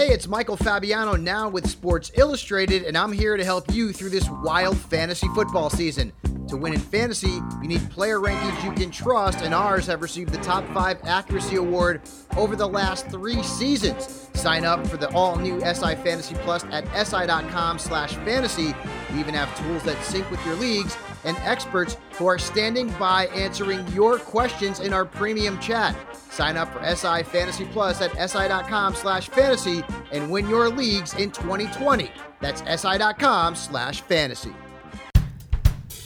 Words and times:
Hey, 0.00 0.12
it's 0.12 0.26
Michael 0.26 0.56
Fabiano 0.56 1.14
now 1.14 1.50
with 1.50 1.68
Sports 1.68 2.10
Illustrated, 2.14 2.84
and 2.84 2.96
I'm 2.96 3.12
here 3.12 3.36
to 3.36 3.44
help 3.44 3.70
you 3.70 3.92
through 3.92 4.08
this 4.08 4.26
wild 4.42 4.78
fantasy 4.78 5.28
football 5.34 5.68
season. 5.68 6.10
To 6.48 6.56
win 6.56 6.72
in 6.72 6.80
fantasy, 6.80 7.38
you 7.60 7.68
need 7.68 7.90
player 7.90 8.18
rankings 8.18 8.64
you 8.64 8.72
can 8.72 8.90
trust, 8.90 9.42
and 9.42 9.52
ours 9.52 9.86
have 9.88 10.00
received 10.00 10.32
the 10.32 10.38
top 10.38 10.66
five 10.72 11.00
accuracy 11.04 11.56
award 11.56 12.00
over 12.38 12.56
the 12.56 12.66
last 12.66 13.08
three 13.10 13.42
seasons. 13.42 14.29
Sign 14.40 14.64
up 14.64 14.86
for 14.86 14.96
the 14.96 15.12
all-new 15.12 15.60
SI 15.60 15.96
Fantasy 15.96 16.34
Plus 16.36 16.64
at 16.70 16.84
si.com 17.06 17.78
slash 17.78 18.14
fantasy. 18.14 18.74
We 19.12 19.20
even 19.20 19.34
have 19.34 19.54
tools 19.58 19.82
that 19.82 20.02
sync 20.02 20.30
with 20.30 20.44
your 20.46 20.54
leagues 20.56 20.96
and 21.24 21.36
experts 21.38 21.98
who 22.12 22.26
are 22.26 22.38
standing 22.38 22.88
by 22.92 23.26
answering 23.26 23.86
your 23.88 24.18
questions 24.18 24.80
in 24.80 24.94
our 24.94 25.04
premium 25.04 25.58
chat. 25.60 25.94
Sign 26.30 26.56
up 26.56 26.72
for 26.72 26.82
SI 26.82 27.22
Fantasy 27.24 27.66
Plus 27.66 28.00
at 28.00 28.30
si.com 28.30 28.94
slash 28.94 29.28
fantasy 29.28 29.84
and 30.10 30.30
win 30.30 30.48
your 30.48 30.70
leagues 30.70 31.12
in 31.14 31.30
2020. 31.30 32.10
That's 32.40 32.62
si.com 32.80 33.54
slash 33.54 34.00
fantasy. 34.00 34.54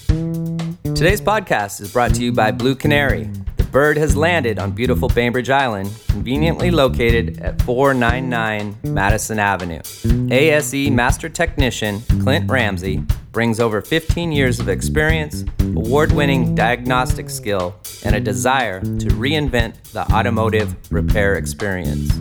Today's 0.08 1.20
podcast 1.20 1.80
is 1.80 1.92
brought 1.92 2.14
to 2.14 2.22
you 2.22 2.32
by 2.32 2.50
Blue 2.50 2.74
Canary. 2.74 3.30
Bird 3.74 3.98
has 3.98 4.16
landed 4.16 4.60
on 4.60 4.70
beautiful 4.70 5.09
Bainbridge 5.09 5.51
Island, 5.51 5.91
conveniently 6.06 6.70
located 6.70 7.41
at 7.41 7.60
499 7.62 8.77
Madison 8.84 9.41
Avenue. 9.41 9.80
ASE 10.30 10.88
Master 10.92 11.28
Technician 11.28 12.00
Clint 12.23 12.48
Ramsey 12.48 13.02
brings 13.33 13.59
over 13.59 13.80
15 13.80 14.30
years 14.30 14.60
of 14.60 14.69
experience, 14.69 15.45
award 15.59 16.12
winning 16.12 16.55
diagnostic 16.55 17.28
skill, 17.28 17.74
and 18.05 18.14
a 18.14 18.20
desire 18.20 18.78
to 18.78 19.09
reinvent 19.16 19.75
the 19.91 20.09
automotive 20.12 20.77
repair 20.92 21.34
experience. 21.34 22.12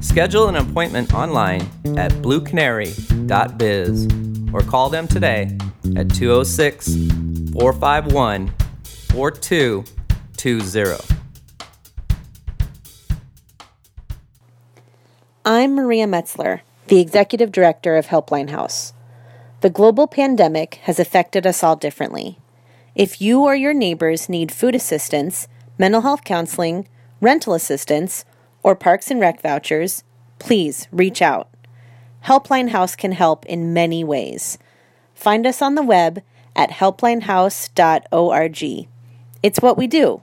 Schedule 0.00 0.48
an 0.48 0.56
appointment 0.56 1.14
online 1.14 1.70
at 1.96 2.10
bluecanary.biz 2.14 4.08
or 4.52 4.60
call 4.62 4.90
them 4.90 5.06
today 5.06 5.56
at 5.94 6.12
206 6.12 6.96
451 7.52 8.52
4220. 10.44 11.22
I'm 15.42 15.74
Maria 15.74 16.06
Metzler, 16.06 16.60
the 16.88 17.00
Executive 17.00 17.50
Director 17.50 17.96
of 17.96 18.08
Helpline 18.08 18.50
House. 18.50 18.92
The 19.62 19.70
global 19.70 20.06
pandemic 20.06 20.74
has 20.82 21.00
affected 21.00 21.46
us 21.46 21.62
all 21.62 21.76
differently. 21.76 22.38
If 22.94 23.22
you 23.22 23.40
or 23.40 23.56
your 23.56 23.72
neighbors 23.72 24.28
need 24.28 24.52
food 24.52 24.74
assistance, 24.74 25.48
mental 25.78 26.02
health 26.02 26.24
counseling, 26.24 26.88
rental 27.22 27.54
assistance, 27.54 28.26
or 28.62 28.76
parks 28.76 29.10
and 29.10 29.20
rec 29.20 29.40
vouchers, 29.40 30.04
please 30.38 30.88
reach 30.92 31.22
out. 31.22 31.48
Helpline 32.26 32.68
House 32.68 32.94
can 32.94 33.12
help 33.12 33.46
in 33.46 33.72
many 33.72 34.04
ways. 34.04 34.58
Find 35.14 35.46
us 35.46 35.62
on 35.62 35.74
the 35.74 35.82
web 35.82 36.22
at 36.54 36.68
helplinehouse.org. 36.68 38.88
It's 39.42 39.62
what 39.62 39.78
we 39.78 39.86
do 39.86 40.22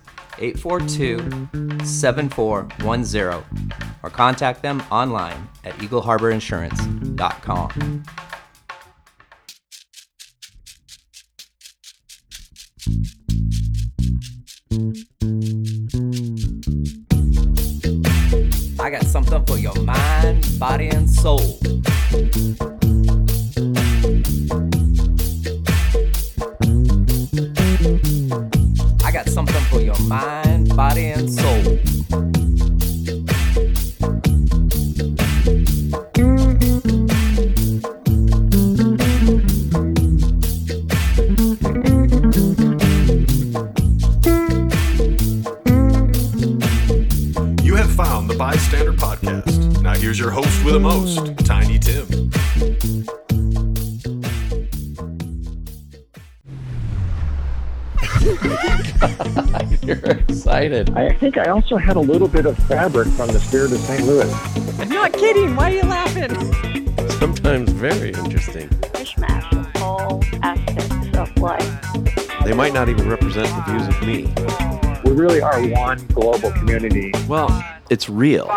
842 0.39 1.85
7410 1.85 3.43
or 4.03 4.09
contact 4.09 4.61
them 4.61 4.83
online 4.91 5.47
at 5.63 5.73
eagleharborinsurance.com. 5.75 8.03
I 18.79 18.89
got 18.89 19.03
something 19.03 19.45
for 19.45 19.57
your 19.57 19.75
mind, 19.83 20.59
body, 20.59 20.87
and 20.87 21.09
soul. 21.09 21.59
Mind, 30.11 30.75
body, 30.75 31.05
and 31.05 31.29
soul. 31.29 31.61
You 47.63 47.75
have 47.75 47.89
found 47.95 48.29
the 48.29 48.35
Bystander 48.37 48.91
Podcast. 48.91 49.81
Now 49.81 49.93
here's 49.93 50.19
your 50.19 50.31
host 50.31 50.65
with 50.65 50.73
the 50.73 50.79
most, 50.81 51.37
Tiny 51.45 51.79
Tim. 51.79 52.20
You're 59.99 60.17
excited. 60.17 60.89
I 60.91 61.13
think 61.13 61.37
I 61.37 61.45
also 61.45 61.77
had 61.77 61.95
a 61.95 61.99
little 61.99 62.27
bit 62.27 62.45
of 62.45 62.57
fabric 62.67 63.07
from 63.09 63.27
the 63.27 63.39
Spirit 63.39 63.71
of 63.71 63.79
St. 63.79 64.03
Louis. 64.05 64.31
I'm 64.79 64.89
not 64.89 65.13
kidding. 65.13 65.55
Why 65.55 65.71
are 65.71 65.75
you 65.75 65.83
laughing? 65.83 66.81
sometimes 67.21 67.71
very 67.71 68.09
interesting. 68.09 68.67
mishmash 68.93 69.51
of 69.55 69.81
all 69.81 70.23
aspects 70.41 71.17
of 71.17 71.37
life. 71.37 72.43
They 72.43 72.53
might 72.53 72.73
not 72.73 72.89
even 72.89 73.07
represent 73.07 73.47
the 73.47 73.61
views 73.71 73.87
of 73.87 74.01
me. 74.07 74.33
We 75.03 75.11
really 75.11 75.41
are 75.41 75.61
one 75.67 76.03
global 76.07 76.51
community. 76.51 77.11
Well, 77.27 77.49
it's 77.89 78.09
real. 78.09 78.47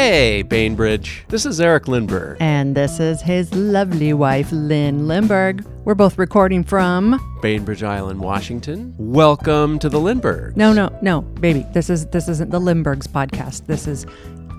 Hey, 0.00 0.42
Bainbridge. 0.42 1.24
This 1.26 1.44
is 1.44 1.60
Erik 1.60 1.88
Lindbergh. 1.88 2.36
And 2.38 2.76
this 2.76 3.00
is 3.00 3.20
his 3.20 3.52
lovely 3.52 4.12
wife, 4.12 4.48
Lyn 4.52 5.08
Lindbergh. 5.08 5.66
We're 5.84 5.96
both 5.96 6.18
recording 6.18 6.62
from. 6.62 7.20
Bainbridge 7.42 7.82
Island, 7.82 8.20
Washington. 8.20 8.94
Welcome 8.96 9.80
to 9.80 9.88
the 9.88 9.98
Lindberghs. 9.98 10.56
No, 10.56 10.72
no, 10.72 10.96
no, 11.02 11.22
baby. 11.22 11.66
This 11.74 11.90
is 11.90 12.06
this 12.06 12.28
isn't 12.28 12.52
the 12.52 12.60
Lindberghs 12.60 13.08
podcast. 13.08 13.66
This 13.66 13.88
is 13.88 14.06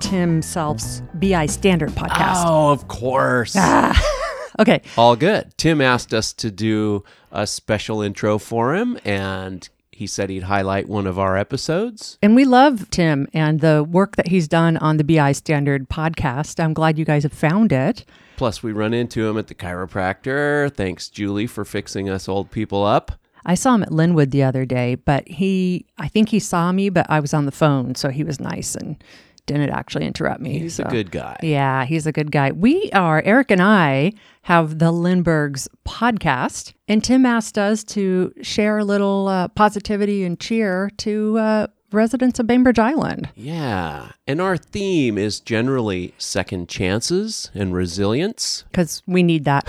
Tim 0.01 0.41
Self's 0.41 1.01
BI 1.13 1.45
Stander 1.45 1.87
podcast. 1.87 2.43
Oh, 2.45 2.71
of 2.73 2.89
course. 2.89 3.55
Ah. 3.57 3.97
Okay. 4.59 4.81
All 4.97 5.15
good. 5.15 5.53
Tim 5.55 5.79
asked 5.79 6.13
us 6.13 6.33
to 6.33 6.51
do 6.51 7.05
a 7.31 7.47
special 7.47 8.01
intro 8.01 8.37
for 8.37 8.75
him, 8.75 8.99
and 9.05 9.69
he 9.99 10.07
said 10.07 10.29
he'd 10.29 10.43
highlight 10.43 10.87
one 10.87 11.05
of 11.05 11.19
our 11.19 11.35
episodes. 11.35 12.17
And 12.21 12.33
we 12.33 12.45
love 12.45 12.89
Tim 12.89 13.27
and 13.33 13.59
the 13.59 13.83
work 13.83 14.15
that 14.15 14.29
he's 14.29 14.47
done 14.47 14.77
on 14.77 14.95
the 14.95 15.03
BI 15.03 15.33
Stander 15.33 15.77
podcast. 15.79 16.63
I'm 16.63 16.73
glad 16.73 16.97
you 16.97 17.03
guys 17.03 17.23
have 17.23 17.33
found 17.33 17.73
it. 17.73 18.05
Plus, 18.37 18.63
we 18.63 18.71
run 18.71 18.93
into 18.93 19.27
him 19.27 19.37
at 19.37 19.47
the 19.47 19.55
chiropractor. 19.55 20.73
Thanks, 20.73 21.09
Julie, 21.09 21.47
for 21.47 21.65
fixing 21.65 22.07
us 22.09 22.29
old 22.29 22.49
people 22.49 22.85
up. 22.85 23.11
I 23.45 23.55
saw 23.55 23.75
him 23.75 23.83
at 23.83 23.89
Lynwood 23.89 24.31
the 24.31 24.43
other 24.43 24.63
day, 24.63 24.95
but 24.95 25.27
he, 25.27 25.85
I 25.97 26.07
think 26.07 26.29
he 26.29 26.39
saw 26.39 26.71
me, 26.71 26.89
but 26.89 27.05
I 27.09 27.19
was 27.19 27.33
on 27.33 27.45
the 27.45 27.51
phone, 27.51 27.95
so 27.95 28.07
he 28.07 28.23
was 28.23 28.39
nice 28.39 28.75
and 28.75 29.03
didn't 29.49 29.71
actually 29.71 30.05
interrupt 30.05 30.41
me. 30.41 30.59
He's 30.59 30.79
a 30.79 30.83
good 30.83 31.11
guy. 31.11 31.37
Yeah, 31.41 31.85
he's 31.85 32.05
a 32.05 32.11
good 32.11 32.31
guy. 32.31 32.51
We 32.51 32.89
are, 32.93 33.21
Erik 33.23 33.49
and 33.51 33.61
I 33.61 34.13
have 34.43 34.79
the 34.79 34.91
Lindberghs 34.91 35.67
podcast, 35.87 36.73
and 36.87 37.03
Tim 37.03 37.25
asked 37.25 37.57
us 37.57 37.83
to 37.85 38.31
share 38.41 38.77
a 38.77 38.85
little 38.85 39.27
uh, 39.27 39.47
positivity 39.49 40.23
and 40.23 40.39
cheer 40.39 40.91
to 40.97 41.37
uh, 41.39 41.67
residents 41.91 42.39
of 42.39 42.47
Bainbridge 42.47 42.79
Island. 42.79 43.29
Yeah. 43.35 44.11
And 44.27 44.39
our 44.41 44.57
theme 44.57 45.17
is 45.17 45.39
generally 45.39 46.13
second 46.17 46.69
chances 46.69 47.49
and 47.53 47.73
resilience. 47.73 48.63
Because 48.71 49.01
we 49.07 49.23
need 49.23 49.45
that. 49.45 49.65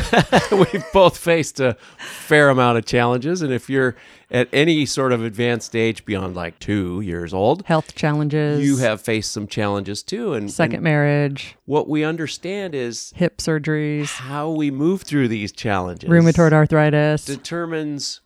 We've 0.72 0.84
both 0.92 1.16
faced 1.16 1.60
a 1.60 1.76
fair 1.98 2.48
amount 2.50 2.78
of 2.78 2.84
challenges. 2.86 3.42
And 3.42 3.52
if 3.52 3.70
you're 3.70 3.96
at 4.30 4.48
any 4.52 4.86
sort 4.86 5.12
of 5.12 5.24
advanced 5.24 5.66
stage 5.66 6.04
beyond 6.04 6.36
like 6.36 6.58
two 6.60 7.00
years 7.00 7.34
old, 7.34 7.64
Health 7.66 7.94
challenges. 7.94 8.64
you 8.64 8.76
have 8.76 9.00
faced 9.00 9.32
some 9.32 9.46
challenges 9.48 10.02
too. 10.02 10.34
And, 10.34 10.50
second 10.50 10.76
and 10.76 10.84
marriage, 10.84 11.56
what 11.64 11.88
we 11.88 12.04
understand 12.04 12.74
is 12.74 13.12
hip 13.16 13.38
surgeries, 13.38 14.06
how 14.10 14.50
we 14.50 14.70
move 14.70 15.02
through 15.02 15.28
these 15.28 15.50
challenges 15.52 16.08
rheumatoid 16.08 16.52
arthritis. 16.52 17.24
determines 17.24 18.20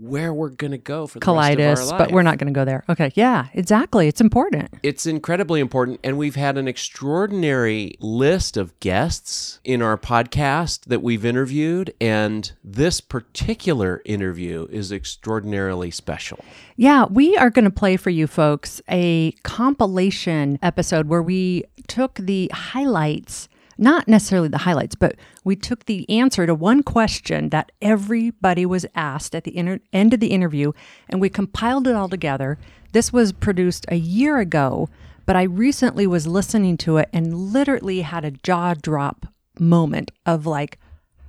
where 0.00 0.32
we're 0.32 0.48
going 0.48 0.70
to 0.70 0.78
go 0.78 1.06
for 1.06 1.18
the 1.18 1.26
rest 1.26 1.28
of 1.28 1.60
our 1.60 1.76
Colitis, 1.76 1.98
but 1.98 2.10
we're 2.10 2.22
not 2.22 2.38
going 2.38 2.52
to 2.52 2.58
go 2.58 2.64
there. 2.64 2.84
Okay. 2.88 3.12
Yeah, 3.14 3.48
exactly. 3.52 4.08
It's 4.08 4.20
important. 4.20 4.72
It's 4.82 5.06
incredibly 5.06 5.60
important. 5.60 6.00
And 6.02 6.16
we've 6.16 6.36
had 6.36 6.56
an 6.56 6.66
extraordinary 6.66 7.96
list 8.00 8.56
of 8.56 8.78
guests 8.80 9.60
in 9.62 9.82
our 9.82 9.98
podcast 9.98 10.86
that 10.86 11.02
we've 11.02 11.24
interviewed. 11.24 11.92
And 12.00 12.50
this 12.64 13.00
particular 13.00 14.00
interview 14.04 14.66
is 14.70 14.90
extraordinarily 14.90 15.90
special. 15.90 16.44
Yeah, 16.76 17.04
we 17.04 17.36
are 17.36 17.50
going 17.50 17.66
to 17.66 17.70
play 17.70 17.96
for 17.98 18.10
you 18.10 18.26
folks 18.26 18.80
a 18.88 19.32
compilation 19.42 20.58
episode 20.62 21.08
where 21.08 21.22
we 21.22 21.64
took 21.88 22.14
the 22.14 22.50
highlights, 22.54 23.48
not 23.80 24.06
necessarily 24.06 24.48
the 24.48 24.58
highlights, 24.58 24.94
but 24.94 25.16
we 25.42 25.56
took 25.56 25.86
the 25.86 26.08
answer 26.10 26.46
to 26.46 26.54
one 26.54 26.82
question 26.82 27.48
that 27.48 27.72
everybody 27.80 28.66
was 28.66 28.86
asked 28.94 29.34
at 29.34 29.44
the 29.44 29.56
inter- 29.56 29.80
end 29.92 30.12
of 30.14 30.20
the 30.20 30.28
interview 30.28 30.72
and 31.08 31.20
we 31.20 31.30
compiled 31.30 31.88
it 31.88 31.94
all 31.94 32.08
together. 32.08 32.58
This 32.92 33.12
was 33.12 33.32
produced 33.32 33.86
a 33.88 33.96
year 33.96 34.38
ago, 34.38 34.88
but 35.24 35.34
I 35.34 35.44
recently 35.44 36.06
was 36.06 36.26
listening 36.26 36.76
to 36.78 36.98
it 36.98 37.08
and 37.12 37.34
literally 37.34 38.02
had 38.02 38.24
a 38.24 38.32
jaw 38.32 38.74
drop 38.74 39.26
moment 39.58 40.10
of 40.26 40.46
like, 40.46 40.78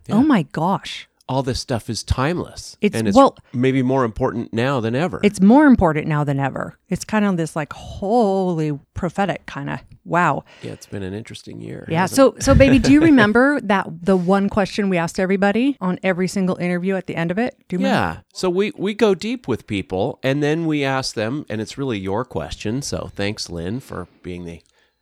oh 0.10 0.24
my 0.24 0.44
gosh. 0.44 1.08
All 1.32 1.44
this 1.44 1.62
stuff 1.62 1.90
is 1.90 2.04
timeless. 2.04 2.76
It's- 2.82 3.00
and 3.00 3.08
it's 3.08 3.16
well- 3.16 3.38
maybe 3.54 3.82
more 3.82 4.04
important 4.04 4.52
now 4.52 4.82
than 4.82 4.96
ever. 4.96 5.22
It's 5.24 5.40
more 5.40 5.66
important 5.66 6.06
now 6.08 6.26
than 6.26 6.42
ever. 6.42 6.78
It's 6.90 7.06
kind 7.06 7.24
of 7.24 7.38
this 7.38 7.56
like 7.56 7.72
holy 7.72 8.78
prophetic 8.94 9.46
kind 9.46 9.70
of 9.70 9.80
wow. 10.04 10.44
yeah, 10.62 10.72
it's 10.72 10.88
been 10.88 11.04
an 11.04 11.14
interesting 11.14 11.62
year. 11.62 11.88
Yeah. 11.90 12.06
So 12.06 12.36
so 12.40 12.54
baby, 12.54 12.80
do 12.80 12.92
you 12.92 13.00
remember 13.12 13.62
that 13.62 13.88
the 14.04 14.18
one 14.18 14.50
question 14.50 14.90
we 14.90 14.98
asked 14.98 15.22
everybody 15.22 15.78
on 15.80 16.00
every 16.04 16.28
single 16.28 16.58
interview 16.58 16.96
at 16.96 17.08
the 17.08 17.16
end 17.16 17.32
of 17.32 17.38
it? 17.40 17.56
Do 17.70 17.76
you 17.76 17.80
remember? 17.80 18.16
Yeah. 18.16 18.22
So 18.34 18.50
we 18.50 18.74
we 18.78 18.94
go 18.94 19.16
deep 19.16 19.48
with 19.48 19.68
people 19.68 20.20
and 20.24 20.44
then 20.44 20.66
we 20.66 20.84
ask 20.84 21.16
them 21.16 21.46
and 21.50 21.62
it's 21.62 21.78
really 21.78 21.98
your 21.98 22.26
question. 22.26 22.82
So 22.82 23.10
thanks 23.16 23.50
Lyn 23.50 23.80
for 23.80 24.10
being 24.22 24.44
the 24.44 24.62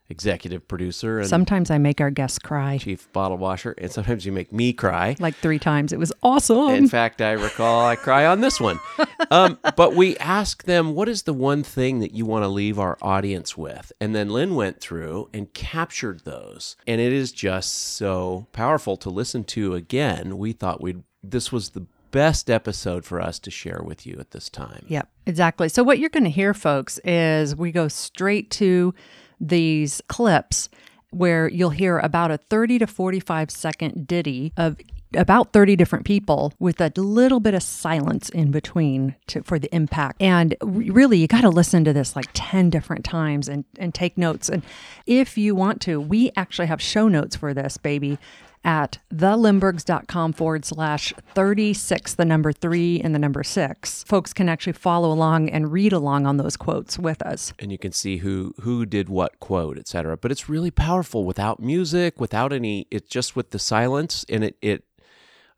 executive 0.10 0.68
producer 0.68 1.20
and 1.20 1.28
Sometimes 1.28 1.70
I 1.72 1.78
make 1.78 2.02
our 2.02 2.10
guests 2.10 2.40
cry 2.40 2.78
chief 2.80 3.12
bottle 3.14 3.38
washer 3.38 3.76
and 3.78 3.92
sometimes 3.92 4.26
you 4.26 4.32
make 4.32 4.52
me 4.52 4.74
cry. 4.74 5.16
like 5.20 5.36
three 5.36 5.60
times. 5.60 5.94
It 5.94 6.00
was 6.00 6.12
awesome. 6.24 6.70
In 6.72 6.88
fact, 6.88 7.22
I 7.22 7.32
recall 7.34 7.86
I 7.86 7.96
cry 7.96 8.26
on 8.26 8.42
this 8.42 8.60
one. 8.60 8.80
Um, 9.32 9.60
but 9.76 9.96
we 9.96 10.18
ask 10.18 10.64
them, 10.64 10.96
what 10.96 11.08
is 11.08 11.24
the 11.24 11.34
one 11.34 11.62
thing 11.62 12.00
that 12.00 12.14
you 12.14 12.26
want 12.26 12.44
to 12.44 12.48
leave 12.48 12.80
our 12.80 12.98
audience 13.00 13.56
with? 13.56 13.92
And 14.02 14.16
then 14.16 14.30
Lyn 14.30 14.56
went 14.56 14.80
through 14.80 15.30
and 15.34 15.54
captured 15.54 16.22
those. 16.22 16.78
And 16.88 17.00
it 17.00 17.14
is 17.14 17.32
just 17.32 17.74
so 17.74 18.48
powerful 18.54 18.98
to 18.98 19.10
listen 19.10 19.44
to 19.44 19.76
again. 19.76 20.38
We 20.38 20.54
thought 20.54 20.82
we'd, 20.82 21.04
this 21.22 21.52
was 21.52 21.72
the 21.72 21.86
best 22.12 22.50
episode 22.50 23.06
for 23.06 23.22
us 23.22 23.38
to 23.40 23.52
share 23.52 23.82
with 23.84 24.08
you 24.08 24.18
at 24.20 24.32
this 24.32 24.50
time. 24.50 24.86
Yep, 24.88 25.08
exactly. 25.28 25.70
So, 25.70 25.84
what 25.84 26.00
you're 26.00 26.10
going 26.10 26.24
to 26.24 26.30
hear, 26.32 26.54
folks, 26.56 26.98
is 27.04 27.56
we 27.56 27.72
go 27.72 27.88
straight 27.88 28.50
to 28.52 28.96
these 29.40 30.02
clips 30.08 30.70
where 31.12 31.48
you'll 31.50 31.72
hear 31.72 31.98
about 32.00 32.32
a 32.32 32.38
30 32.38 32.80
to 32.80 32.88
45 32.88 33.50
second 33.50 34.08
ditty 34.08 34.54
of 34.58 34.78
about 35.16 35.54
30 35.54 35.76
different 35.76 36.06
people 36.06 36.54
with 36.60 36.80
a 36.80 36.92
little 36.96 37.40
bit 37.40 37.56
of 37.56 37.64
silence 37.64 38.30
in 38.30 38.52
between 38.52 39.16
to, 39.26 39.42
for 39.42 39.58
the 39.58 39.74
impact. 39.74 40.22
And 40.22 40.56
really, 40.62 41.18
you 41.18 41.28
got 41.28 41.42
to 41.42 41.50
listen 41.50 41.84
to 41.86 41.94
this 41.94 42.16
like 42.16 42.28
10 42.34 42.70
different 42.70 43.04
times 43.04 43.50
and, 43.50 43.66
and 43.80 43.94
take 43.94 44.18
notes. 44.20 44.50
And 44.50 44.62
if 45.08 45.36
you 45.36 45.56
want 45.56 45.82
to, 45.82 46.00
we 46.00 46.32
actually 46.36 46.68
have 46.68 46.80
show 46.80 47.08
notes 47.08 47.36
for 47.36 47.56
this, 47.56 47.78
baby 47.78 48.20
at 48.64 49.00
thelindberghs.com 49.14 50.34
forward 50.34 50.66
slash 50.66 51.14
36, 51.34 52.16
the 52.16 52.26
number 52.26 52.52
three 52.52 53.00
and 53.02 53.16
the 53.16 53.20
number 53.20 53.44
six. 53.44 54.04
Folks 54.04 54.34
can 54.34 54.50
actually 54.50 54.74
follow 54.74 55.12
along 55.12 55.50
and 55.50 55.72
read 55.72 55.94
along 55.94 56.26
on 56.26 56.38
those 56.38 56.58
quotes 56.58 56.98
with 57.00 57.22
us. 57.22 57.54
and 57.60 57.72
you 57.72 57.78
can 57.78 57.92
see 57.92 58.18
who 58.18 58.54
who 58.62 58.86
did 58.86 59.10
what 59.10 59.40
quote 59.40 59.78
etc 59.78 60.16
but 60.18 60.32
it's 60.32 60.50
really 60.50 60.72
powerful 60.72 61.26
without 61.26 61.60
music 61.60 62.20
without 62.20 62.52
any 62.54 62.86
it's 62.92 63.10
just 63.10 63.36
with 63.36 63.52
the 63.52 63.60
silence 63.60 64.26
and 64.30 64.44
it 64.44 64.56
it 64.62 64.84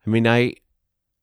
i 0.06 0.10
mean 0.10 0.26
i 0.26 0.54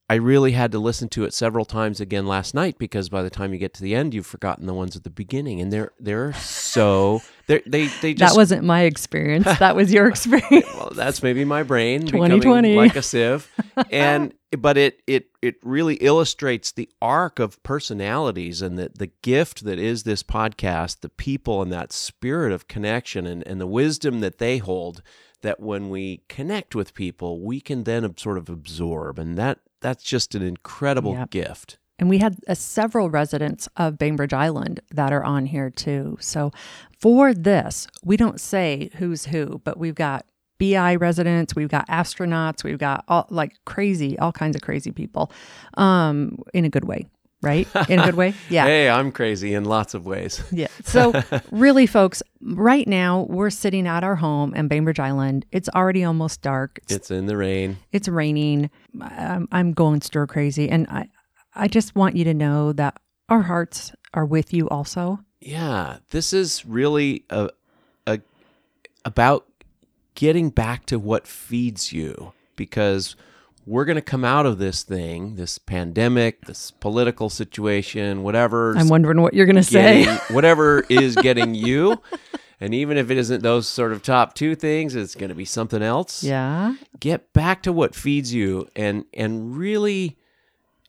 i 0.10 0.16
really 0.16 0.52
had 0.52 0.72
to 0.72 0.80
listen 0.80 1.08
to 1.10 1.24
it 1.24 1.34
several 1.34 1.66
times 1.66 2.02
again 2.02 2.26
last 2.26 2.54
night 2.54 2.78
because 2.78 3.10
by 3.10 3.22
the 3.22 3.30
time 3.30 3.54
you 3.54 3.60
get 3.60 3.74
to 3.74 3.84
the 3.84 3.96
end 3.96 4.14
you've 4.14 4.26
forgotten 4.26 4.66
the 4.66 4.74
ones 4.74 4.96
at 4.96 5.04
the 5.04 5.10
beginning 5.10 5.62
and 5.62 5.72
they're 5.72 5.92
they're 6.00 6.34
so 6.34 7.22
they're, 7.50 7.64
they 7.66 7.88
they 8.02 8.14
just 8.14 8.36
that 8.36 8.40
wasn't 8.40 8.64
my 8.64 8.82
experience. 8.82 9.46
That 9.58 9.76
was 9.76 9.92
your 9.92 10.08
experience. 10.10 10.68
well, 10.76 10.92
that's 10.96 11.24
maybe 11.24 11.44
my 11.44 11.64
brain 11.64 12.02
2020. 12.06 12.76
like 12.76 12.96
a 12.96 13.02
sieve, 13.02 13.52
and 13.90 14.36
but 14.56 14.78
it 14.78 15.02
it 15.08 15.30
it 15.42 15.56
really 15.64 15.96
illustrates 15.96 16.72
the 16.72 16.88
arc 17.02 17.40
of 17.40 17.62
personalities 17.64 18.62
and 18.62 18.78
the 18.78 18.92
the 18.96 19.10
gift 19.24 19.64
that 19.66 19.80
is 19.80 20.04
this 20.04 20.22
podcast, 20.22 21.00
the 21.00 21.10
people 21.10 21.64
and 21.64 21.72
that 21.72 21.92
spirit 21.92 22.52
of 22.52 22.68
connection 22.68 23.26
and 23.26 23.46
and 23.48 23.60
the 23.60 23.68
wisdom 23.68 24.20
that 24.20 24.38
they 24.38 24.60
hold. 24.60 25.02
That 25.42 25.60
when 25.60 25.90
we 25.90 26.22
connect 26.28 26.76
with 26.76 26.94
people, 26.94 27.42
we 27.42 27.62
can 27.62 27.86
then 27.86 28.16
sort 28.18 28.38
of 28.38 28.50
absorb, 28.50 29.18
and 29.18 29.38
that 29.38 29.60
that's 29.82 30.04
just 30.04 30.36
an 30.36 30.42
incredible 30.42 31.14
Yep. 31.14 31.30
gift. 31.32 31.78
And 31.98 32.10
we 32.10 32.20
had 32.20 32.38
uh, 32.48 32.54
several 32.54 33.10
residents 33.10 33.68
of 33.76 33.98
Bainbridge 33.98 34.32
Island 34.34 34.80
that 34.92 35.12
are 35.12 35.24
on 35.24 35.46
here 35.48 35.70
too. 35.70 36.18
So 36.22 36.52
for 36.98 37.34
this, 37.34 37.88
we 38.04 38.16
don't 38.16 38.40
say 38.40 38.90
who's 38.96 39.26
who, 39.26 39.60
but 39.66 39.78
we've 39.78 39.96
got 39.96 40.26
BI 40.60 40.96
residents, 40.96 41.56
we've 41.56 41.70
got 41.70 41.88
astronauts, 41.88 42.64
we've 42.64 42.78
got 42.78 43.04
all 43.08 43.28
like 43.30 43.54
crazy, 43.66 44.18
all 44.20 44.32
kinds 44.32 44.56
of 44.56 44.62
crazy 44.62 44.92
people, 44.92 45.32
um, 45.76 46.38
in 46.54 46.66
a 46.66 46.70
good 46.70 46.86
way, 46.86 47.06
right? 47.42 47.68
In 47.90 48.00
a 48.00 48.06
good 48.06 48.16
way, 48.16 48.34
yeah. 48.50 48.66
Hey, 48.66 48.90
I'm 48.90 49.12
crazy 49.12 49.54
in 49.54 49.66
lots 49.66 49.94
of 49.94 50.06
ways. 50.06 50.42
Yeah. 50.52 50.68
So, 50.84 51.14
really, 51.52 51.86
folks, 51.86 52.24
right 52.42 52.88
now 52.88 53.28
we're 53.30 53.52
sitting 53.52 53.86
at 53.86 54.04
our 54.04 54.16
home 54.16 54.56
in 54.56 54.68
Bainbridge 54.68 55.00
Island. 55.00 55.46
It's 55.52 55.70
already 55.70 56.04
almost 56.04 56.42
dark. 56.42 56.80
It's, 56.84 56.92
It's 56.94 57.12
in 57.12 57.28
the 57.28 57.38
rain. 57.38 57.78
it's 57.92 58.08
raining. 58.08 58.72
I'm, 59.00 59.48
I'm 59.52 59.74
going 59.74 60.02
stir 60.02 60.26
crazy. 60.26 60.68
And 60.68 60.88
I, 60.88 61.10
I 61.54 61.68
just 61.68 61.96
want 61.96 62.16
you 62.16 62.24
to 62.24 62.34
know 62.34 62.74
that 62.74 63.00
our 63.30 63.44
hearts 63.44 63.92
are 64.16 64.26
with 64.26 64.52
you 64.52 64.68
also. 64.70 65.20
Yeah, 65.42 65.98
this 66.10 66.34
is 66.34 66.66
really 66.66 67.24
a, 67.30 67.50
a 68.08 68.20
about 69.06 69.46
getting 70.16 70.50
back 70.50 70.86
to 70.88 70.98
what 70.98 71.28
feeds 71.28 71.94
you 71.94 72.34
because 72.56 73.16
we're 73.70 73.86
going 73.86 73.98
to 73.98 74.02
come 74.02 74.26
out 74.26 74.48
of 74.48 74.58
this 74.58 74.82
thing, 74.82 75.36
this 75.36 75.60
pandemic, 75.60 76.46
this 76.46 76.72
political 76.72 77.30
situation, 77.30 78.24
whatever. 78.24 78.76
I'm 78.76 78.90
wondering 78.90 79.22
what 79.22 79.36
you're 79.36 79.46
going 79.46 79.58
to 79.58 79.64
say. 79.64 80.06
whatever 80.32 80.84
is 80.90 81.16
getting 81.16 81.54
you. 81.54 82.02
And 82.62 82.74
even 82.74 82.98
if 82.98 83.10
it 83.10 83.18
isn't 83.18 83.42
those 83.42 83.70
sort 83.70 83.94
of 83.94 84.04
top 84.04 84.34
two 84.36 84.54
things, 84.54 84.94
it's 84.94 85.16
going 85.16 85.30
to 85.30 85.36
be 85.36 85.46
something 85.46 85.82
else. 85.82 86.26
yeah. 86.26 86.76
Get 87.00 87.32
back 87.32 87.64
to 87.64 87.72
what 87.72 87.96
feeds 87.96 88.34
you 88.34 88.68
and 88.76 89.06
and 89.14 89.56
really 89.56 90.18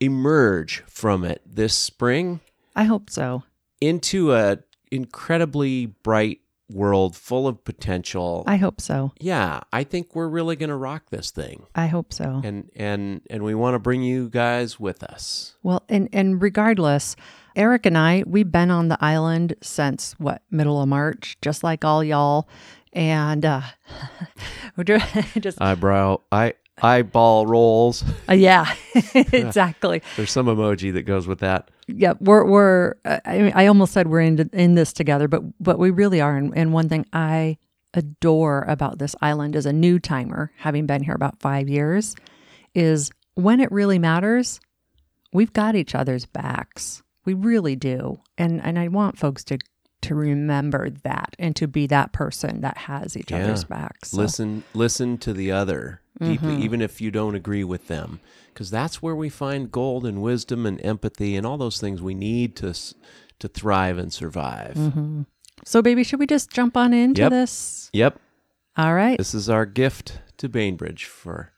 emerge 0.00 0.82
from 0.88 1.22
it 1.22 1.42
this 1.46 1.72
spring 1.76 2.40
I 2.74 2.82
hope 2.82 3.08
so. 3.08 3.44
into 3.80 4.32
a 4.34 4.58
incredibly 4.90 5.86
bright 5.86 6.40
world 6.70 7.16
full 7.16 7.46
of 7.48 7.64
potential. 7.64 8.44
I 8.46 8.56
hope 8.56 8.80
so. 8.80 9.12
yeah, 9.20 9.60
I 9.72 9.84
think 9.84 10.14
we're 10.14 10.28
really 10.28 10.56
going 10.56 10.70
to 10.70 10.76
rock 10.76 11.10
this 11.10 11.30
thing. 11.30 11.66
I 11.74 11.86
hope 11.88 12.12
so. 12.12 12.40
And 12.44 12.70
and 12.76 13.20
and 13.28 13.42
we 13.42 13.54
want 13.54 13.74
to 13.74 13.78
bring 13.78 14.02
you 14.02 14.28
guys 14.28 14.78
with 14.80 15.02
us. 15.02 15.56
Well, 15.62 15.82
and 15.88 16.08
and 16.12 16.40
regardless, 16.40 17.16
Erik 17.56 17.86
and 17.86 17.98
I, 17.98 18.22
we've 18.26 18.50
been 18.50 18.70
on 18.70 18.88
the 18.88 18.98
island 19.04 19.54
since 19.62 20.14
what 20.18 20.42
middle 20.50 20.80
of 20.80 20.88
March, 20.88 21.36
just 21.42 21.64
like 21.64 21.84
all 21.84 22.04
y'all, 22.04 22.48
and 22.92 23.44
uh, 23.44 23.62
we're 24.76 24.84
ju- 24.84 24.98
just 25.40 25.60
Eyebrow 25.60 26.20
I 26.30 26.54
eyeball 26.82 27.46
rolls. 27.46 28.04
uh, 28.28 28.32
yeah, 28.34 28.72
exactly. 29.14 30.02
There's 30.16 30.30
some 30.30 30.46
emoji 30.46 30.92
that 30.94 31.02
goes 31.02 31.26
with 31.26 31.40
that. 31.40 31.70
Yeah, 31.96 32.14
we're 32.20 32.44
we're. 32.44 32.94
uh, 33.04 33.20
I 33.24 33.38
mean, 33.38 33.52
I 33.54 33.66
almost 33.66 33.92
said 33.92 34.08
we're 34.08 34.20
in 34.20 34.48
in 34.52 34.74
this 34.74 34.92
together, 34.92 35.28
but 35.28 35.42
but 35.60 35.78
we 35.78 35.90
really 35.90 36.20
are. 36.20 36.36
And, 36.36 36.56
and 36.56 36.72
one 36.72 36.88
thing 36.88 37.06
I 37.12 37.58
adore 37.94 38.62
about 38.68 38.98
this 38.98 39.16
island 39.20 39.56
as 39.56 39.66
a 39.66 39.72
new 39.72 39.98
timer, 39.98 40.52
having 40.58 40.86
been 40.86 41.02
here 41.02 41.14
about 41.14 41.40
five 41.40 41.68
years, 41.68 42.14
is 42.74 43.10
when 43.34 43.60
it 43.60 43.72
really 43.72 43.98
matters, 43.98 44.60
we've 45.32 45.52
got 45.52 45.74
each 45.74 45.94
other's 45.94 46.26
backs. 46.26 47.02
We 47.24 47.34
really 47.34 47.76
do, 47.76 48.20
and 48.38 48.62
and 48.64 48.78
I 48.78 48.88
want 48.88 49.18
folks 49.18 49.44
to 49.44 49.58
to 50.02 50.14
remember 50.14 50.90
that 50.90 51.34
and 51.38 51.54
to 51.56 51.66
be 51.66 51.86
that 51.86 52.12
person 52.12 52.60
that 52.62 52.76
has 52.78 53.16
each 53.16 53.32
other's 53.32 53.64
backs. 53.64 54.10
So- 54.10 54.18
Listen 54.18 54.64
listen 54.74 55.18
to 55.18 55.32
the 55.32 55.52
other 55.52 56.00
deeply 56.20 56.52
Mm-hmm. 56.54 56.62
even 56.62 56.82
if 56.82 57.00
you 57.00 57.10
don't 57.10 57.34
agree 57.34 57.64
with 57.64 57.86
them 57.88 58.20
because 58.52 58.70
that's 58.70 59.00
where 59.02 59.14
we 59.14 59.28
find 59.28 59.70
gold 59.72 60.04
and 60.06 60.20
wisdom 60.20 60.66
and 60.66 60.84
empathy 60.84 61.36
and 61.36 61.46
all 61.46 61.56
those 61.58 61.80
things 61.80 62.02
we 62.02 62.14
need 62.14 62.56
to 62.56 62.74
to 63.38 63.48
thrive 63.48 63.96
and 63.98 64.12
survive. 64.12 64.76
So, 65.64 65.80
baby, 65.82 66.04
should 66.04 66.18
we 66.18 66.26
just 66.26 66.50
jump 66.50 66.76
on 66.76 66.92
into 66.92 67.22
Yep. 67.22 67.30
this? 67.30 67.90
Yep. 67.92 68.18
All 68.76 68.94
right. 68.94 69.16
This 69.18 69.34
is 69.34 69.48
our 69.48 69.64
gift 69.66 70.20
to 70.38 70.48
Bainbridge 70.48 71.04
for 71.04 71.52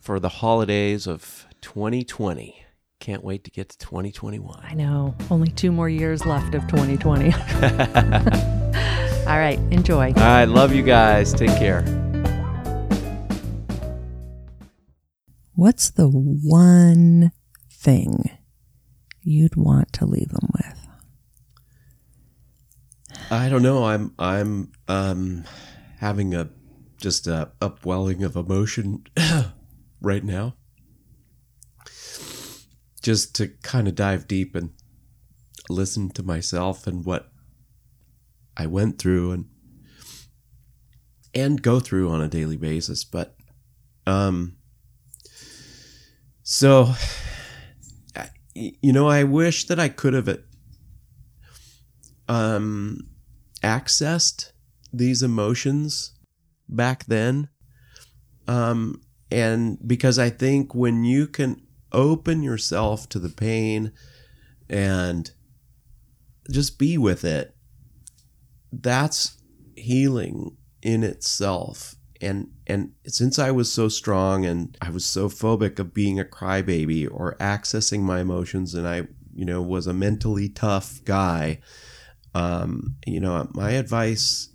for 0.00 0.18
the 0.20 0.28
holidays 0.28 1.06
of 1.06 1.46
2020. 1.60 2.63
Can't 3.04 3.22
wait 3.22 3.44
to 3.44 3.50
get 3.50 3.68
to 3.68 3.76
2021. 3.76 4.64
I 4.64 4.72
know. 4.72 5.14
Only 5.30 5.48
two 5.48 5.70
more 5.70 5.90
years 5.90 6.24
left 6.24 6.54
of 6.54 6.66
2020. 6.68 7.34
All 9.26 9.38
right. 9.38 9.58
Enjoy. 9.70 10.06
All 10.06 10.12
right. 10.14 10.46
Love 10.46 10.74
you 10.74 10.82
guys. 10.82 11.34
Take 11.34 11.50
care. 11.50 11.82
What's 15.54 15.90
the 15.90 16.08
one 16.08 17.32
thing 17.70 18.38
you'd 19.20 19.56
want 19.56 19.92
to 19.92 20.06
leave 20.06 20.30
them 20.30 20.48
with? 20.54 20.88
I 23.30 23.50
don't 23.50 23.62
know. 23.62 23.84
I'm 23.84 24.14
I'm 24.18 24.72
um 24.88 25.44
having 25.98 26.34
a 26.34 26.48
just 26.96 27.26
a 27.26 27.52
upwelling 27.60 28.22
of 28.24 28.34
emotion 28.34 29.04
right 30.00 30.24
now. 30.24 30.54
Just 33.04 33.34
to 33.36 33.48
kind 33.62 33.86
of 33.86 33.94
dive 33.94 34.26
deep 34.26 34.56
and 34.56 34.70
listen 35.68 36.08
to 36.10 36.22
myself 36.22 36.86
and 36.86 37.04
what 37.04 37.30
I 38.56 38.66
went 38.66 38.98
through 38.98 39.32
and 39.32 39.44
and 41.34 41.60
go 41.60 41.80
through 41.80 42.10
on 42.10 42.20
a 42.20 42.28
daily 42.28 42.56
basis, 42.56 43.04
but 43.04 43.36
um 44.06 44.56
so 46.42 46.94
you 48.54 48.92
know, 48.92 49.08
I 49.08 49.24
wish 49.24 49.66
that 49.66 49.80
I 49.80 49.88
could 49.88 50.14
have 50.14 50.38
um 52.28 53.08
accessed 53.62 54.52
these 54.92 55.22
emotions 55.22 56.12
back 56.68 57.04
then 57.06 57.48
um 58.46 59.00
and 59.30 59.78
because 59.86 60.18
i 60.18 60.30
think 60.30 60.74
when 60.74 61.04
you 61.04 61.26
can 61.26 61.60
open 61.94 62.42
yourself 62.42 63.08
to 63.10 63.18
the 63.18 63.30
pain 63.30 63.92
and 64.68 65.30
just 66.50 66.78
be 66.78 66.98
with 66.98 67.24
it. 67.24 67.54
That's 68.72 69.38
healing 69.76 70.56
in 70.82 71.02
itself. 71.02 71.96
And 72.20 72.50
and 72.66 72.92
since 73.06 73.38
i 73.38 73.50
was 73.50 73.70
so 73.70 73.88
strong 73.88 74.46
and 74.46 74.78
i 74.80 74.88
was 74.88 75.04
so 75.04 75.28
phobic 75.28 75.78
of 75.78 75.92
being 75.92 76.18
a 76.18 76.24
crybaby 76.24 77.06
or 77.10 77.36
accessing 77.38 78.00
my 78.00 78.20
emotions 78.20 78.72
and 78.72 78.88
i 78.88 79.02
you 79.34 79.44
know 79.44 79.60
was 79.60 79.86
a 79.86 79.92
mentally 79.92 80.48
tough 80.48 81.04
guy 81.04 81.60
um, 82.34 82.96
you 83.06 83.20
know, 83.20 83.48
my 83.54 83.70
advice 83.72 84.50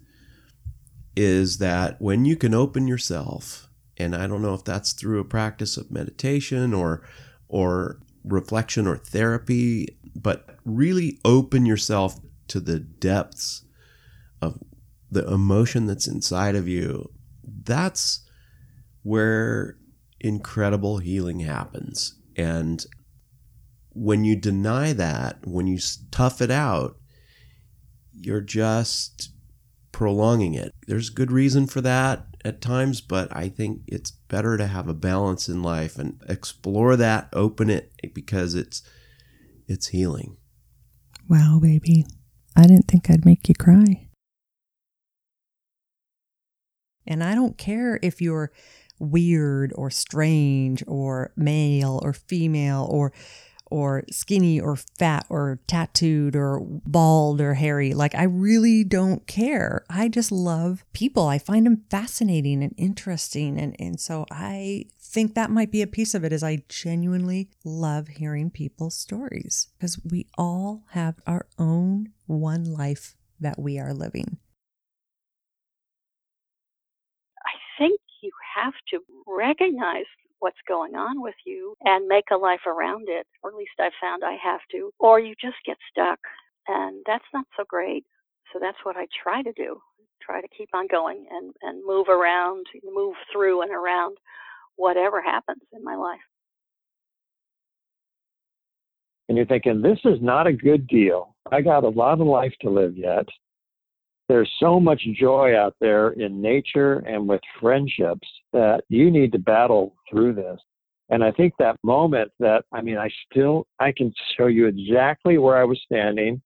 is 1.16 1.58
that 1.60 2.02
when 2.02 2.26
you 2.26 2.36
can 2.36 2.54
open 2.54 2.88
yourself, 2.88 3.70
and 3.98 4.16
I 4.16 4.28
don't 4.28 4.42
know 4.42 4.54
if 4.54 4.64
that's 4.64 4.94
through 4.94 5.20
a 5.20 5.26
practice 5.26 5.78
of 5.78 5.92
meditation 5.92 6.74
or 6.74 7.04
or 7.50 8.00
reflection 8.24 8.88
or 8.88 8.96
therapy, 8.96 9.98
but 10.16 10.56
really 10.64 11.20
open 11.26 11.66
yourself 11.66 12.20
to 12.48 12.60
the 12.60 12.80
depths 12.80 13.64
of 14.42 14.60
the 15.12 15.28
emotion 15.28 15.86
that's 15.88 16.08
inside 16.08 16.56
of 16.56 16.68
you. 16.68 17.12
That's 17.44 18.26
where 19.04 19.78
incredible 20.20 21.00
healing 21.00 21.40
happens. 21.40 22.16
And 22.36 22.86
when 23.90 24.24
you 24.24 24.36
deny 24.36 24.94
that, 24.94 25.46
when 25.46 25.68
you 25.68 25.80
tough 26.12 26.42
it 26.42 26.52
out, 26.52 26.98
you're 28.14 28.42
just 28.42 29.32
prolonging 29.92 30.54
it. 30.54 30.74
There's 30.88 31.10
good 31.10 31.32
reason 31.32 31.68
for 31.68 31.82
that 31.82 32.28
at 32.46 32.62
times, 32.62 33.02
but 33.02 33.36
I 33.36 33.50
think 33.50 33.82
it's 33.88 34.14
better 34.30 34.56
to 34.56 34.68
have 34.68 34.88
a 34.88 34.94
balance 34.94 35.50
in 35.50 35.62
life 35.62 36.00
and 36.00 36.22
explore 36.30 36.96
that, 36.96 37.28
open 37.34 37.70
it 37.70 37.92
because 38.14 38.56
it's 38.56 38.82
it's 39.68 39.88
healing. 39.88 40.38
Wow, 41.28 41.60
baby. 41.62 42.06
I 42.56 42.64
didn't 42.64 42.88
think 42.88 43.10
I'd 43.10 43.26
make 43.26 43.50
you 43.50 43.56
cry. 43.56 44.10
And 47.06 47.24
I 47.24 47.36
don't 47.36 47.58
care 47.58 48.00
if 48.02 48.22
you're 48.22 48.52
weird 49.00 49.74
or 49.76 49.90
strange 49.90 50.84
or 50.88 51.32
male 51.36 52.00
or 52.04 52.14
female 52.14 52.88
or 52.90 53.12
or 53.70 54.04
skinny 54.12 54.60
or 54.60 54.76
fat 54.76 55.26
or 55.30 55.60
tattooed 55.68 56.36
or 56.36 56.62
bald 56.62 57.42
or 57.42 57.56
hairy. 57.56 57.94
Like 57.94 58.16
I 58.16 58.24
really 58.24 58.84
don't 58.84 59.26
care. 59.28 59.86
I 59.90 60.08
just 60.08 60.32
love 60.32 60.84
people. 60.94 61.28
I 61.28 61.38
find 61.38 61.66
them 61.66 61.84
fascinating 61.90 62.64
and 62.64 62.74
interesting 62.78 63.60
and 63.60 63.76
and 63.80 64.00
so 64.00 64.26
I 64.32 64.86
think 65.00 65.34
that 65.34 65.50
might 65.50 65.72
be 65.72 65.82
a 65.82 65.88
piece 65.88 66.14
of 66.14 66.24
it 66.24 66.32
is 66.32 66.44
I 66.44 66.64
genuinely 66.70 67.50
love 67.64 68.08
hearing 68.08 68.50
people's 68.52 68.96
stories 68.96 69.68
because 69.78 70.00
we 70.04 70.28
all 70.38 70.84
have 70.92 71.16
our 71.26 71.48
own 71.58 72.14
one 72.28 72.64
life 72.64 73.16
that 73.40 73.58
we 73.58 73.80
are 73.80 73.94
living. 73.94 74.38
I 77.46 77.54
think 77.78 78.00
you 78.22 78.32
have 78.56 78.74
to 78.92 79.00
recognize 79.26 80.06
what's 80.40 80.58
going 80.68 80.96
on 80.96 81.22
with 81.22 81.36
you 81.46 81.76
and 81.84 82.08
make 82.08 82.26
a 82.32 82.38
life 82.38 82.66
around 82.68 83.08
it, 83.08 83.28
or 83.44 83.52
at 83.52 83.56
least 83.56 83.72
I've 83.80 83.92
found 84.02 84.24
I 84.24 84.38
have 84.44 84.62
to, 84.72 84.92
or 85.00 85.20
you 85.20 85.36
just 85.42 85.58
get 85.66 85.78
stuck. 85.92 86.20
And 86.68 87.04
that's 87.06 87.26
not 87.34 87.46
so 87.58 87.64
great. 87.68 88.06
So 88.54 88.60
that's 88.60 88.78
what 88.84 88.98
I 88.98 89.08
try 89.24 89.42
to 89.42 89.52
do. 89.54 89.80
Try 90.22 90.42
to 90.42 90.48
keep 90.56 90.70
on 90.74 90.88
going 90.88 91.26
and, 91.32 91.54
and 91.62 91.86
move 91.86 92.08
around, 92.10 92.66
move 92.84 93.16
through 93.32 93.62
and 93.62 93.72
around 93.72 94.18
whatever 94.76 95.22
happens 95.22 95.62
in 95.74 95.84
my 95.84 95.96
life. 95.96 96.20
and 99.30 99.38
you're 99.38 99.46
thinking, 99.46 99.82
this 99.82 100.00
is 100.06 100.18
not 100.22 100.48
a 100.48 100.52
good 100.52 100.88
deal. 100.88 101.36
I 101.52 101.62
got 101.62 101.84
a 101.84 101.90
lot 101.90 102.20
of 102.20 102.26
life 102.26 102.54
to 102.62 102.70
live 102.70 102.98
yet. 102.98 103.28
There's 104.30 104.50
so 104.60 104.80
much 104.80 105.02
joy 105.20 105.58
out 105.58 105.76
there 105.82 106.12
in 106.12 106.40
nature 106.42 107.00
and 107.00 107.28
with 107.28 107.42
friendships 107.60 108.28
that 108.54 108.84
you 108.88 109.10
need 109.10 109.32
to 109.34 109.40
battle 109.40 109.96
through 110.10 110.36
this. 110.36 110.60
And 111.10 111.24
I 111.24 111.32
think 111.32 111.56
that 111.58 111.78
moment 111.84 112.32
that, 112.40 112.64
I 112.72 112.82
mean, 112.82 112.98
I 112.98 113.10
still, 113.30 113.66
I 113.80 113.92
can 113.92 114.14
show 114.38 114.46
you 114.46 114.68
exactly 114.68 115.40
where 115.40 115.58
I 115.58 115.64
was 115.64 115.82
standing, 115.84 116.42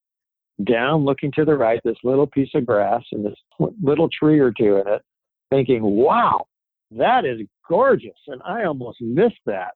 down 0.64 1.04
looking 1.04 1.32
to 1.34 1.44
the 1.44 1.58
right, 1.58 1.82
this 1.84 1.98
little 2.06 2.26
piece 2.28 2.52
of 2.56 2.66
grass 2.66 3.04
and 3.12 3.26
this 3.26 3.36
little 3.82 4.08
tree 4.10 4.40
or 4.40 4.54
two 4.58 4.78
in 4.78 4.88
it, 4.88 5.02
thinking, 5.50 5.84
wow, 5.84 6.46
that 6.92 7.26
is 7.26 7.42
gorgeous. 7.68 8.18
And 8.28 8.42
I 8.46 8.64
almost 8.64 9.02
missed 9.02 9.42
that 9.46 9.74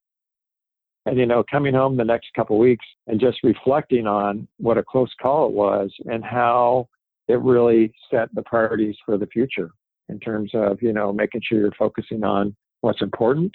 and 1.08 1.18
you 1.18 1.26
know 1.26 1.44
coming 1.50 1.74
home 1.74 1.98
the 1.98 2.04
next 2.04 2.28
couple 2.36 2.60
weeks 2.60 2.86
and 3.08 3.20
just 3.20 3.40
reflecting 3.44 4.06
on 4.06 4.48
what 4.58 4.78
a 4.78 4.84
close 4.84 5.12
call 5.22 5.48
it 5.48 5.54
was 5.54 5.90
and 6.06 6.24
how 6.24 6.88
it 7.28 7.40
really 7.42 7.92
set 8.10 8.34
the 8.34 8.42
priorities 8.44 8.96
for 9.06 9.18
the 9.18 9.28
future 9.28 9.72
in 10.10 10.20
terms 10.20 10.52
of 10.54 10.82
you 10.82 10.94
know 10.94 11.12
making 11.12 11.42
sure 11.44 11.60
you're 11.60 11.72
focusing 11.78 12.24
on 12.24 12.56
what's 12.82 13.02
important 13.02 13.54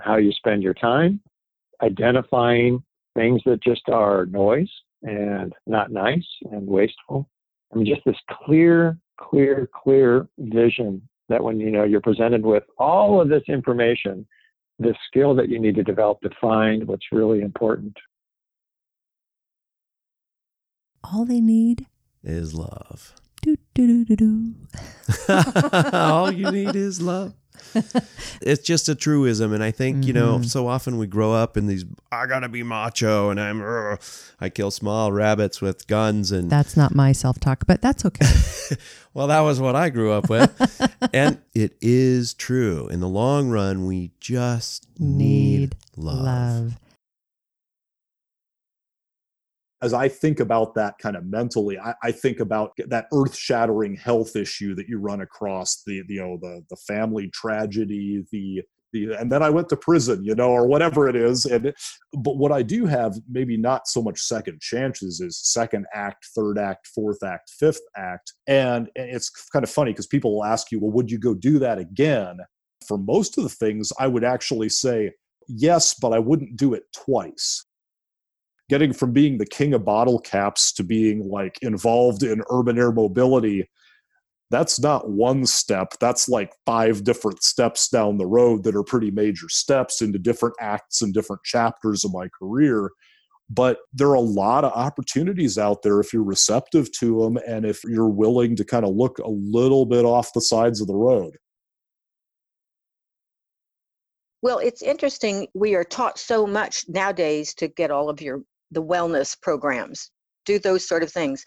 how 0.00 0.16
you 0.16 0.32
spend 0.32 0.62
your 0.62 0.74
time 0.74 1.20
identifying 1.82 2.82
things 3.14 3.40
that 3.44 3.62
just 3.62 3.88
are 3.88 4.26
noise 4.26 4.70
and 5.02 5.52
not 5.66 5.90
nice 5.92 6.26
and 6.52 6.66
wasteful 6.66 7.28
i 7.72 7.76
mean 7.76 7.86
just 7.86 8.04
this 8.04 8.16
clear 8.44 8.96
clear 9.18 9.68
clear 9.74 10.26
vision 10.38 11.00
that 11.28 11.42
when 11.42 11.58
you 11.58 11.70
know 11.70 11.84
you're 11.84 12.00
presented 12.00 12.44
with 12.44 12.64
all 12.78 13.20
of 13.20 13.28
this 13.28 13.44
information 13.48 14.26
the 14.78 14.94
skill 15.06 15.34
that 15.34 15.48
you 15.48 15.58
need 15.58 15.74
to 15.76 15.82
develop 15.82 16.20
to 16.20 16.30
find 16.40 16.86
what's 16.86 17.06
really 17.12 17.40
important. 17.40 17.96
All 21.02 21.24
they 21.24 21.40
need 21.40 21.86
Is 22.24 22.54
love. 22.54 23.14
do 23.42 23.56
do 23.74 23.86
do 23.86 24.04
do 24.04 24.16
do. 24.16 24.54
All 25.92 26.32
you 26.32 26.50
need 26.50 26.74
is 26.74 27.02
love. 27.02 27.34
it's 28.40 28.62
just 28.62 28.88
a 28.88 28.94
truism, 28.94 29.52
and 29.52 29.62
I 29.62 29.70
think 29.70 30.06
you 30.06 30.12
know. 30.12 30.36
Mm-hmm. 30.36 30.44
So 30.44 30.66
often 30.66 30.96
we 30.96 31.06
grow 31.06 31.32
up 31.32 31.56
in 31.56 31.66
these. 31.66 31.84
I 32.10 32.26
gotta 32.26 32.48
be 32.48 32.62
macho, 32.62 33.30
and 33.30 33.40
I'm. 33.40 33.62
"Ugh." 33.62 34.00
I 34.40 34.48
kill 34.48 34.70
small 34.70 35.12
rabbits 35.12 35.60
with 35.60 35.86
guns, 35.86 36.32
and 36.32 36.50
That's 36.50 36.76
not 36.76 36.94
my 36.94 37.12
self 37.12 37.40
talk, 37.40 37.66
but 37.66 37.80
that's 37.80 38.04
okay. 38.04 38.26
well, 39.14 39.26
that 39.28 39.40
was 39.40 39.60
what 39.60 39.76
I 39.76 39.90
grew 39.90 40.12
up 40.12 40.28
with, 40.28 40.50
and 41.12 41.38
it 41.54 41.76
is 41.80 42.34
true. 42.34 42.88
In 42.88 43.00
the 43.00 43.08
long 43.08 43.50
run, 43.50 43.86
we 43.86 44.12
just 44.20 44.86
need, 44.98 45.76
love. 45.96 46.76
As 49.84 49.92
I 49.92 50.08
think 50.08 50.40
about 50.40 50.74
that 50.74 50.96
kind 50.98 51.14
of 51.14 51.26
mentally, 51.26 51.78
I, 51.78 51.94
I 52.02 52.10
think 52.10 52.40
about 52.40 52.72
that 52.88 53.06
earth-shattering 53.12 53.96
health 53.96 54.34
issue 54.34 54.74
that 54.76 54.88
you 54.88 54.98
run 54.98 55.20
across 55.20 55.82
the, 55.86 56.02
the 56.08 56.14
you 56.14 56.22
know 56.22 56.38
the 56.40 56.64
the 56.70 56.76
family 56.76 57.30
tragedy, 57.34 58.24
the 58.32 58.62
the 58.94 59.14
and 59.14 59.30
then 59.30 59.42
I 59.42 59.50
went 59.50 59.68
to 59.68 59.76
prison, 59.76 60.24
you 60.24 60.34
know, 60.34 60.48
or 60.48 60.66
whatever 60.66 61.06
it 61.06 61.16
is. 61.16 61.44
And 61.44 61.74
but 62.14 62.38
what 62.38 62.50
I 62.50 62.62
do 62.62 62.86
have, 62.86 63.14
maybe 63.30 63.58
not 63.58 63.86
so 63.86 64.00
much 64.00 64.20
second 64.20 64.62
chances, 64.62 65.20
is 65.20 65.38
second 65.38 65.84
act, 65.92 66.28
third 66.34 66.58
act, 66.58 66.86
fourth 66.86 67.22
act, 67.22 67.50
fifth 67.50 67.82
act, 67.94 68.32
and, 68.46 68.88
and 68.96 69.10
it's 69.10 69.30
kind 69.52 69.64
of 69.64 69.70
funny 69.70 69.92
because 69.92 70.06
people 70.06 70.34
will 70.34 70.44
ask 70.44 70.72
you, 70.72 70.80
well, 70.80 70.92
would 70.92 71.10
you 71.10 71.18
go 71.18 71.34
do 71.34 71.58
that 71.58 71.78
again? 71.78 72.38
For 72.88 72.96
most 72.96 73.36
of 73.36 73.44
the 73.44 73.50
things, 73.50 73.92
I 73.98 74.06
would 74.06 74.24
actually 74.24 74.70
say 74.70 75.12
yes, 75.46 75.94
but 75.94 76.14
I 76.14 76.18
wouldn't 76.18 76.56
do 76.56 76.72
it 76.72 76.84
twice 76.94 77.66
getting 78.74 78.92
from 78.92 79.12
being 79.12 79.38
the 79.38 79.46
king 79.46 79.72
of 79.72 79.84
bottle 79.84 80.18
caps 80.18 80.72
to 80.72 80.82
being 80.82 81.28
like 81.28 81.56
involved 81.62 82.24
in 82.24 82.42
urban 82.50 82.76
air 82.76 82.90
mobility 82.90 83.68
that's 84.50 84.78
not 84.78 85.10
one 85.10 85.46
step. 85.46 85.94
That's 86.00 86.28
like 86.28 86.52
five 86.66 87.02
different 87.02 87.42
steps 87.42 87.88
down 87.88 88.18
the 88.18 88.26
road 88.26 88.62
that 88.64 88.76
are 88.76 88.84
pretty 88.84 89.10
major 89.10 89.48
steps 89.48 90.00
into 90.02 90.18
different 90.18 90.54
acts 90.60 91.02
and 91.02 91.12
different 91.12 91.42
chapters 91.44 92.04
of 92.04 92.12
my 92.12 92.28
career. 92.38 92.90
But 93.50 93.78
there 93.92 94.08
are 94.10 94.14
a 94.14 94.20
lot 94.20 94.64
of 94.64 94.72
opportunities 94.72 95.58
out 95.58 95.82
there 95.82 95.98
if 95.98 96.12
you're 96.12 96.22
receptive 96.22 96.92
to 97.00 97.22
them 97.22 97.38
and 97.46 97.66
if 97.66 97.82
you're 97.84 98.08
willing 98.08 98.54
to 98.56 98.64
kind 98.64 98.84
of 98.84 98.94
look 98.94 99.18
a 99.18 99.28
little 99.28 99.86
bit 99.86 100.04
off 100.04 100.32
the 100.32 100.40
sides 100.40 100.80
of 100.80 100.86
the 100.86 100.94
road. 100.94 101.36
Well 104.40 104.58
it's 104.58 104.82
interesting 104.82 105.48
we 105.54 105.74
are 105.74 105.84
taught 105.84 106.18
so 106.18 106.46
much 106.46 106.84
nowadays 106.88 107.54
to 107.54 107.66
get 107.66 107.90
all 107.90 108.10
of 108.10 108.20
your 108.20 108.42
the 108.74 108.82
wellness 108.82 109.40
programs 109.40 110.10
do 110.44 110.58
those 110.58 110.86
sort 110.86 111.02
of 111.02 111.10
things 111.10 111.44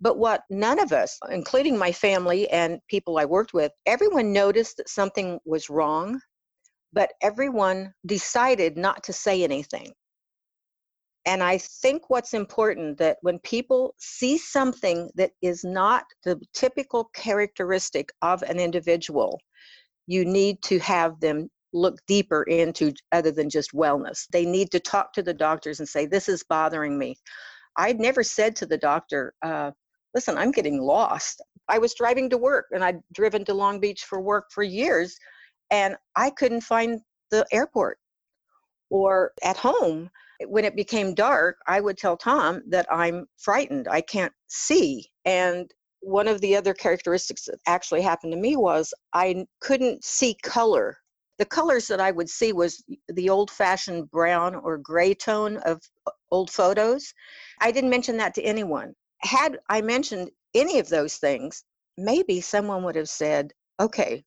but 0.00 0.18
what 0.18 0.42
none 0.50 0.78
of 0.78 0.92
us, 0.92 1.18
including 1.30 1.78
my 1.78 1.90
family 1.90 2.48
and 2.50 2.80
people 2.88 3.18
I 3.18 3.24
worked 3.24 3.54
with, 3.54 3.72
everyone 3.86 4.32
noticed 4.32 4.76
that 4.76 4.88
something 4.88 5.38
was 5.44 5.70
wrong, 5.70 6.20
but 6.92 7.12
everyone 7.22 7.94
decided 8.04 8.76
not 8.76 9.02
to 9.04 9.12
say 9.12 9.42
anything. 9.42 9.92
And 11.24 11.42
I 11.42 11.58
think 11.58 12.08
what's 12.08 12.34
important 12.34 12.98
that 12.98 13.16
when 13.22 13.40
people 13.40 13.94
see 13.98 14.38
something 14.38 15.10
that 15.16 15.32
is 15.42 15.64
not 15.64 16.04
the 16.24 16.40
typical 16.54 17.10
characteristic 17.14 18.10
of 18.22 18.42
an 18.42 18.60
individual, 18.60 19.40
you 20.06 20.24
need 20.24 20.62
to 20.62 20.78
have 20.78 21.18
them 21.18 21.48
look 21.76 21.98
deeper 22.06 22.42
into 22.44 22.92
other 23.12 23.30
than 23.30 23.50
just 23.50 23.72
wellness. 23.72 24.26
They 24.32 24.44
need 24.44 24.70
to 24.72 24.80
talk 24.80 25.12
to 25.12 25.22
the 25.22 25.34
doctors 25.34 25.80
and 25.80 25.88
say, 25.88 26.06
This 26.06 26.28
is 26.28 26.42
bothering 26.42 26.98
me. 26.98 27.16
I'd 27.76 28.00
never 28.00 28.22
said 28.22 28.56
to 28.56 28.66
the 28.66 28.78
doctor, 28.78 29.34
uh, 29.42 29.70
listen, 30.14 30.38
I'm 30.38 30.50
getting 30.50 30.80
lost. 30.80 31.42
I 31.68 31.78
was 31.78 31.94
driving 31.94 32.30
to 32.30 32.38
work 32.38 32.66
and 32.72 32.82
I'd 32.82 33.00
driven 33.12 33.44
to 33.44 33.54
Long 33.54 33.80
Beach 33.80 34.04
for 34.04 34.20
work 34.20 34.46
for 34.50 34.62
years 34.62 35.16
and 35.70 35.96
I 36.14 36.30
couldn't 36.30 36.62
find 36.62 37.00
the 37.30 37.46
airport. 37.52 37.98
Or 38.88 39.32
at 39.42 39.56
home, 39.56 40.10
when 40.46 40.64
it 40.64 40.76
became 40.76 41.14
dark, 41.14 41.56
I 41.66 41.80
would 41.80 41.98
tell 41.98 42.16
Tom 42.16 42.62
that 42.68 42.86
I'm 42.90 43.26
frightened. 43.36 43.88
I 43.88 44.00
can't 44.00 44.32
see. 44.46 45.06
And 45.24 45.70
one 46.00 46.28
of 46.28 46.40
the 46.40 46.54
other 46.54 46.72
characteristics 46.72 47.46
that 47.46 47.58
actually 47.66 48.02
happened 48.02 48.32
to 48.32 48.38
me 48.38 48.56
was 48.56 48.94
I 49.12 49.46
couldn't 49.60 50.04
see 50.04 50.36
color. 50.42 50.98
The 51.38 51.44
colors 51.44 51.86
that 51.88 52.00
I 52.00 52.10
would 52.10 52.30
see 52.30 52.52
was 52.52 52.82
the 53.08 53.28
old 53.28 53.50
fashioned 53.50 54.10
brown 54.10 54.54
or 54.54 54.78
gray 54.78 55.14
tone 55.14 55.58
of 55.58 55.80
uh, 56.06 56.10
old 56.30 56.50
photos. 56.50 57.12
I 57.60 57.70
didn't 57.70 57.90
mention 57.90 58.16
that 58.18 58.34
to 58.34 58.42
anyone 58.42 58.94
had 59.26 59.58
I 59.68 59.80
mentioned 59.80 60.30
any 60.54 60.78
of 60.78 60.88
those 60.88 61.16
things, 61.16 61.64
maybe 61.98 62.40
someone 62.40 62.82
would 62.84 62.96
have 62.96 63.08
said, 63.08 63.52
okay, 63.80 64.24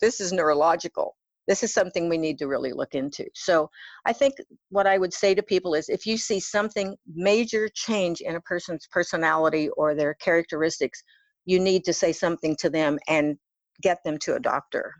this 0.00 0.20
is 0.20 0.32
neurological. 0.32 1.16
This 1.46 1.62
is 1.62 1.72
something 1.72 2.08
we 2.08 2.18
need 2.18 2.38
to 2.38 2.48
really 2.48 2.72
look 2.72 2.94
into. 2.94 3.24
So 3.34 3.70
I 4.04 4.12
think 4.12 4.34
what 4.70 4.86
I 4.86 4.98
would 4.98 5.12
say 5.12 5.34
to 5.34 5.42
people 5.42 5.74
is 5.74 5.88
if 5.88 6.04
you 6.04 6.18
see 6.18 6.40
something 6.40 6.96
major 7.14 7.68
change 7.72 8.20
in 8.20 8.34
a 8.34 8.40
person's 8.40 8.86
personality 8.90 9.68
or 9.70 9.94
their 9.94 10.14
characteristics, 10.14 11.02
you 11.44 11.60
need 11.60 11.84
to 11.84 11.92
say 11.92 12.12
something 12.12 12.56
to 12.56 12.68
them 12.68 12.98
and 13.06 13.36
get 13.80 14.02
them 14.04 14.18
to 14.18 14.34
a 14.34 14.40
doctor. 14.40 14.92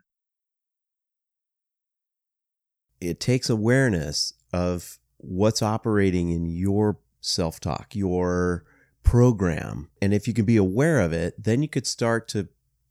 It 3.01 3.21
takes 3.21 3.51
awareness 3.51 4.35
of 4.53 4.99
what's 5.19 5.63
operating 5.63 6.31
in 6.31 6.47
your 6.47 6.99
self 7.21 7.61
talk, 7.61 7.95
your 7.95 8.65
program. 9.03 9.89
And 10.03 10.13
if 10.13 10.27
you 10.27 10.35
can 10.35 10.45
be 10.45 10.57
aware 10.57 11.01
of 11.01 11.13
it, 11.13 11.35
then 11.43 11.63
you 11.63 11.69
could 11.69 11.87
start 11.87 12.29
to 12.29 12.49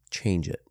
change 0.10 0.48
it 0.48 0.66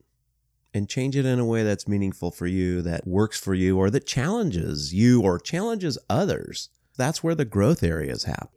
and 0.72 0.88
change 0.88 1.16
it 1.16 1.24
in 1.24 1.38
a 1.38 1.44
way 1.44 1.62
that's 1.62 1.86
meaningful 1.86 2.30
for 2.30 2.46
you, 2.46 2.82
that 2.82 3.06
works 3.06 3.38
for 3.38 3.54
you, 3.54 3.78
or 3.78 3.90
that 3.90 4.06
challenges 4.06 4.92
you 4.92 5.22
or 5.22 5.38
challenges 5.38 5.98
others. 6.10 6.70
That's 6.96 7.22
where 7.22 7.34
the 7.34 7.44
growth 7.44 7.82
areas 7.82 8.24
happen. 8.24 8.48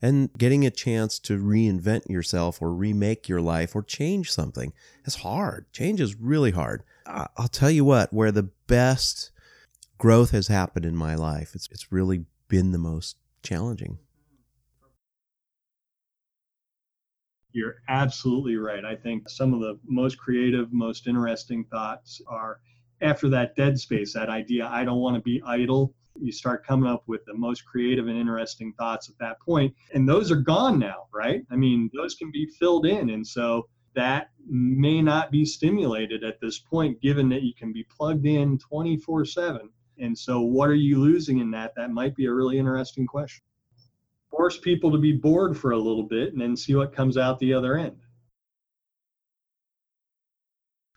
And 0.00 0.32
getting 0.38 0.64
a 0.64 0.70
chance 0.70 1.18
to 1.20 1.38
reinvent 1.38 2.08
yourself 2.08 2.62
or 2.62 2.72
remake 2.72 3.28
your 3.28 3.40
life 3.40 3.74
or 3.74 3.82
change 3.82 4.30
something 4.30 4.72
is 5.04 5.16
hard. 5.16 5.66
Change 5.72 6.00
is 6.00 6.14
really 6.14 6.52
hard. 6.52 6.84
I'll 7.04 7.48
tell 7.48 7.70
you 7.70 7.84
what, 7.84 8.12
where 8.12 8.30
the 8.30 8.50
best 8.68 9.32
growth 9.98 10.30
has 10.30 10.48
happened 10.48 10.84
in 10.84 10.96
my 10.96 11.14
life, 11.14 11.54
it's, 11.54 11.68
it's 11.70 11.92
really 11.92 12.24
been 12.48 12.72
the 12.72 12.78
most 12.78 13.16
challenging. 13.42 13.98
You're 17.52 17.76
absolutely 17.88 18.56
right. 18.56 18.84
I 18.84 18.94
think 18.94 19.28
some 19.28 19.52
of 19.52 19.60
the 19.60 19.78
most 19.84 20.18
creative, 20.18 20.72
most 20.72 21.06
interesting 21.06 21.64
thoughts 21.64 22.22
are 22.28 22.60
after 23.00 23.28
that 23.30 23.56
dead 23.56 23.78
space, 23.78 24.12
that 24.14 24.28
idea, 24.28 24.66
I 24.66 24.84
don't 24.84 25.00
want 25.00 25.16
to 25.16 25.22
be 25.22 25.42
idle. 25.46 25.94
You 26.20 26.32
start 26.32 26.66
coming 26.66 26.90
up 26.90 27.04
with 27.06 27.24
the 27.26 27.34
most 27.34 27.64
creative 27.64 28.08
and 28.08 28.18
interesting 28.18 28.72
thoughts 28.74 29.08
at 29.08 29.18
that 29.18 29.40
point, 29.40 29.74
And 29.92 30.08
those 30.08 30.30
are 30.30 30.36
gone 30.36 30.78
now, 30.78 31.06
right? 31.12 31.42
I 31.50 31.56
mean, 31.56 31.90
those 31.94 32.14
can 32.14 32.30
be 32.30 32.46
filled 32.46 32.86
in. 32.86 33.10
And 33.10 33.26
so 33.26 33.68
that 33.94 34.30
may 34.48 35.00
not 35.00 35.30
be 35.30 35.44
stimulated 35.44 36.24
at 36.24 36.40
this 36.40 36.58
point, 36.58 37.00
given 37.00 37.28
that 37.30 37.42
you 37.42 37.54
can 37.54 37.72
be 37.72 37.84
plugged 37.84 38.26
in 38.26 38.58
24 38.58 39.24
7. 39.24 39.70
And 39.98 40.16
so, 40.16 40.40
what 40.40 40.68
are 40.68 40.74
you 40.74 40.98
losing 40.98 41.38
in 41.38 41.50
that? 41.52 41.72
That 41.76 41.90
might 41.90 42.14
be 42.14 42.26
a 42.26 42.32
really 42.32 42.58
interesting 42.58 43.06
question. 43.06 43.42
Force 44.30 44.58
people 44.58 44.90
to 44.92 44.98
be 44.98 45.12
bored 45.12 45.56
for 45.56 45.72
a 45.72 45.78
little 45.78 46.02
bit 46.02 46.32
and 46.32 46.40
then 46.40 46.56
see 46.56 46.74
what 46.74 46.94
comes 46.94 47.16
out 47.16 47.38
the 47.38 47.52
other 47.54 47.76
end. 47.76 47.96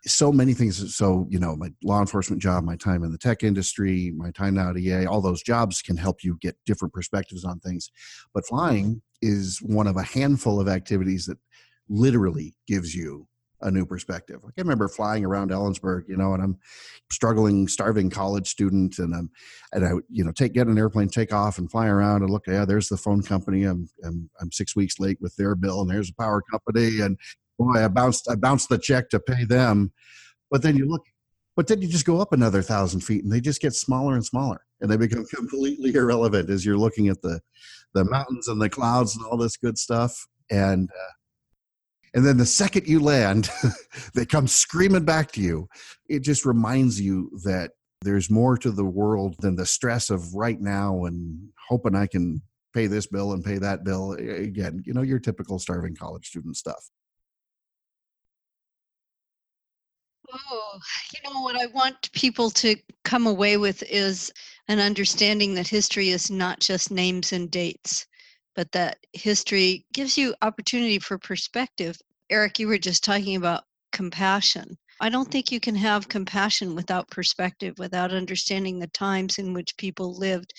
So 0.05 0.31
many 0.31 0.53
things. 0.53 0.95
So 0.95 1.27
you 1.29 1.39
know 1.39 1.55
my 1.55 1.69
law 1.83 1.99
enforcement 1.99 2.41
job 2.41 2.63
my 2.63 2.75
time 2.75 3.03
in 3.03 3.11
the 3.11 3.17
tech 3.17 3.43
industry 3.43 4.11
my 4.15 4.31
time 4.31 4.55
now 4.55 4.71
at 4.71 4.77
ea 4.77 5.05
all 5.05 5.21
those 5.21 5.43
jobs 5.43 5.81
can 5.83 5.95
help 5.95 6.23
you 6.23 6.39
get 6.41 6.57
different 6.65 6.93
perspectives 6.93 7.45
on 7.45 7.59
things. 7.59 7.91
But 8.33 8.47
flying 8.47 9.01
is 9.21 9.59
one 9.59 9.87
of 9.87 9.97
a 9.97 10.03
handful 10.03 10.59
of 10.59 10.67
activities 10.67 11.27
that 11.27 11.37
literally 11.87 12.55
gives 12.67 12.95
you 12.95 13.27
a 13.61 13.71
new 13.71 13.85
perspective. 13.85 14.39
I 14.43 14.51
can 14.51 14.65
remember 14.65 14.87
flying 14.87 15.25
around 15.25 15.51
Ellensburg, 15.51 16.03
you 16.07 16.17
know, 16.17 16.33
and 16.33 16.43
I'm 16.43 16.57
struggling, 17.11 17.67
starving 17.67 18.09
college 18.09 18.47
student, 18.47 18.99
and 18.99 19.13
I'm, 19.13 19.29
and 19.73 19.85
I, 19.85 19.91
you 20.09 20.23
know, 20.23 20.31
take 20.31 20.53
get 20.53 20.67
an 20.67 20.77
airplane, 20.77 21.09
take 21.09 21.33
off, 21.33 21.57
and 21.57 21.69
fly 21.69 21.87
around, 21.87 22.21
and 22.21 22.31
look, 22.31 22.47
yeah, 22.47 22.65
there's 22.65 22.89
the 22.89 22.97
phone 22.97 23.21
company. 23.21 23.63
I'm, 23.63 23.89
I'm, 24.03 24.29
I'm 24.39 24.51
six 24.51 24.75
weeks 24.75 24.99
late 24.99 25.17
with 25.21 25.35
their 25.35 25.55
bill, 25.55 25.81
and 25.81 25.89
there's 25.89 26.09
a 26.09 26.21
power 26.21 26.41
company, 26.41 27.01
and 27.01 27.17
boy, 27.57 27.83
I 27.83 27.87
bounced, 27.87 28.29
I 28.29 28.35
bounced 28.35 28.69
the 28.69 28.77
check 28.77 29.09
to 29.09 29.19
pay 29.19 29.45
them, 29.45 29.91
but 30.49 30.61
then 30.61 30.75
you 30.75 30.87
look, 30.87 31.05
but 31.55 31.67
then 31.67 31.81
you 31.81 31.87
just 31.87 32.05
go 32.05 32.19
up 32.19 32.33
another 32.33 32.61
thousand 32.61 33.01
feet, 33.01 33.23
and 33.23 33.31
they 33.31 33.41
just 33.41 33.61
get 33.61 33.73
smaller 33.73 34.15
and 34.15 34.25
smaller, 34.25 34.61
and 34.81 34.89
they 34.89 34.97
become 34.97 35.25
completely 35.33 35.93
irrelevant 35.93 36.49
as 36.49 36.65
you're 36.65 36.77
looking 36.77 37.07
at 37.07 37.21
the, 37.21 37.39
the 37.93 38.05
mountains 38.05 38.47
and 38.47 38.61
the 38.61 38.69
clouds 38.69 39.15
and 39.15 39.25
all 39.25 39.37
this 39.37 39.57
good 39.57 39.77
stuff, 39.77 40.27
and. 40.49 40.89
Uh, 40.89 41.11
and 42.13 42.25
then 42.25 42.37
the 42.37 42.45
second 42.45 42.87
you 42.87 42.99
land, 42.99 43.49
they 44.13 44.25
come 44.25 44.47
screaming 44.47 45.05
back 45.05 45.31
to 45.33 45.41
you. 45.41 45.67
It 46.09 46.19
just 46.19 46.45
reminds 46.45 46.99
you 46.99 47.31
that 47.43 47.71
there's 48.01 48.29
more 48.29 48.57
to 48.57 48.71
the 48.71 48.85
world 48.85 49.35
than 49.39 49.55
the 49.55 49.65
stress 49.65 50.09
of 50.09 50.33
right 50.33 50.59
now 50.59 51.05
and 51.05 51.49
hoping 51.69 51.95
I 51.95 52.07
can 52.07 52.41
pay 52.73 52.87
this 52.87 53.07
bill 53.07 53.33
and 53.33 53.43
pay 53.43 53.57
that 53.59 53.83
bill. 53.83 54.13
Again, 54.13 54.81
you 54.85 54.93
know, 54.93 55.03
your 55.03 55.19
typical 55.19 55.59
starving 55.59 55.95
college 55.95 56.27
student 56.27 56.57
stuff. 56.57 56.89
Oh, 60.33 60.79
you 61.13 61.29
know, 61.29 61.41
what 61.41 61.61
I 61.61 61.67
want 61.67 62.11
people 62.13 62.49
to 62.51 62.75
come 63.03 63.27
away 63.27 63.57
with 63.57 63.83
is 63.83 64.31
an 64.69 64.79
understanding 64.79 65.53
that 65.55 65.67
history 65.67 66.09
is 66.09 66.31
not 66.31 66.59
just 66.61 66.89
names 66.89 67.33
and 67.33 67.51
dates 67.51 68.07
but 68.55 68.71
that 68.71 68.97
history 69.13 69.85
gives 69.93 70.17
you 70.17 70.35
opportunity 70.41 70.99
for 70.99 71.17
perspective. 71.17 71.97
Erik, 72.29 72.59
you 72.59 72.67
were 72.67 72.77
just 72.77 73.03
talking 73.03 73.35
about 73.35 73.63
compassion. 73.91 74.77
I 74.99 75.09
don't 75.09 75.29
think 75.29 75.51
you 75.51 75.59
can 75.59 75.75
have 75.75 76.07
compassion 76.07 76.75
without 76.75 77.09
perspective, 77.09 77.79
without 77.79 78.13
understanding 78.13 78.79
the 78.79 78.87
times 78.87 79.39
in 79.39 79.53
which 79.53 79.77
people 79.77 80.15
lived, 80.15 80.53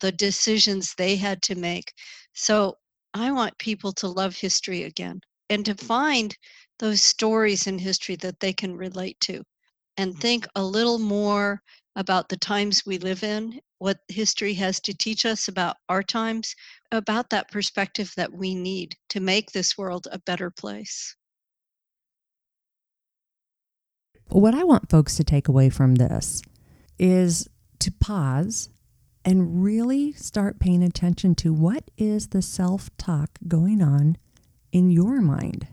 the 0.00 0.12
decisions 0.12 0.94
they 0.94 1.16
had 1.16 1.42
to 1.42 1.54
make. 1.54 1.92
So 2.32 2.78
I 3.14 3.30
want 3.32 3.58
people 3.58 3.92
to 3.94 4.08
love 4.08 4.36
history 4.36 4.84
again 4.84 5.20
and 5.50 5.64
to 5.66 5.74
find 5.74 6.36
those 6.78 7.02
stories 7.02 7.66
in 7.66 7.78
history 7.78 8.16
that 8.16 8.40
they 8.40 8.52
can 8.52 8.74
relate 8.74 9.20
to 9.20 9.44
and 9.96 10.18
think 10.18 10.46
a 10.56 10.64
little 10.64 10.98
more 10.98 11.62
about 11.94 12.28
the 12.28 12.38
times 12.38 12.86
we 12.86 12.96
live 12.98 13.22
in, 13.22 13.60
what 13.82 13.98
history 14.06 14.54
has 14.54 14.78
to 14.78 14.94
teach 14.94 15.26
us 15.26 15.48
about 15.48 15.76
our 15.88 16.04
times, 16.04 16.54
about 16.92 17.30
that 17.30 17.50
perspective 17.50 18.12
that 18.16 18.32
we 18.32 18.54
need 18.54 18.94
to 19.08 19.18
make 19.18 19.50
this 19.50 19.76
world 19.76 20.06
a 20.12 20.20
better 20.20 20.50
place. 20.50 21.16
What 24.28 24.54
I 24.54 24.62
want 24.62 24.88
folks 24.88 25.16
to 25.16 25.24
take 25.24 25.48
away 25.48 25.68
from 25.68 25.96
this 25.96 26.42
is 26.96 27.48
to 27.80 27.90
pause 27.90 28.68
and 29.24 29.64
really 29.64 30.12
start 30.12 30.60
paying 30.60 30.84
attention 30.84 31.34
to 31.34 31.52
what 31.52 31.90
is 31.98 32.28
the 32.28 32.40
self 32.40 32.88
talk 32.98 33.30
going 33.48 33.82
on 33.82 34.16
in 34.70 34.90
your 34.90 35.20
mind. 35.20 35.66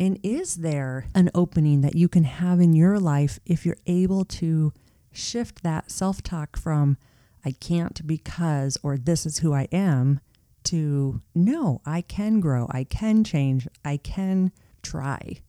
And 0.00 0.18
is 0.24 0.56
there 0.56 1.06
an 1.14 1.30
opening 1.32 1.80
that 1.82 1.94
you 1.94 2.08
can 2.08 2.24
have 2.24 2.60
in 2.60 2.72
your 2.72 2.98
life 2.98 3.38
if 3.46 3.64
you're 3.64 3.76
able 3.86 4.24
to 4.24 4.72
shift 5.12 5.62
that 5.62 5.92
self 5.92 6.22
talk 6.22 6.56
from, 6.56 6.98
I 7.44 7.52
can't 7.52 8.06
because, 8.06 8.78
or 8.82 8.96
this 8.96 9.26
is 9.26 9.38
who 9.38 9.52
I 9.52 9.68
am, 9.72 10.20
to 10.64 11.20
no, 11.34 11.80
I 11.84 12.02
can 12.02 12.40
grow, 12.40 12.68
I 12.70 12.84
can 12.84 13.24
change, 13.24 13.66
I 13.84 13.96
can 13.96 14.52
try. 14.82 15.42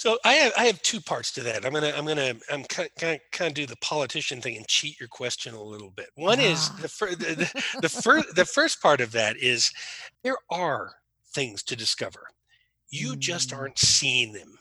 So 0.00 0.16
I 0.24 0.32
have 0.32 0.52
I 0.56 0.64
have 0.64 0.80
two 0.80 0.98
parts 0.98 1.30
to 1.32 1.42
that. 1.42 1.66
I'm 1.66 1.74
gonna 1.74 1.92
I'm 1.94 2.06
gonna 2.06 2.32
I'm 2.50 2.64
kind 2.64 2.88
of, 3.02 3.18
kind 3.32 3.48
of 3.48 3.54
do 3.54 3.66
the 3.66 3.76
politician 3.82 4.40
thing 4.40 4.56
and 4.56 4.66
cheat 4.66 4.98
your 4.98 5.10
question 5.10 5.52
a 5.52 5.62
little 5.62 5.90
bit. 5.90 6.06
One 6.14 6.40
is 6.40 6.70
ah. 6.72 6.78
the, 6.80 6.88
fir- 6.88 7.14
the 7.16 7.34
the, 7.34 7.64
the 7.82 7.88
first 7.90 8.34
the 8.34 8.46
first 8.46 8.80
part 8.80 9.02
of 9.02 9.12
that 9.12 9.36
is 9.36 9.70
there 10.24 10.38
are 10.50 10.94
things 11.34 11.62
to 11.64 11.76
discover. 11.76 12.28
You 12.88 13.14
just 13.14 13.50
mm. 13.50 13.58
aren't 13.58 13.78
seeing 13.78 14.32
them. 14.32 14.56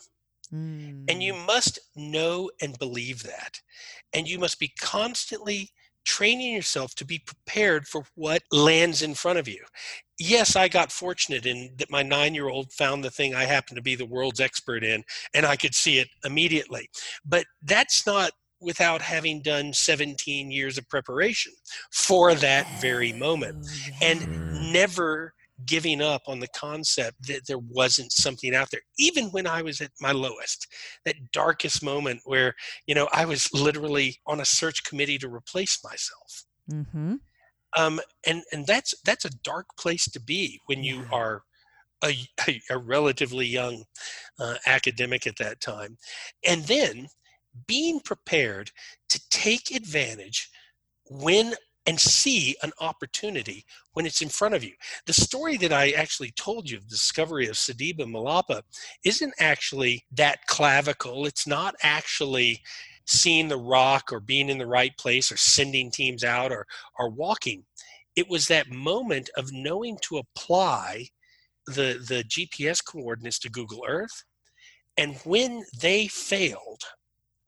And 1.07 1.21
you 1.21 1.33
hmm. 1.33 1.45
must 1.45 1.79
know 1.95 2.49
and 2.61 2.77
believe 2.79 3.23
that. 3.23 3.59
And 4.13 4.27
you 4.27 4.39
must 4.39 4.59
be 4.59 4.71
constantly 4.79 5.69
training 6.05 6.53
yourself 6.53 6.95
to 6.95 7.05
be 7.05 7.19
prepared 7.19 7.87
for 7.87 8.03
what 8.15 8.41
lands 8.51 9.03
in 9.03 9.13
front 9.13 9.37
of 9.37 9.47
you. 9.47 9.63
Yes, 10.17 10.55
I 10.55 10.67
got 10.67 10.91
fortunate 10.91 11.45
in 11.45 11.71
that 11.77 11.91
my 11.91 12.01
nine 12.01 12.33
year 12.33 12.49
old 12.49 12.71
found 12.71 13.03
the 13.03 13.11
thing 13.11 13.35
I 13.35 13.43
happen 13.43 13.75
to 13.75 13.81
be 13.81 13.95
the 13.95 14.05
world's 14.05 14.39
expert 14.39 14.83
in, 14.83 15.03
and 15.33 15.45
I 15.45 15.55
could 15.55 15.75
see 15.75 15.99
it 15.99 16.07
immediately. 16.25 16.89
But 17.23 17.45
that's 17.61 18.07
not 18.07 18.31
without 18.61 19.01
having 19.01 19.41
done 19.41 19.71
17 19.71 20.51
years 20.51 20.77
of 20.77 20.89
preparation 20.89 21.53
for 21.93 22.33
that 22.35 22.67
very 22.81 23.13
moment 23.13 23.65
oh, 23.65 23.89
and 24.01 24.73
never 24.73 25.33
giving 25.65 26.01
up 26.01 26.21
on 26.27 26.39
the 26.39 26.47
concept 26.55 27.27
that 27.27 27.45
there 27.47 27.59
wasn't 27.59 28.11
something 28.11 28.55
out 28.55 28.69
there 28.71 28.81
even 28.97 29.25
when 29.27 29.45
i 29.47 29.61
was 29.61 29.81
at 29.81 29.91
my 29.99 30.11
lowest 30.11 30.67
that 31.05 31.15
darkest 31.31 31.83
moment 31.83 32.19
where 32.25 32.53
you 32.87 32.95
know 32.95 33.07
i 33.13 33.25
was 33.25 33.51
literally 33.53 34.17
on 34.25 34.39
a 34.39 34.45
search 34.45 34.83
committee 34.83 35.17
to 35.17 35.33
replace 35.33 35.79
myself. 35.83 36.45
Mm-hmm. 36.71 37.15
um, 37.77 37.99
and 38.27 38.43
and 38.51 38.67
that's 38.67 38.93
that's 39.03 39.25
a 39.25 39.37
dark 39.43 39.65
place 39.77 40.05
to 40.11 40.19
be 40.19 40.59
when 40.67 40.83
you 40.83 41.03
are 41.11 41.43
a, 42.03 42.15
a, 42.47 42.61
a 42.69 42.77
relatively 42.77 43.45
young 43.45 43.83
uh, 44.39 44.55
academic 44.65 45.27
at 45.27 45.37
that 45.37 45.61
time. 45.61 45.97
And 46.47 46.63
then 46.65 47.07
being 47.67 47.99
prepared 47.99 48.71
to 49.09 49.21
take 49.29 49.71
advantage 49.71 50.49
when 51.09 51.55
and 51.89 51.99
see 51.99 52.55
an 52.61 52.71
opportunity 52.81 53.65
when 53.93 54.05
it's 54.05 54.21
in 54.21 54.29
front 54.29 54.53
of 54.53 54.63
you. 54.63 54.73
The 55.07 55.13
story 55.13 55.57
that 55.57 55.73
I 55.73 55.89
actually 55.89 56.29
told 56.29 56.69
you 56.69 56.77
of 56.77 56.83
the 56.83 56.91
discovery 56.91 57.47
of 57.47 57.55
Sediba 57.55 58.01
Malapa 58.01 58.61
isn't 59.03 59.33
actually 59.39 60.05
that 60.11 60.45
clavicle. 60.45 61.25
It's 61.25 61.47
not 61.47 61.73
actually 61.81 62.61
seeing 63.07 63.47
the 63.47 63.57
rock 63.57 64.13
or 64.13 64.19
being 64.19 64.49
in 64.49 64.59
the 64.59 64.67
right 64.67 64.95
place 64.99 65.31
or 65.31 65.37
sending 65.37 65.89
teams 65.89 66.23
out 66.23 66.51
or, 66.51 66.67
or 66.99 67.09
walking. 67.09 67.63
It 68.15 68.29
was 68.29 68.47
that 68.49 68.69
moment 68.69 69.31
of 69.35 69.51
knowing 69.51 69.97
to 70.03 70.19
apply 70.19 71.07
the, 71.65 72.05
the 72.07 72.23
GPS 72.25 72.85
coordinates 72.85 73.39
to 73.39 73.49
Google 73.49 73.83
Earth. 73.87 74.25
And 74.95 75.15
when 75.23 75.63
they 75.81 76.05
failed, 76.05 76.83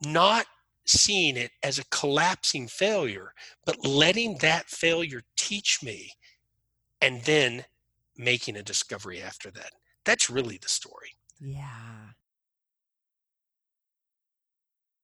not 0.04 0.46
seeing 0.84 1.36
it 1.36 1.52
as 1.62 1.78
a 1.78 1.84
collapsing 1.86 2.66
failure, 2.68 3.32
but 3.64 3.84
letting 3.84 4.38
that 4.38 4.68
failure 4.68 5.22
teach 5.36 5.82
me 5.82 6.12
and 7.00 7.22
then 7.22 7.64
making 8.16 8.56
a 8.56 8.62
discovery 8.62 9.20
after 9.20 9.50
that. 9.50 9.72
That's 10.04 10.28
really 10.28 10.58
the 10.58 10.68
story. 10.68 11.16
Yeah. 11.40 12.12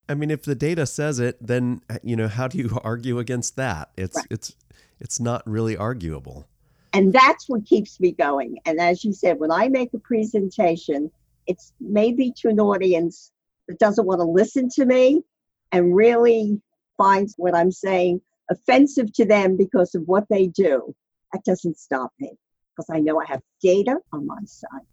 I 0.08 0.14
mean, 0.14 0.30
if 0.30 0.42
the 0.42 0.54
data 0.54 0.86
says 0.86 1.18
it, 1.18 1.36
then 1.40 1.82
uh, 1.90 1.98
you 2.02 2.16
know 2.16 2.28
how 2.28 2.48
do 2.48 2.58
you 2.58 2.78
argue 2.84 3.18
against 3.18 3.56
that? 3.56 3.90
It's 3.96 4.16
Right. 4.16 4.26
it's 4.30 4.54
it's 5.00 5.20
not 5.20 5.46
really 5.46 5.76
arguable. 5.76 6.48
And 6.92 7.12
that's 7.12 7.48
what 7.48 7.66
keeps 7.66 8.00
me 8.00 8.12
going. 8.12 8.58
And 8.64 8.80
as 8.80 9.04
you 9.04 9.12
said, 9.12 9.38
when 9.38 9.50
I 9.50 9.68
make 9.68 9.92
a 9.92 9.98
presentation, 9.98 11.10
it's 11.46 11.72
maybe 11.80 12.32
to 12.38 12.48
an 12.48 12.58
audience 12.58 13.30
that 13.68 13.78
doesn't 13.78 14.06
want 14.06 14.20
to 14.20 14.24
listen 14.24 14.70
to 14.70 14.86
me 14.86 15.22
and 15.72 15.94
really 15.94 16.60
finds 16.96 17.34
what 17.36 17.54
I'm 17.54 17.70
saying 17.70 18.20
offensive 18.50 19.12
to 19.14 19.24
them 19.24 19.56
because 19.56 19.94
of 19.94 20.02
what 20.06 20.24
they 20.30 20.46
do. 20.46 20.94
That 21.32 21.44
doesn't 21.44 21.78
stop 21.78 22.12
me 22.18 22.32
because 22.74 22.88
I 22.90 23.00
know 23.00 23.20
I 23.20 23.26
have 23.26 23.42
data 23.62 23.96
on 24.12 24.26
my 24.26 24.38
side. 24.44 24.86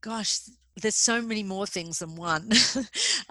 gosh 0.00 0.40
there's 0.80 0.96
so 0.96 1.20
many 1.22 1.42
more 1.42 1.66
things 1.66 1.98
than 1.98 2.14
one. 2.16 2.50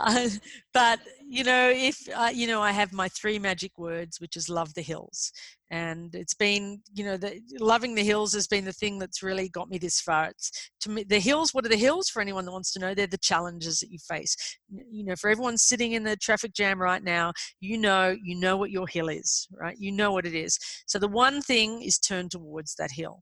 Uh, 0.02 0.30
but 0.74 1.00
you 1.28 1.44
know 1.44 1.70
if 1.76 1.98
uh, 2.16 2.32
you 2.34 2.48
know 2.48 2.62
i 2.62 2.72
have 2.72 2.94
my 2.94 3.10
three 3.10 3.38
magic 3.38 3.78
words 3.78 4.22
which 4.22 4.38
is 4.38 4.48
love 4.48 4.74
the 4.76 4.82
hills. 4.82 5.34
And 5.72 6.16
it's 6.16 6.34
been 6.34 6.82
you 6.94 7.04
know 7.04 7.18
the 7.18 7.42
loving 7.60 7.96
the 7.96 8.04
hills 8.04 8.34
has 8.34 8.48
been 8.48 8.64
the 8.64 8.72
thing 8.72 8.98
that's 8.98 9.22
really 9.22 9.50
got 9.50 9.70
me 9.70 9.78
this 9.78 10.00
far. 10.00 10.30
It's 10.30 10.72
to 10.82 10.90
me 10.90 11.04
the 11.04 11.20
hills 11.20 11.54
what 11.54 11.66
are 11.66 11.70
the 11.70 11.76
hills 11.76 12.08
for 12.08 12.22
anyone 12.22 12.46
that 12.46 12.54
wants 12.54 12.72
to 12.74 12.80
know? 12.80 12.94
They're 12.94 13.08
the 13.08 13.18
challenges 13.18 13.80
that 13.82 13.92
you 13.92 14.00
face. 14.08 14.38
You 14.70 15.04
know 15.04 15.16
for 15.18 15.30
everyone 15.30 15.58
sitting 15.58 15.92
in 15.92 16.04
the 16.04 16.16
traffic 16.16 16.54
jam 16.54 16.82
right 16.82 17.04
now 17.04 17.34
you 17.60 17.78
know 17.78 18.16
you 18.24 18.40
know 18.40 18.56
what 18.56 18.72
your 18.72 18.88
hill 18.88 19.10
is 19.10 19.50
right? 19.52 19.76
You 19.78 19.92
know 19.92 20.14
what 20.14 20.26
it 20.26 20.34
is. 20.34 20.58
So 20.88 20.98
the 20.98 21.10
one 21.10 21.42
thing 21.42 21.82
is 21.82 22.00
turn 22.00 22.30
towards 22.30 22.76
that 22.76 22.92
hill 22.92 23.22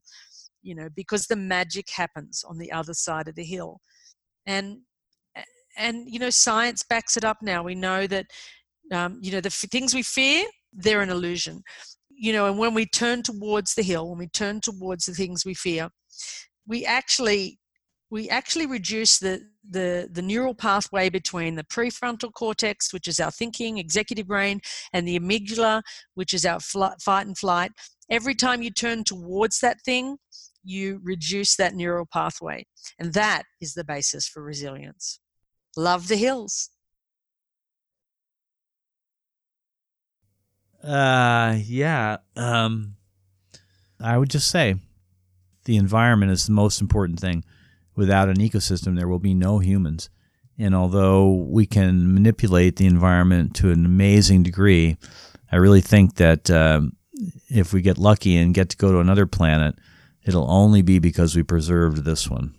you 0.62 0.74
know 0.74 0.88
because 0.94 1.26
the 1.26 1.36
magic 1.36 1.88
happens 1.90 2.44
on 2.48 2.58
the 2.58 2.70
other 2.70 2.94
side 2.94 3.28
of 3.28 3.34
the 3.34 3.44
hill 3.44 3.80
and 4.48 4.78
and 5.76 6.08
you 6.08 6.18
know 6.18 6.30
science 6.30 6.82
backs 6.82 7.16
it 7.16 7.24
up 7.24 7.36
now. 7.40 7.62
We 7.62 7.76
know 7.76 8.08
that 8.08 8.26
um, 8.92 9.18
you 9.22 9.30
know 9.30 9.40
the 9.40 9.48
f- 9.48 9.70
things 9.70 9.94
we 9.94 10.02
fear 10.02 10.44
they're 10.72 11.02
an 11.02 11.10
illusion. 11.10 11.62
You 12.10 12.32
know 12.32 12.46
and 12.46 12.58
when 12.58 12.74
we 12.74 12.86
turn 12.86 13.22
towards 13.22 13.74
the 13.74 13.82
hill 13.82 14.08
when 14.08 14.18
we 14.18 14.26
turn 14.28 14.60
towards 14.60 15.04
the 15.04 15.14
things 15.14 15.44
we 15.44 15.54
fear 15.54 15.90
we 16.66 16.84
actually 16.84 17.60
we 18.10 18.28
actually 18.28 18.66
reduce 18.66 19.18
the 19.18 19.42
the 19.70 20.08
the 20.10 20.22
neural 20.22 20.54
pathway 20.54 21.08
between 21.10 21.54
the 21.54 21.64
prefrontal 21.64 22.32
cortex 22.32 22.92
which 22.92 23.06
is 23.06 23.20
our 23.20 23.30
thinking 23.30 23.78
executive 23.78 24.26
brain 24.26 24.60
and 24.92 25.06
the 25.06 25.18
amygdala 25.18 25.82
which 26.14 26.34
is 26.34 26.44
our 26.44 26.58
fl- 26.60 26.98
fight 27.04 27.26
and 27.26 27.38
flight. 27.38 27.70
Every 28.10 28.34
time 28.34 28.62
you 28.62 28.70
turn 28.70 29.04
towards 29.04 29.60
that 29.60 29.78
thing 29.84 30.16
you 30.64 31.00
reduce 31.02 31.56
that 31.56 31.74
neural 31.74 32.06
pathway 32.12 32.64
and 32.98 33.14
that 33.14 33.42
is 33.60 33.74
the 33.74 33.84
basis 33.84 34.26
for 34.28 34.42
resilience 34.42 35.20
love 35.76 36.08
the 36.08 36.16
hills 36.16 36.70
Uh, 40.82 41.58
yeah. 41.64 42.18
Um, 42.36 42.96
I 44.00 44.16
would 44.16 44.30
just 44.30 44.50
say 44.50 44.76
the 45.64 45.76
environment 45.76 46.32
is 46.32 46.46
the 46.46 46.52
most 46.52 46.80
important 46.80 47.20
thing. 47.20 47.44
Without 47.96 48.28
an 48.28 48.38
ecosystem, 48.38 48.96
there 48.96 49.08
will 49.08 49.18
be 49.18 49.34
no 49.34 49.58
humans. 49.58 50.08
And 50.56 50.74
although 50.74 51.32
we 51.32 51.66
can 51.66 52.14
manipulate 52.14 52.76
the 52.76 52.86
environment 52.86 53.54
to 53.56 53.70
an 53.70 53.84
amazing 53.84 54.42
degree, 54.42 54.96
I 55.50 55.56
really 55.56 55.80
think 55.80 56.14
that 56.16 56.50
um, 56.50 56.96
if 57.48 57.72
we 57.72 57.82
get 57.82 57.98
lucky 57.98 58.36
and 58.36 58.54
get 58.54 58.68
to 58.70 58.76
go 58.76 58.92
to 58.92 59.00
another 59.00 59.26
planet, 59.26 59.76
it'll 60.28 60.50
only 60.50 60.82
be 60.82 60.98
because 60.98 61.34
we 61.34 61.42
preserved 61.42 62.04
this 62.04 62.28
one. 62.28 62.54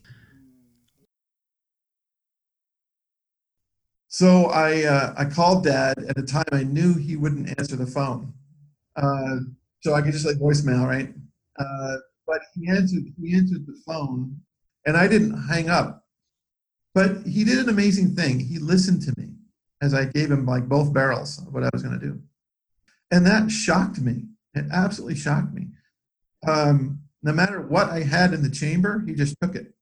So 4.07 4.47
I 4.47 4.83
uh, 4.83 5.13
I 5.15 5.25
called 5.25 5.63
dad 5.63 5.99
at 6.09 6.17
a 6.17 6.23
time 6.23 6.45
I 6.51 6.63
knew 6.63 6.95
he 6.95 7.15
wouldn't 7.15 7.57
answer 7.59 7.75
the 7.75 7.85
phone, 7.85 8.33
uh, 8.95 9.37
so 9.81 9.93
I 9.93 10.01
could 10.01 10.13
just 10.13 10.25
like 10.25 10.37
voicemail, 10.37 10.85
right? 10.87 11.13
Uh, 11.59 11.97
but 12.25 12.41
he 12.55 12.67
answered 12.69 13.03
he 13.21 13.35
answered 13.35 13.67
the 13.67 13.79
phone, 13.85 14.35
and 14.87 14.97
I 14.97 15.07
didn't 15.07 15.39
hang 15.47 15.69
up. 15.69 16.03
But 16.95 17.21
he 17.27 17.43
did 17.43 17.59
an 17.59 17.69
amazing 17.69 18.15
thing. 18.15 18.39
He 18.39 18.57
listened 18.57 19.03
to 19.03 19.13
me 19.15 19.29
as 19.79 19.93
I 19.93 20.05
gave 20.05 20.31
him 20.31 20.45
like 20.45 20.67
both 20.67 20.91
barrels 20.91 21.37
of 21.37 21.53
what 21.53 21.63
I 21.63 21.69
was 21.71 21.83
going 21.83 21.97
to 21.99 22.05
do, 22.05 22.19
and 23.11 23.25
that 23.27 23.51
shocked 23.51 24.01
me. 24.01 24.23
It 24.55 24.65
absolutely 24.73 25.17
shocked 25.17 25.53
me. 25.53 25.67
Um, 26.47 26.98
no 27.21 27.33
matter 27.33 27.61
what 27.61 27.89
I 27.89 28.03
had 28.03 28.33
in 28.33 28.41
the 28.43 28.49
chamber, 28.49 29.03
he 29.05 29.13
just 29.13 29.35
took 29.41 29.55
it. 29.55 29.73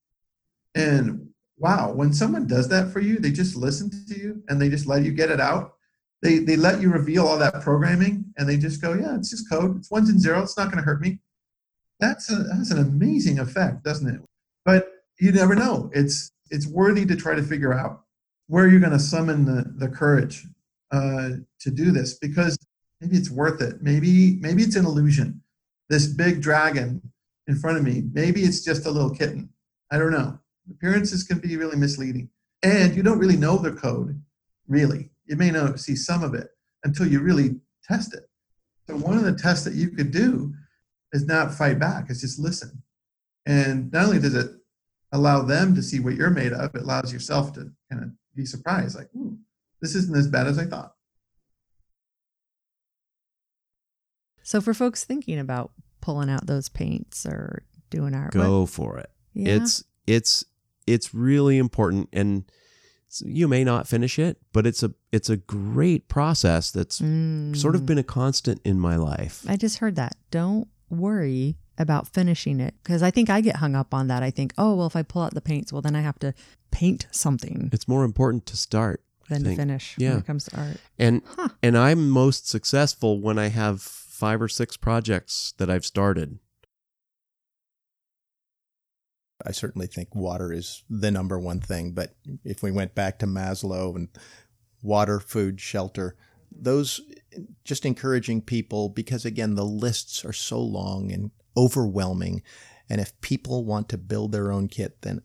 And 0.75 1.29
wow, 1.57 1.91
when 1.91 2.13
someone 2.13 2.47
does 2.47 2.67
that 2.69 2.91
for 2.91 2.99
you, 2.99 3.19
they 3.19 3.31
just 3.31 3.55
listen 3.55 3.89
to 3.89 4.19
you 4.19 4.43
and 4.47 4.61
they 4.61 4.69
just 4.69 4.87
let 4.87 5.03
you 5.03 5.11
get 5.11 5.31
it 5.31 5.39
out. 5.39 5.73
They, 6.21 6.39
they 6.39 6.55
let 6.55 6.81
you 6.81 6.91
reveal 6.91 7.27
all 7.27 7.37
that 7.37 7.61
programming 7.61 8.25
and 8.37 8.49
they 8.49 8.57
just 8.57 8.81
go, 8.81 8.93
yeah, 8.93 9.15
it's 9.15 9.29
just 9.29 9.49
code. 9.49 9.77
It's 9.77 9.91
ones 9.91 10.09
and 10.09 10.19
zeros. 10.19 10.49
It's 10.49 10.57
not 10.57 10.71
going 10.71 10.77
to 10.77 10.83
hurt 10.83 11.01
me. 11.01 11.19
That's, 11.99 12.31
a, 12.31 12.35
that's 12.35 12.71
an 12.71 12.79
amazing 12.79 13.39
effect, 13.39 13.83
doesn't 13.83 14.07
it? 14.07 14.21
But 14.65 14.91
you 15.19 15.31
never 15.31 15.55
know. 15.55 15.89
It's, 15.93 16.31
it's 16.49 16.67
worthy 16.67 17.05
to 17.05 17.15
try 17.15 17.35
to 17.35 17.43
figure 17.43 17.73
out. 17.73 18.03
where 18.47 18.67
you're 18.67 18.79
going 18.79 18.93
to 18.93 18.99
summon 18.99 19.45
the, 19.45 19.73
the 19.77 19.89
courage 19.89 20.45
uh, 20.91 21.29
to 21.59 21.71
do 21.71 21.91
this? 21.91 22.17
Because 22.17 22.57
maybe 23.01 23.17
it's 23.17 23.29
worth 23.29 23.61
it. 23.61 23.81
Maybe 23.81 24.37
maybe 24.41 24.63
it's 24.63 24.75
an 24.75 24.85
illusion. 24.85 25.41
This 25.89 26.07
big 26.07 26.41
dragon 26.41 27.01
in 27.47 27.57
front 27.57 27.77
of 27.77 27.83
me. 27.83 28.03
Maybe 28.13 28.41
it's 28.41 28.63
just 28.63 28.85
a 28.85 28.91
little 28.91 29.09
kitten. 29.09 29.49
I 29.91 29.97
don't 29.97 30.11
know. 30.11 30.39
Appearances 30.69 31.23
can 31.23 31.39
be 31.39 31.55
really 31.55 31.77
misleading, 31.77 32.29
and 32.61 32.95
you 32.95 33.03
don't 33.03 33.19
really 33.19 33.37
know 33.37 33.57
the 33.57 33.71
code. 33.71 34.21
Really, 34.67 35.11
you 35.25 35.37
may 35.37 35.49
not 35.49 35.79
see 35.79 35.95
some 35.95 36.23
of 36.23 36.33
it 36.33 36.49
until 36.83 37.07
you 37.07 37.21
really 37.21 37.61
test 37.83 38.13
it. 38.13 38.29
So 38.85 38.97
one 38.97 39.17
of 39.17 39.23
the 39.23 39.33
tests 39.33 39.63
that 39.65 39.75
you 39.75 39.89
could 39.89 40.11
do 40.11 40.53
is 41.13 41.25
not 41.25 41.53
fight 41.53 41.79
back. 41.79 42.07
It's 42.09 42.21
just 42.21 42.39
listen. 42.39 42.83
And 43.45 43.91
not 43.93 44.05
only 44.05 44.19
does 44.19 44.35
it 44.35 44.51
allow 45.13 45.41
them 45.41 45.73
to 45.75 45.81
see 45.81 46.01
what 46.01 46.15
you're 46.15 46.29
made 46.29 46.51
of, 46.51 46.75
it 46.75 46.81
allows 46.81 47.13
yourself 47.13 47.53
to 47.53 47.71
kind 47.89 48.03
of 48.03 48.09
be 48.35 48.45
surprised, 48.45 48.97
like, 48.97 49.07
ooh, 49.15 49.37
this 49.81 49.95
isn't 49.95 50.17
as 50.17 50.27
bad 50.27 50.47
as 50.47 50.59
I 50.59 50.65
thought. 50.65 50.93
So 54.43 54.59
for 54.59 54.73
folks 54.73 55.05
thinking 55.05 55.39
about 55.39 55.71
pulling 56.07 56.29
out 56.29 56.47
those 56.47 56.69
paints 56.69 57.25
or 57.25 57.63
doing 57.89 58.13
art, 58.15 58.31
Go 58.31 58.65
for 58.65 58.97
it. 58.97 59.09
Yeah. 59.33 59.55
It's 59.57 59.83
it's 60.07 60.45
it's 60.85 61.13
really 61.13 61.57
important 61.57 62.07
and 62.13 62.45
you 63.21 63.47
may 63.47 63.63
not 63.63 63.87
finish 63.87 64.17
it, 64.19 64.37
but 64.53 64.65
it's 64.65 64.83
a 64.83 64.91
it's 65.11 65.29
a 65.29 65.37
great 65.37 66.07
process 66.07 66.71
that's 66.71 66.97
sort 67.61 67.75
of 67.75 67.81
Mm. 67.81 67.85
been 67.85 67.97
a 67.97 68.03
constant 68.03 68.61
in 68.63 68.79
my 68.79 68.95
life. 68.95 69.43
I 69.47 69.57
just 69.57 69.79
heard 69.79 69.95
that. 69.97 70.15
Don't 70.31 70.67
worry 70.89 71.57
about 71.77 72.07
finishing 72.07 72.59
it 72.61 72.73
because 72.83 73.03
I 73.03 73.11
think 73.11 73.29
I 73.29 73.41
get 73.41 73.57
hung 73.57 73.75
up 73.75 73.93
on 73.93 74.07
that. 74.07 74.23
I 74.23 74.31
think, 74.31 74.53
oh 74.57 74.75
well, 74.75 74.87
if 74.87 74.95
I 74.95 75.03
pull 75.03 75.21
out 75.23 75.33
the 75.33 75.41
paints, 75.41 75.71
well 75.73 75.81
then 75.81 75.95
I 75.95 76.01
have 76.01 76.19
to 76.19 76.33
paint 76.71 77.07
something 77.11 77.69
It's 77.73 77.87
more 77.87 78.03
important 78.05 78.45
to 78.47 78.55
start 78.57 79.01
than 79.29 79.43
to 79.43 79.55
finish 79.55 79.95
Yeah. 79.97 80.11
when 80.11 80.19
it 80.19 80.25
comes 80.25 80.45
to 80.45 80.57
art. 80.57 80.77
And 80.97 81.21
and 81.61 81.77
I'm 81.77 82.09
most 82.09 82.47
successful 82.49 83.19
when 83.21 83.37
I 83.37 83.49
have 83.49 83.81
five 84.17 84.41
or 84.41 84.47
six 84.47 84.75
projects 84.77 85.53
that 85.57 85.69
I've 85.69 85.85
started. 85.85 86.39
I 89.45 89.51
certainly 89.51 89.85
think 89.85 90.15
water 90.15 90.51
is 90.51 90.83
the 90.89 91.11
number 91.11 91.39
one 91.39 91.61
thing. 91.61 91.91
But 91.91 92.15
if 92.43 92.63
we 92.63 92.71
went 92.71 92.95
back 92.95 93.19
to 93.19 93.27
Maslow 93.27 93.95
and 93.95 94.09
water, 94.81 95.19
food, 95.19 95.61
shelter, 95.61 96.15
those 96.51 96.99
just 97.63 97.85
encouraging 97.85 98.41
people 98.41 98.89
because, 98.89 99.23
again, 99.23 99.53
the 99.53 99.65
lists 99.65 100.25
are 100.25 100.33
so 100.33 100.59
long 100.59 101.11
and 101.11 101.29
overwhelming. 101.55 102.41
And 102.89 102.99
if 102.99 103.19
people 103.21 103.65
want 103.65 103.87
to 103.89 103.97
build 103.99 104.31
their 104.31 104.51
own 104.51 104.67
kit, 104.67 105.03
then 105.03 105.21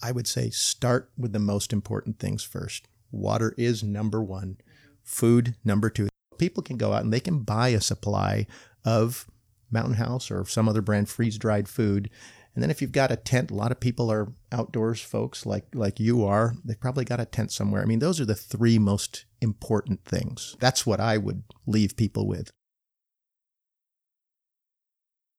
I 0.00 0.12
would 0.12 0.28
say 0.28 0.50
start 0.50 1.10
with 1.18 1.32
the 1.32 1.40
most 1.40 1.72
important 1.72 2.20
things 2.20 2.44
first. 2.44 2.86
Water 3.10 3.52
is 3.58 3.82
number 3.82 4.22
one, 4.22 4.58
food, 5.02 5.56
number 5.64 5.90
two. 5.90 6.08
People 6.38 6.62
can 6.62 6.76
go 6.76 6.92
out 6.92 7.02
and 7.02 7.12
they 7.12 7.20
can 7.20 7.40
buy 7.40 7.68
a 7.68 7.80
supply 7.80 8.46
of 8.84 9.26
Mountain 9.70 9.94
House 9.94 10.30
or 10.30 10.44
some 10.46 10.68
other 10.68 10.82
brand 10.82 11.08
freeze 11.08 11.38
dried 11.38 11.68
food. 11.68 12.10
And 12.54 12.62
then 12.62 12.70
if 12.70 12.82
you've 12.82 12.92
got 12.92 13.12
a 13.12 13.16
tent, 13.16 13.50
a 13.50 13.54
lot 13.54 13.70
of 13.70 13.78
people 13.78 14.10
are 14.10 14.32
outdoors 14.50 15.00
folks 15.00 15.46
like 15.46 15.66
like 15.74 16.00
you 16.00 16.24
are. 16.24 16.54
They've 16.64 16.80
probably 16.80 17.04
got 17.04 17.20
a 17.20 17.24
tent 17.24 17.52
somewhere. 17.52 17.82
I 17.82 17.84
mean, 17.84 18.00
those 18.00 18.20
are 18.20 18.24
the 18.24 18.34
three 18.34 18.78
most 18.78 19.26
important 19.40 20.04
things. 20.04 20.56
That's 20.58 20.84
what 20.84 21.00
I 21.00 21.18
would 21.18 21.44
leave 21.66 21.96
people 21.96 22.26
with. 22.26 22.50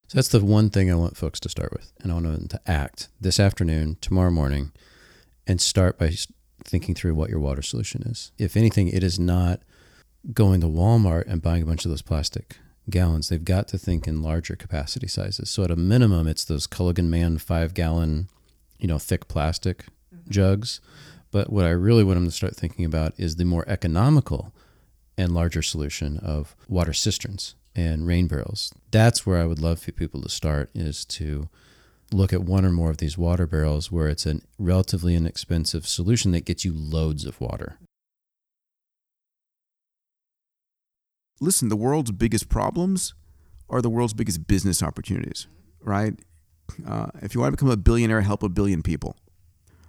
So 0.07 0.17
that's 0.17 0.29
the 0.29 0.43
one 0.43 0.69
thing 0.69 0.89
I 0.89 0.95
want 0.95 1.17
folks 1.17 1.39
to 1.41 1.49
start 1.49 1.71
with. 1.71 1.91
And 1.99 2.11
I 2.11 2.15
want 2.15 2.25
them 2.25 2.47
to 2.47 2.61
act 2.65 3.09
this 3.21 3.39
afternoon, 3.39 3.97
tomorrow 4.01 4.31
morning, 4.31 4.71
and 5.45 5.61
start 5.61 5.99
by 5.99 6.13
thinking 6.63 6.95
through 6.95 7.13
what 7.13 7.29
your 7.29 7.39
water 7.39 7.61
solution 7.61 8.01
is. 8.03 8.31
If 8.37 8.57
anything, 8.57 8.87
it 8.87 9.03
is 9.03 9.19
not 9.19 9.61
going 10.33 10.61
to 10.61 10.67
Walmart 10.67 11.27
and 11.27 11.41
buying 11.41 11.63
a 11.63 11.65
bunch 11.65 11.85
of 11.85 11.91
those 11.91 12.01
plastic 12.01 12.57
gallons. 12.89 13.29
They've 13.29 13.43
got 13.43 13.67
to 13.69 13.77
think 13.77 14.07
in 14.07 14.21
larger 14.21 14.55
capacity 14.55 15.07
sizes. 15.07 15.49
So 15.49 15.63
at 15.63 15.71
a 15.71 15.75
minimum, 15.75 16.27
it's 16.27 16.45
those 16.45 16.67
Culligan 16.67 17.09
Man 17.09 17.37
five 17.37 17.73
gallon, 17.73 18.29
you 18.77 18.87
know, 18.87 18.99
thick 18.99 19.27
plastic 19.27 19.85
mm-hmm. 20.13 20.29
jugs. 20.29 20.81
But 21.31 21.51
what 21.51 21.65
I 21.65 21.69
really 21.69 22.03
want 22.03 22.17
them 22.17 22.25
to 22.25 22.31
start 22.31 22.55
thinking 22.55 22.85
about 22.85 23.13
is 23.17 23.35
the 23.35 23.45
more 23.45 23.63
economical 23.67 24.51
and 25.17 25.33
larger 25.33 25.61
solution 25.61 26.17
of 26.17 26.55
water 26.67 26.93
cisterns 26.93 27.55
and 27.75 28.07
rain 28.07 28.27
barrels. 28.27 28.73
That's 28.91 29.25
where 29.25 29.39
I 29.39 29.45
would 29.45 29.59
love 29.59 29.79
for 29.79 29.91
people 29.91 30.21
to 30.21 30.29
start 30.29 30.69
is 30.73 31.05
to 31.05 31.49
look 32.11 32.33
at 32.33 32.43
one 32.43 32.65
or 32.65 32.71
more 32.71 32.89
of 32.89 32.97
these 32.97 33.17
water 33.17 33.45
barrels 33.45 33.91
where 33.91 34.07
it's 34.07 34.25
a 34.25 34.41
relatively 34.57 35.15
inexpensive 35.15 35.87
solution 35.87 36.31
that 36.31 36.45
gets 36.45 36.65
you 36.65 36.73
loads 36.73 37.25
of 37.25 37.39
water. 37.39 37.77
Listen, 41.39 41.69
the 41.69 41.75
world's 41.75 42.11
biggest 42.11 42.49
problems 42.49 43.13
are 43.69 43.81
the 43.81 43.89
world's 43.89 44.13
biggest 44.13 44.47
business 44.47 44.81
opportunities, 44.81 45.47
right? 45.81 46.15
Uh, 46.85 47.07
if 47.21 47.33
you 47.33 47.41
want 47.41 47.51
to 47.51 47.57
become 47.57 47.71
a 47.71 47.77
billionaire, 47.77 48.21
help 48.21 48.43
a 48.43 48.49
billion 48.49 48.81
people. 48.83 49.15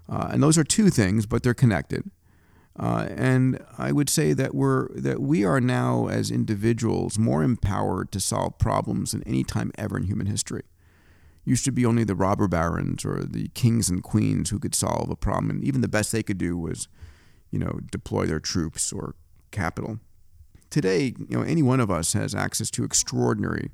Uh, 0.09 0.29
and 0.33 0.43
those 0.43 0.59
are 0.59 0.65
two 0.65 0.91
things, 0.91 1.27
but 1.27 1.43
they're 1.43 1.55
connected. 1.55 2.11
Uh, 2.79 3.07
and 3.17 3.59
I 3.79 3.93
would 3.93 4.09
say 4.09 4.33
that 4.33 4.55
we're 4.55 4.89
that 4.95 5.21
we 5.21 5.45
are 5.45 5.61
now 5.61 6.07
as 6.07 6.31
individuals 6.31 7.19
more 7.19 7.43
empowered 7.43 8.11
to 8.13 8.21
solve 8.21 8.59
problems 8.59 9.13
than 9.13 9.23
any 9.25 9.45
time 9.45 9.73
ever 9.77 9.97
in 9.97 10.05
human 10.05 10.27
history. 10.27 10.63
Used 11.45 11.65
to 11.65 11.73
be 11.73 11.85
only 11.85 12.05
the 12.05 12.15
robber 12.15 12.49
barons 12.49 13.05
or 13.05 13.25
the 13.25 13.49
kings 13.49 13.91
and 13.91 14.03
queens 14.03 14.51
who 14.51 14.59
could 14.59 14.75
solve 14.75 15.11
a 15.11 15.17
problem, 15.17 15.51
and 15.51 15.65
even 15.65 15.81
the 15.81 15.89
best 15.89 16.13
they 16.13 16.23
could 16.23 16.39
do 16.39 16.57
was, 16.57 16.89
you 17.51 17.59
know, 17.59 17.81
deploy 17.91 18.27
their 18.27 18.41
troops 18.41 18.93
or 18.93 19.15
capital 19.51 19.99
today, 20.71 21.15
you 21.29 21.37
know, 21.37 21.43
any 21.43 21.63
one 21.63 21.81
of 21.81 21.91
us 21.91 22.13
has 22.15 22.35
access 22.35 22.71
to 22.73 22.85
extraordinary, 22.85 23.71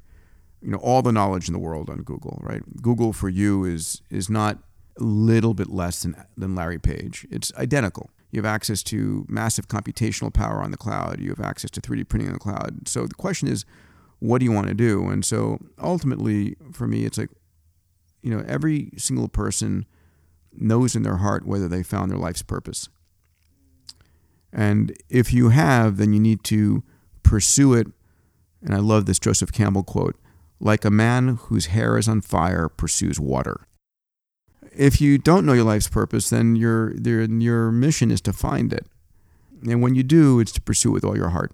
you 0.62 0.70
know, 0.70 0.78
all 0.78 1.02
the 1.02 1.12
knowledge 1.12 1.48
in 1.48 1.52
the 1.52 1.58
world 1.58 1.88
on 1.90 1.98
Google, 2.02 2.40
right? 2.42 2.62
Google 2.82 3.12
for 3.12 3.28
you 3.28 3.64
is 3.64 4.02
is 4.10 4.28
not 4.28 4.58
a 4.98 5.02
little 5.02 5.54
bit 5.54 5.70
less 5.70 6.02
than 6.02 6.16
than 6.36 6.54
Larry 6.54 6.78
Page. 6.78 7.26
It's 7.30 7.52
identical. 7.54 8.10
You 8.32 8.42
have 8.42 8.46
access 8.46 8.82
to 8.84 9.24
massive 9.28 9.68
computational 9.68 10.32
power 10.32 10.60
on 10.60 10.70
the 10.70 10.76
cloud. 10.76 11.20
You 11.20 11.30
have 11.30 11.40
access 11.40 11.70
to 11.72 11.80
3D 11.80 12.08
printing 12.08 12.28
on 12.28 12.34
the 12.34 12.40
cloud. 12.40 12.88
So 12.88 13.06
the 13.06 13.14
question 13.14 13.48
is, 13.48 13.64
what 14.18 14.38
do 14.38 14.44
you 14.44 14.52
want 14.52 14.66
to 14.66 14.74
do? 14.74 15.08
And 15.08 15.24
so 15.24 15.58
ultimately, 15.80 16.56
for 16.72 16.86
me, 16.86 17.04
it's 17.04 17.18
like, 17.18 17.30
you 18.22 18.30
know, 18.30 18.44
every 18.46 18.90
single 18.96 19.28
person 19.28 19.86
knows 20.52 20.96
in 20.96 21.02
their 21.02 21.18
heart 21.18 21.46
whether 21.46 21.68
they 21.68 21.82
found 21.82 22.10
their 22.10 22.18
life's 22.18 22.42
purpose. 22.42 22.88
And 24.52 24.96
if 25.08 25.32
you 25.32 25.50
have, 25.50 25.96
then 25.96 26.12
you 26.12 26.20
need 26.20 26.44
to 26.44 26.82
pursue 27.22 27.74
it. 27.74 27.88
And 28.62 28.74
I 28.74 28.78
love 28.78 29.06
this 29.06 29.18
Joseph 29.18 29.52
Campbell 29.52 29.84
quote 29.84 30.16
like 30.58 30.84
a 30.84 30.90
man 30.90 31.36
whose 31.36 31.66
hair 31.66 31.98
is 31.98 32.08
on 32.08 32.20
fire 32.22 32.68
pursues 32.68 33.20
water. 33.20 33.66
If 34.72 35.00
you 35.00 35.18
don't 35.18 35.44
know 35.44 35.52
your 35.52 35.64
life's 35.64 35.88
purpose, 35.88 36.30
then 36.30 36.56
your, 36.56 36.94
your, 36.94 37.24
your 37.24 37.70
mission 37.70 38.10
is 38.10 38.20
to 38.22 38.32
find 38.32 38.72
it. 38.72 38.86
And 39.62 39.82
when 39.82 39.94
you 39.94 40.02
do, 40.02 40.40
it's 40.40 40.52
to 40.52 40.60
pursue 40.60 40.90
it 40.90 40.92
with 40.94 41.04
all 41.04 41.16
your 41.16 41.30
heart. 41.30 41.52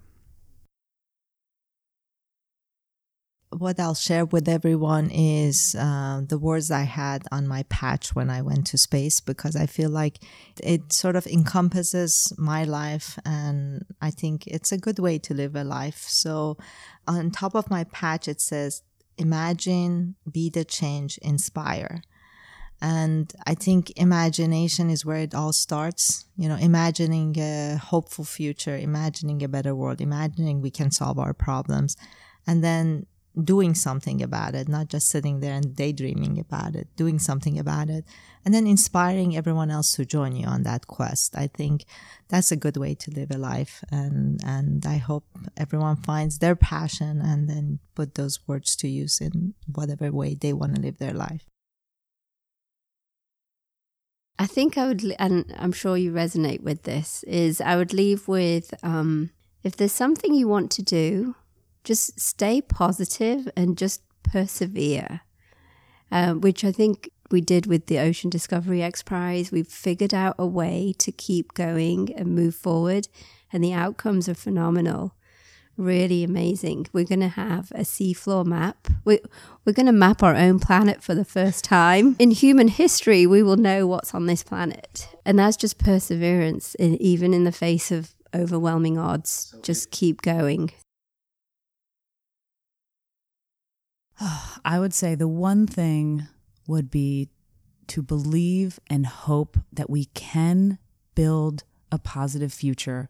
What 3.57 3.79
I'll 3.79 3.95
share 3.95 4.25
with 4.25 4.47
everyone 4.47 5.09
is 5.11 5.75
uh, 5.79 6.21
the 6.27 6.37
words 6.37 6.71
I 6.71 6.83
had 6.83 7.23
on 7.31 7.47
my 7.47 7.63
patch 7.63 8.15
when 8.15 8.29
I 8.29 8.41
went 8.41 8.67
to 8.67 8.77
space 8.77 9.19
because 9.19 9.55
I 9.55 9.65
feel 9.65 9.89
like 9.89 10.19
it 10.61 10.93
sort 10.93 11.15
of 11.15 11.27
encompasses 11.27 12.33
my 12.37 12.63
life 12.63 13.19
and 13.25 13.85
I 14.01 14.11
think 14.11 14.47
it's 14.47 14.71
a 14.71 14.77
good 14.77 14.99
way 14.99 15.19
to 15.19 15.33
live 15.33 15.55
a 15.55 15.63
life. 15.63 16.05
So 16.07 16.57
on 17.07 17.31
top 17.31 17.55
of 17.55 17.69
my 17.69 17.83
patch, 17.85 18.27
it 18.27 18.41
says, 18.41 18.83
Imagine, 19.17 20.15
be 20.29 20.49
the 20.49 20.65
change, 20.65 21.19
inspire. 21.19 22.01
And 22.81 23.31
I 23.45 23.53
think 23.53 23.91
imagination 23.95 24.89
is 24.89 25.05
where 25.05 25.19
it 25.19 25.35
all 25.35 25.53
starts. 25.53 26.25
You 26.35 26.49
know, 26.49 26.57
imagining 26.57 27.37
a 27.39 27.77
hopeful 27.77 28.25
future, 28.25 28.75
imagining 28.75 29.43
a 29.43 29.47
better 29.47 29.75
world, 29.75 30.01
imagining 30.01 30.61
we 30.61 30.71
can 30.71 30.91
solve 30.91 31.19
our 31.19 31.33
problems. 31.33 31.95
And 32.47 32.63
then 32.63 33.05
doing 33.41 33.73
something 33.73 34.21
about 34.21 34.53
it, 34.53 34.67
not 34.67 34.87
just 34.87 35.09
sitting 35.09 35.39
there 35.39 35.53
and 35.53 35.75
daydreaming 35.75 36.39
about 36.39 36.75
it, 36.75 36.87
doing 36.95 37.17
something 37.17 37.57
about 37.57 37.89
it, 37.89 38.05
and 38.45 38.53
then 38.53 38.67
inspiring 38.67 39.35
everyone 39.35 39.71
else 39.71 39.93
to 39.93 40.05
join 40.05 40.35
you 40.35 40.45
on 40.45 40.63
that 40.63 40.85
quest. 40.87 41.35
I 41.35 41.47
think 41.47 41.85
that's 42.29 42.51
a 42.51 42.55
good 42.55 42.77
way 42.77 42.93
to 42.95 43.11
live 43.11 43.31
a 43.31 43.37
life, 43.37 43.83
and 43.91 44.39
and 44.45 44.85
I 44.85 44.97
hope 44.97 45.25
everyone 45.57 45.95
finds 45.95 46.39
their 46.39 46.55
passion 46.55 47.21
and 47.21 47.49
then 47.49 47.79
put 47.95 48.15
those 48.15 48.47
words 48.47 48.75
to 48.77 48.87
use 48.87 49.19
in 49.19 49.55
whatever 49.73 50.11
way 50.11 50.35
they 50.35 50.53
want 50.53 50.75
to 50.75 50.81
live 50.81 50.99
their 50.99 51.13
life. 51.13 51.45
I 54.37 54.47
think 54.47 54.77
I 54.77 54.87
would, 54.87 55.15
and 55.19 55.53
I'm 55.57 55.71
sure 55.71 55.95
you 55.95 56.11
resonate 56.11 56.61
with 56.61 56.83
this, 56.83 57.23
is 57.23 57.61
I 57.61 57.77
would 57.77 57.93
leave 57.93 58.27
with 58.27 58.73
um, 58.83 59.29
if 59.63 59.75
there's 59.75 59.93
something 59.93 60.33
you 60.33 60.47
want 60.47 60.71
to 60.71 60.81
do, 60.81 61.35
just 61.83 62.19
stay 62.19 62.61
positive 62.61 63.49
and 63.55 63.77
just 63.77 64.01
persevere, 64.23 65.21
uh, 66.11 66.33
which 66.33 66.63
I 66.63 66.71
think 66.71 67.09
we 67.29 67.41
did 67.41 67.65
with 67.65 67.87
the 67.87 67.99
Ocean 67.99 68.29
Discovery 68.29 68.81
X 68.81 69.01
Prize. 69.03 69.51
We've 69.51 69.67
figured 69.67 70.13
out 70.13 70.35
a 70.37 70.45
way 70.45 70.93
to 70.99 71.11
keep 71.11 71.53
going 71.53 72.13
and 72.15 72.35
move 72.35 72.55
forward, 72.55 73.07
and 73.51 73.63
the 73.63 73.73
outcomes 73.73 74.29
are 74.29 74.35
phenomenal. 74.35 75.15
Really 75.75 76.23
amazing. 76.23 76.85
We're 76.93 77.03
going 77.03 77.21
to 77.21 77.29
have 77.29 77.71
a 77.71 77.79
seafloor 77.79 78.45
map. 78.45 78.87
We, 79.05 79.19
we're 79.65 79.73
going 79.73 79.87
to 79.87 79.91
map 79.91 80.21
our 80.21 80.35
own 80.35 80.59
planet 80.59 81.01
for 81.01 81.15
the 81.15 81.25
first 81.25 81.63
time. 81.63 82.15
In 82.19 82.29
human 82.29 82.67
history, 82.67 83.25
we 83.25 83.41
will 83.41 83.57
know 83.57 83.87
what's 83.87 84.13
on 84.13 84.27
this 84.27 84.43
planet. 84.43 85.09
And 85.25 85.39
that's 85.39 85.57
just 85.57 85.79
perseverance, 85.79 86.75
in, 86.75 87.01
even 87.01 87.33
in 87.33 87.43
the 87.43 87.51
face 87.51 87.91
of 87.91 88.13
overwhelming 88.35 88.99
odds. 88.99 89.55
Just 89.63 89.89
keep 89.89 90.21
going. 90.21 90.69
I 94.65 94.79
would 94.79 94.93
say 94.93 95.15
the 95.15 95.27
one 95.27 95.67
thing 95.67 96.27
would 96.67 96.89
be 96.89 97.29
to 97.87 98.01
believe 98.01 98.79
and 98.89 99.05
hope 99.05 99.57
that 99.71 99.89
we 99.89 100.05
can 100.05 100.77
build 101.15 101.63
a 101.91 101.99
positive 101.99 102.53
future, 102.53 103.09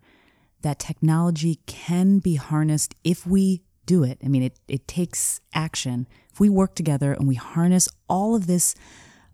that 0.61 0.79
technology 0.79 1.59
can 1.65 2.19
be 2.19 2.35
harnessed 2.35 2.95
if 3.03 3.25
we 3.25 3.61
do 3.85 4.03
it. 4.03 4.17
I 4.23 4.27
mean, 4.27 4.43
it, 4.43 4.59
it 4.67 4.87
takes 4.87 5.41
action. 5.53 6.07
If 6.31 6.39
we 6.39 6.49
work 6.49 6.75
together 6.75 7.13
and 7.13 7.27
we 7.27 7.35
harness 7.35 7.87
all 8.09 8.35
of 8.35 8.47
this 8.47 8.75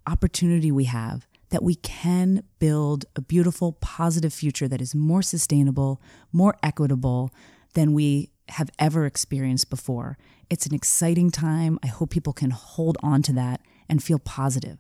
opportunity 0.08 0.72
we 0.72 0.86
have, 0.86 1.28
that 1.50 1.64
we 1.64 1.76
can 1.76 2.44
build 2.60 3.06
a 3.16 3.22
beautiful, 3.22 3.74
positive 3.74 4.34
future 4.34 4.68
that 4.68 4.82
is 4.82 4.94
more 4.94 5.22
sustainable, 5.22 6.02
more 6.32 6.56
equitable 6.62 7.32
than 7.74 7.94
we 7.94 8.30
have 8.50 8.70
ever 8.80 9.06
experienced 9.06 9.70
before. 9.70 10.18
It's 10.50 10.66
an 10.66 10.74
exciting 10.74 11.30
time. 11.30 11.78
I 11.84 11.88
hope 11.88 12.10
people 12.10 12.34
can 12.34 12.52
hold 12.52 12.98
on 13.04 13.22
to 13.24 13.34
that 13.34 13.62
and 13.88 14.02
feel 14.02 14.20
positive. 14.20 14.80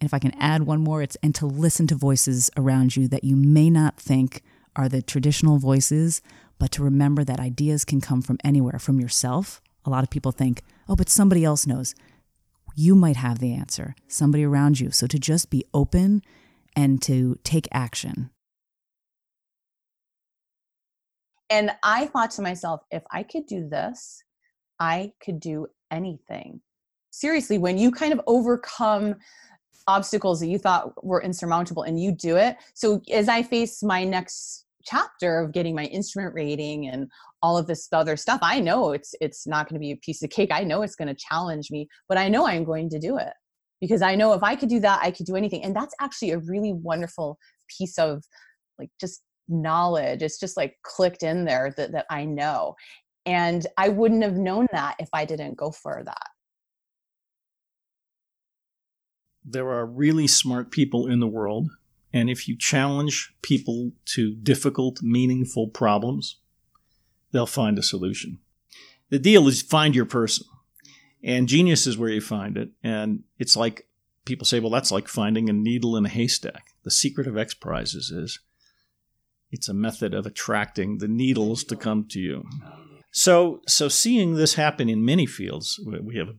And 0.00 0.06
if 0.06 0.14
I 0.14 0.18
can 0.18 0.34
add 0.38 0.62
one 0.62 0.80
more, 0.80 1.02
it's 1.02 1.16
and 1.22 1.34
to 1.36 1.46
listen 1.46 1.86
to 1.88 1.94
voices 1.94 2.50
around 2.56 2.96
you 2.96 3.08
that 3.08 3.24
you 3.24 3.36
may 3.36 3.70
not 3.70 3.96
think 3.96 4.42
are 4.76 4.88
the 4.88 5.02
traditional 5.02 5.58
voices, 5.58 6.22
but 6.58 6.70
to 6.72 6.82
remember 6.82 7.24
that 7.24 7.40
ideas 7.40 7.84
can 7.84 8.00
come 8.00 8.22
from 8.22 8.38
anywhere, 8.44 8.78
from 8.78 9.00
yourself. 9.00 9.60
A 9.84 9.90
lot 9.90 10.04
of 10.04 10.10
people 10.10 10.32
think, 10.32 10.62
oh, 10.88 10.96
but 10.96 11.08
somebody 11.08 11.44
else 11.44 11.66
knows. 11.66 11.94
You 12.76 12.94
might 12.94 13.16
have 13.16 13.38
the 13.38 13.54
answer, 13.54 13.96
somebody 14.06 14.44
around 14.44 14.78
you. 14.78 14.90
So 14.90 15.06
to 15.08 15.18
just 15.18 15.50
be 15.50 15.64
open 15.74 16.22
and 16.76 17.02
to 17.02 17.38
take 17.42 17.66
action. 17.72 18.30
And 21.50 21.72
I 21.82 22.06
thought 22.06 22.30
to 22.32 22.42
myself, 22.42 22.82
if 22.90 23.02
I 23.10 23.22
could 23.22 23.46
do 23.46 23.68
this, 23.68 24.22
I 24.80 25.12
could 25.22 25.40
do 25.40 25.66
anything. 25.90 26.60
Seriously, 27.10 27.58
when 27.58 27.78
you 27.78 27.90
kind 27.90 28.12
of 28.12 28.20
overcome 28.26 29.16
obstacles 29.88 30.38
that 30.40 30.48
you 30.48 30.58
thought 30.58 30.92
were 31.02 31.22
insurmountable 31.22 31.82
and 31.82 31.98
you 31.98 32.12
do 32.12 32.36
it. 32.36 32.56
So 32.74 33.00
as 33.10 33.28
I 33.28 33.42
face 33.42 33.82
my 33.82 34.04
next 34.04 34.66
chapter 34.84 35.40
of 35.40 35.52
getting 35.52 35.74
my 35.74 35.84
instrument 35.84 36.34
rating 36.34 36.86
and 36.88 37.10
all 37.42 37.56
of 37.56 37.66
this 37.66 37.88
other 37.92 38.16
stuff, 38.16 38.38
I 38.42 38.60
know 38.60 38.92
it's 38.92 39.14
it's 39.20 39.46
not 39.46 39.68
going 39.68 39.74
to 39.74 39.84
be 39.84 39.92
a 39.92 39.96
piece 39.96 40.22
of 40.22 40.30
cake. 40.30 40.50
I 40.52 40.62
know 40.62 40.82
it's 40.82 40.94
going 40.94 41.08
to 41.08 41.14
challenge 41.14 41.70
me, 41.70 41.88
but 42.08 42.18
I 42.18 42.28
know 42.28 42.46
I'm 42.46 42.64
going 42.64 42.90
to 42.90 42.98
do 42.98 43.16
it 43.16 43.32
because 43.80 44.02
I 44.02 44.14
know 44.14 44.34
if 44.34 44.42
I 44.42 44.56
could 44.56 44.68
do 44.68 44.80
that, 44.80 45.00
I 45.02 45.10
could 45.10 45.26
do 45.26 45.36
anything. 45.36 45.64
And 45.64 45.74
that's 45.74 45.94
actually 46.00 46.30
a 46.32 46.38
really 46.38 46.72
wonderful 46.72 47.38
piece 47.76 47.98
of 47.98 48.22
like 48.78 48.90
just 49.00 49.22
knowledge. 49.48 50.22
It's 50.22 50.38
just 50.38 50.56
like 50.56 50.76
clicked 50.82 51.22
in 51.22 51.44
there 51.44 51.72
that, 51.76 51.92
that 51.92 52.06
I 52.10 52.24
know. 52.24 52.74
And 53.28 53.66
I 53.76 53.90
wouldn't 53.90 54.22
have 54.22 54.38
known 54.38 54.68
that 54.72 54.96
if 54.98 55.10
I 55.12 55.26
didn't 55.26 55.58
go 55.58 55.70
for 55.70 56.02
that. 56.02 56.28
There 59.44 59.68
are 59.68 59.84
really 59.84 60.26
smart 60.26 60.70
people 60.70 61.06
in 61.06 61.20
the 61.20 61.26
world. 61.26 61.68
And 62.10 62.30
if 62.30 62.48
you 62.48 62.56
challenge 62.56 63.34
people 63.42 63.92
to 64.14 64.34
difficult, 64.34 65.02
meaningful 65.02 65.68
problems, 65.68 66.38
they'll 67.30 67.44
find 67.44 67.78
a 67.78 67.82
solution. 67.82 68.38
The 69.10 69.18
deal 69.18 69.46
is 69.46 69.60
find 69.60 69.94
your 69.94 70.06
person. 70.06 70.46
And 71.22 71.48
genius 71.48 71.86
is 71.86 71.98
where 71.98 72.08
you 72.08 72.22
find 72.22 72.56
it. 72.56 72.70
And 72.82 73.24
it's 73.38 73.56
like 73.56 73.88
people 74.24 74.46
say, 74.46 74.58
well, 74.58 74.70
that's 74.70 74.90
like 74.90 75.06
finding 75.06 75.50
a 75.50 75.52
needle 75.52 75.98
in 75.98 76.06
a 76.06 76.08
haystack. 76.08 76.68
The 76.84 76.90
secret 76.90 77.26
of 77.26 77.36
X 77.36 77.52
Prizes 77.52 78.10
is 78.10 78.38
it's 79.50 79.68
a 79.68 79.74
method 79.74 80.14
of 80.14 80.24
attracting 80.24 80.96
the 80.96 81.08
needles 81.08 81.62
to 81.64 81.76
come 81.76 82.06
to 82.08 82.20
you. 82.20 82.46
So, 83.10 83.62
so 83.66 83.88
seeing 83.88 84.34
this 84.34 84.54
happen 84.54 84.88
in 84.88 85.04
many 85.04 85.26
fields, 85.26 85.80
we 85.84 86.16
have 86.16 86.36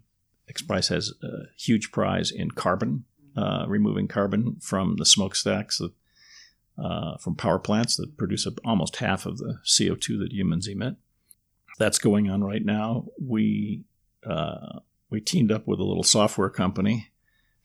X 0.47 0.61
Prize 0.61 0.87
has 0.89 1.13
a 1.21 1.47
huge 1.57 1.91
prize 1.91 2.31
in 2.31 2.51
carbon, 2.51 3.05
uh, 3.35 3.65
removing 3.67 4.07
carbon 4.07 4.57
from 4.61 4.95
the 4.97 5.05
smokestacks 5.05 5.77
that, 5.77 5.91
uh, 6.77 7.17
from 7.17 7.35
power 7.35 7.59
plants 7.59 7.95
that 7.97 8.17
produce 8.17 8.47
almost 8.65 8.97
half 8.97 9.25
of 9.25 9.37
the 9.37 9.59
CO2 9.65 10.19
that 10.19 10.31
humans 10.31 10.67
emit. 10.67 10.95
That's 11.77 11.99
going 11.99 12.29
on 12.29 12.43
right 12.43 12.63
now. 12.63 13.05
We 13.21 13.83
uh, 14.25 14.79
we 15.09 15.21
teamed 15.21 15.51
up 15.51 15.65
with 15.65 15.79
a 15.79 15.83
little 15.83 16.03
software 16.03 16.49
company 16.49 17.11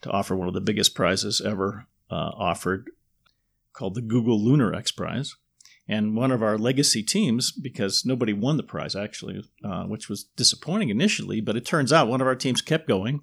to 0.03 0.11
offer 0.11 0.37
one 0.37 0.49
of 0.49 0.55
the 0.55 0.61
biggest 0.61 0.95
prizes 0.95 1.41
ever 1.41 1.87
uh, 2.11 2.31
offered, 2.37 2.91
called 3.73 3.95
the 3.95 4.01
Google 4.01 4.43
Lunar 4.43 4.75
X 4.75 4.93
Prize 4.93 5.35
and 5.87 6.17
one 6.17 6.31
of 6.31 6.43
our 6.43 6.57
legacy 6.57 7.03
teams, 7.03 7.51
because 7.53 8.05
nobody 8.05 8.33
won 8.33 8.57
the 8.57 8.63
prize 8.63 8.97
actually, 8.97 9.43
uh, 9.65 9.85
which 9.85 10.09
was 10.09 10.25
disappointing 10.37 10.89
initially, 10.89 11.41
but 11.41 11.57
it 11.57 11.67
turns 11.67 11.93
out 11.93 12.09
one 12.09 12.21
of 12.21 12.27
our 12.27 12.35
teams 12.35 12.63
kept 12.63 12.89
going, 12.89 13.21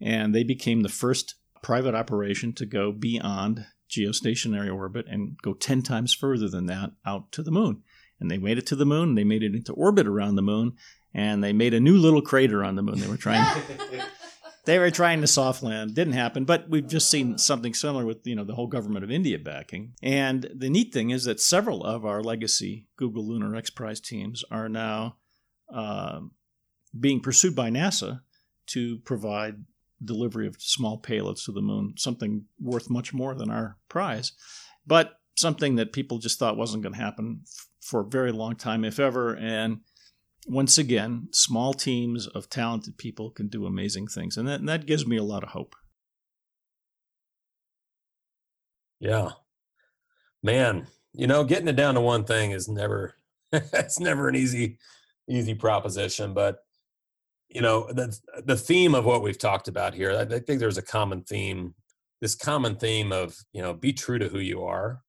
and 0.00 0.34
they 0.34 0.44
became 0.44 0.82
the 0.82 0.88
first 0.88 1.34
private 1.62 1.94
operation 1.94 2.52
to 2.54 2.66
go 2.66 2.92
beyond 2.92 3.66
geostationary 3.90 4.74
orbit 4.74 5.06
and 5.08 5.36
go 5.42 5.54
10 5.54 5.82
times 5.82 6.14
further 6.14 6.48
than 6.48 6.66
that 6.66 6.92
out 7.06 7.30
to 7.32 7.42
the 7.42 7.50
moon. 7.50 7.82
And 8.18 8.30
they 8.30 8.38
made 8.38 8.58
it 8.58 8.66
to 8.68 8.76
the 8.76 8.86
moon, 8.86 9.14
they 9.14 9.24
made 9.24 9.42
it 9.42 9.54
into 9.54 9.72
orbit 9.72 10.06
around 10.06 10.36
the 10.36 10.42
moon, 10.42 10.72
and 11.12 11.44
they 11.44 11.52
made 11.52 11.74
a 11.74 11.80
new 11.80 11.96
little 11.96 12.22
crater 12.22 12.64
on 12.64 12.76
the 12.76 12.82
moon. 12.82 12.98
They 12.98 13.08
were 13.08 13.16
trying 13.16 13.44
they 14.64 14.78
were 14.78 14.90
trying 14.90 15.20
to 15.20 15.26
soft 15.26 15.62
land. 15.62 15.94
Didn't 15.94 16.14
happen 16.14 16.44
but 16.44 16.68
we've 16.68 16.86
just 16.86 17.10
seen 17.10 17.38
something 17.38 17.74
similar 17.74 18.04
with 18.04 18.26
you 18.26 18.34
know 18.34 18.44
the 18.44 18.54
whole 18.54 18.66
government 18.66 19.04
of 19.04 19.10
india 19.10 19.38
backing. 19.38 19.94
And 20.02 20.50
the 20.54 20.70
neat 20.70 20.92
thing 20.92 21.10
is 21.10 21.24
that 21.24 21.40
several 21.40 21.84
of 21.84 22.04
our 22.04 22.22
legacy 22.22 22.88
google 22.96 23.26
lunar 23.26 23.54
x 23.56 23.70
prize 23.70 24.00
teams 24.00 24.44
are 24.50 24.68
now 24.68 25.16
uh, 25.72 26.20
being 26.98 27.20
pursued 27.20 27.54
by 27.54 27.70
nasa 27.70 28.20
to 28.66 28.98
provide 28.98 29.64
delivery 30.04 30.46
of 30.46 30.56
small 30.58 31.00
payloads 31.00 31.44
to 31.44 31.52
the 31.52 31.62
moon 31.62 31.94
something 31.96 32.44
worth 32.60 32.90
much 32.90 33.12
more 33.14 33.34
than 33.34 33.50
our 33.50 33.78
prize. 33.88 34.32
But 34.86 35.18
something 35.36 35.76
that 35.76 35.92
people 35.92 36.18
just 36.18 36.38
thought 36.38 36.56
wasn't 36.56 36.82
going 36.82 36.94
to 36.94 37.00
happen 37.00 37.40
f- 37.42 37.68
for 37.80 38.00
a 38.00 38.08
very 38.08 38.32
long 38.32 38.56
time 38.56 38.84
if 38.84 39.00
ever 39.00 39.34
and 39.34 39.80
once 40.46 40.78
again, 40.78 41.28
small 41.32 41.74
teams 41.74 42.26
of 42.26 42.50
talented 42.50 42.98
people 42.98 43.30
can 43.30 43.48
do 43.48 43.66
amazing 43.66 44.06
things, 44.08 44.36
and 44.36 44.46
that 44.48 44.60
and 44.60 44.68
that 44.68 44.86
gives 44.86 45.06
me 45.06 45.16
a 45.16 45.22
lot 45.22 45.42
of 45.42 45.50
hope. 45.50 45.74
Yeah, 49.00 49.30
man, 50.42 50.86
you 51.12 51.26
know, 51.26 51.44
getting 51.44 51.68
it 51.68 51.76
down 51.76 51.94
to 51.94 52.00
one 52.00 52.24
thing 52.24 52.50
is 52.50 52.68
never 52.68 53.14
it's 53.52 54.00
never 54.00 54.28
an 54.28 54.36
easy 54.36 54.78
easy 55.28 55.54
proposition, 55.54 56.34
but 56.34 56.58
you 57.48 57.60
know 57.60 57.90
the 57.92 58.16
the 58.44 58.56
theme 58.56 58.94
of 58.94 59.04
what 59.04 59.22
we've 59.22 59.38
talked 59.38 59.68
about 59.68 59.94
here, 59.94 60.12
I 60.12 60.24
think 60.24 60.60
there's 60.60 60.78
a 60.78 60.82
common 60.82 61.22
theme. 61.22 61.74
This 62.20 62.34
common 62.34 62.76
theme 62.76 63.12
of 63.12 63.36
you 63.52 63.62
know 63.62 63.74
be 63.74 63.92
true 63.92 64.18
to 64.18 64.28
who 64.28 64.38
you 64.38 64.64
are, 64.64 65.00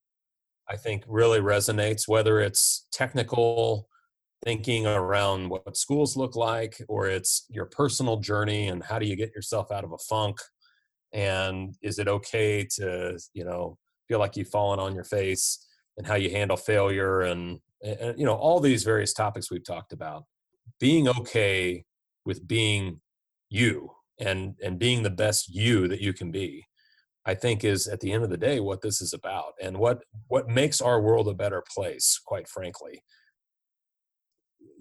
I 0.69 0.77
think 0.77 1.03
really 1.07 1.39
resonates. 1.39 2.07
Whether 2.07 2.39
it's 2.39 2.87
technical 2.91 3.89
thinking 4.45 4.85
around 4.85 5.49
what 5.49 5.75
schools 5.75 6.15
look 6.15 6.35
like 6.35 6.81
or 6.87 7.07
it's 7.07 7.45
your 7.49 7.65
personal 7.65 8.17
journey 8.17 8.67
and 8.69 8.83
how 8.83 8.99
do 8.99 9.05
you 9.05 9.15
get 9.15 9.35
yourself 9.35 9.71
out 9.71 9.83
of 9.83 9.91
a 9.91 9.97
funk? 9.97 10.37
And 11.11 11.75
is 11.81 11.99
it 11.99 12.07
okay 12.07 12.65
to 12.75 13.19
you 13.33 13.43
know 13.43 13.77
feel 14.07 14.19
like 14.19 14.37
you've 14.37 14.49
fallen 14.49 14.79
on 14.79 14.95
your 14.95 15.03
face 15.03 15.65
and 15.97 16.05
how 16.05 16.15
you 16.15 16.29
handle 16.29 16.57
failure 16.57 17.21
and, 17.21 17.59
and 17.83 18.17
you 18.17 18.25
know 18.25 18.35
all 18.35 18.59
these 18.59 18.83
various 18.83 19.13
topics 19.13 19.51
we've 19.51 19.65
talked 19.65 19.93
about. 19.93 20.23
Being 20.79 21.07
okay 21.07 21.85
with 22.25 22.47
being 22.47 23.01
you 23.49 23.91
and 24.19 24.55
and 24.63 24.79
being 24.79 25.03
the 25.03 25.09
best 25.09 25.49
you 25.49 25.87
that 25.87 26.01
you 26.01 26.13
can 26.13 26.31
be 26.31 26.65
i 27.25 27.33
think 27.33 27.63
is 27.63 27.87
at 27.87 27.99
the 27.99 28.11
end 28.11 28.23
of 28.23 28.29
the 28.29 28.37
day 28.37 28.59
what 28.59 28.81
this 28.81 29.01
is 29.01 29.13
about 29.13 29.53
and 29.61 29.77
what 29.77 30.03
what 30.27 30.47
makes 30.47 30.81
our 30.81 31.01
world 31.01 31.27
a 31.27 31.33
better 31.33 31.63
place 31.73 32.19
quite 32.25 32.47
frankly 32.47 33.03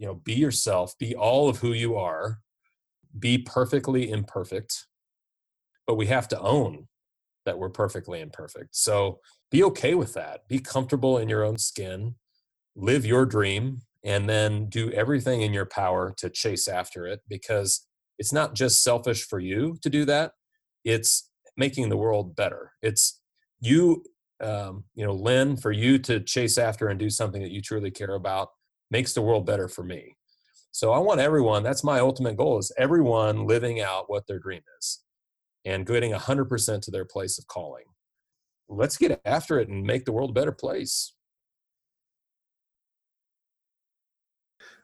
you 0.05 0.11
know 0.11 0.21
be 0.31 0.35
yourself 0.35 0.95
be 0.99 1.15
all 1.15 1.49
of 1.49 1.59
who 1.59 1.73
you 1.73 1.97
are 1.97 2.41
be 3.19 3.39
perfectly 3.39 4.11
imperfect 4.11 4.87
but 5.87 5.95
we 5.95 6.07
have 6.07 6.29
to 6.29 6.39
own 6.41 6.87
that 7.45 7.59
we're 7.59 7.71
perfectly 7.71 8.21
imperfect. 8.21 8.75
So 8.75 9.21
be 9.51 9.63
okay 9.65 9.95
with 9.95 10.15
that. 10.15 10.49
Be 10.49 10.59
comfortable 10.59 11.19
in 11.19 11.29
your 11.29 11.45
own 11.45 11.59
skin. 11.59 12.15
Live 12.75 13.05
your 13.05 13.27
dream 13.27 13.83
and 14.03 14.29
then 14.29 14.69
do 14.69 14.91
everything 14.91 15.43
in 15.43 15.53
your 15.53 15.67
power 15.67 16.13
to 16.19 16.29
chase 16.29 16.69
after 16.69 17.07
it 17.07 17.21
because 17.29 17.87
it's 18.19 18.33
not 18.33 18.55
just 18.55 18.83
selfish 18.83 19.27
for 19.27 19.41
you 19.41 19.77
to 19.83 19.91
do 19.91 20.05
that. 20.05 20.33
It's 20.85 21.31
making 21.57 21.89
the 21.89 21.97
world 21.97 22.37
better. 22.37 22.73
It's 22.83 23.21
you, 23.61 24.05
um, 24.41 24.85
you 24.95 25.05
know, 25.05 25.15
Lynn, 25.15 25.57
for 25.57 25.73
you 25.73 25.99
to 26.01 26.21
chase 26.21 26.59
after 26.59 26.89
and 26.89 26.99
do 26.99 27.11
something 27.11 27.43
that 27.43 27.53
you 27.53 27.63
truly 27.63 27.91
care 27.91 28.15
about 28.15 28.49
makes 28.95 29.13
the 29.13 29.23
world 29.23 29.45
better 29.45 29.67
for 29.67 29.83
me. 29.83 30.17
So 30.71 30.93
I 30.93 30.99
want 30.99 31.19
everyone, 31.19 31.65
that's 31.65 31.83
my 31.83 31.99
ultimate 31.99 32.37
goal 32.37 32.59
is 32.59 32.71
everyone 32.79 33.45
living 33.45 33.81
out 33.81 34.09
what 34.09 34.29
their 34.29 34.39
dream 34.39 34.63
is 34.79 35.03
and 35.65 35.85
getting 35.85 36.13
100% 36.13 36.81
to 36.81 36.91
their 36.93 37.05
place 37.05 37.37
of 37.37 37.49
calling. 37.49 37.87
Let's 38.69 38.97
get 38.97 39.21
after 39.25 39.59
it 39.59 39.69
and 39.69 39.83
make 39.83 40.05
the 40.05 40.13
world 40.13 40.31
a 40.31 40.33
better 40.33 40.53
place. 40.53 41.13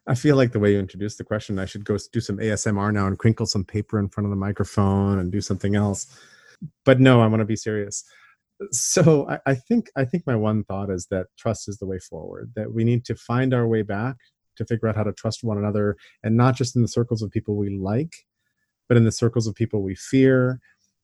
I 0.09 0.17
feel 0.17 0.35
like 0.35 0.51
the 0.51 0.59
way 0.59 0.73
you 0.73 0.81
introduced 0.81 1.19
the 1.19 1.25
question, 1.25 1.61
I 1.61 1.67
should 1.67 1.85
go 1.85 1.97
do 2.13 2.21
some 2.21 2.39
ASMR 2.39 2.93
now 2.93 3.07
and 3.07 3.17
crinkle 3.17 3.47
some 3.47 3.65
paper 3.65 4.01
in 4.01 4.09
front 4.09 4.27
of 4.27 4.31
the 4.31 4.37
microphone 4.37 5.21
and 5.21 5.31
do 5.31 5.41
something 5.41 5.77
else. 5.77 6.19
But 6.85 6.99
no, 6.99 7.21
I 7.21 7.29
want 7.29 7.43
to 7.43 7.45
be 7.45 7.55
serious. 7.55 8.03
So 8.73 9.29
I, 9.29 9.39
I 9.47 9.55
think 9.55 9.91
I 9.97 10.05
think 10.05 10.27
my 10.27 10.37
one 10.37 10.65
thought 10.65 10.91
is 10.91 11.07
that 11.11 11.27
trust 11.39 11.69
is 11.69 11.79
the 11.79 11.87
way 11.87 11.99
forward. 11.99 12.53
That 12.57 12.73
we 12.73 12.85
need 12.85 13.05
to 13.07 13.15
find 13.15 13.55
our 13.55 13.67
way 13.67 13.83
back 13.83 14.17
to 14.57 14.65
figure 14.65 14.89
out 14.89 14.97
how 14.97 15.05
to 15.05 15.13
trust 15.13 15.43
one 15.43 15.59
another, 15.59 15.97
and 16.23 16.37
not 16.37 16.57
just 16.57 16.77
in 16.77 16.83
the 16.83 16.89
circles 16.89 17.23
of 17.23 17.31
people 17.31 17.57
we 17.57 17.71
like, 17.71 18.15
but 18.89 18.97
in 18.97 19.05
the 19.05 19.13
circles 19.13 19.47
of 19.47 19.55
people 19.55 19.83
we 19.83 19.95
fear. 19.95 20.61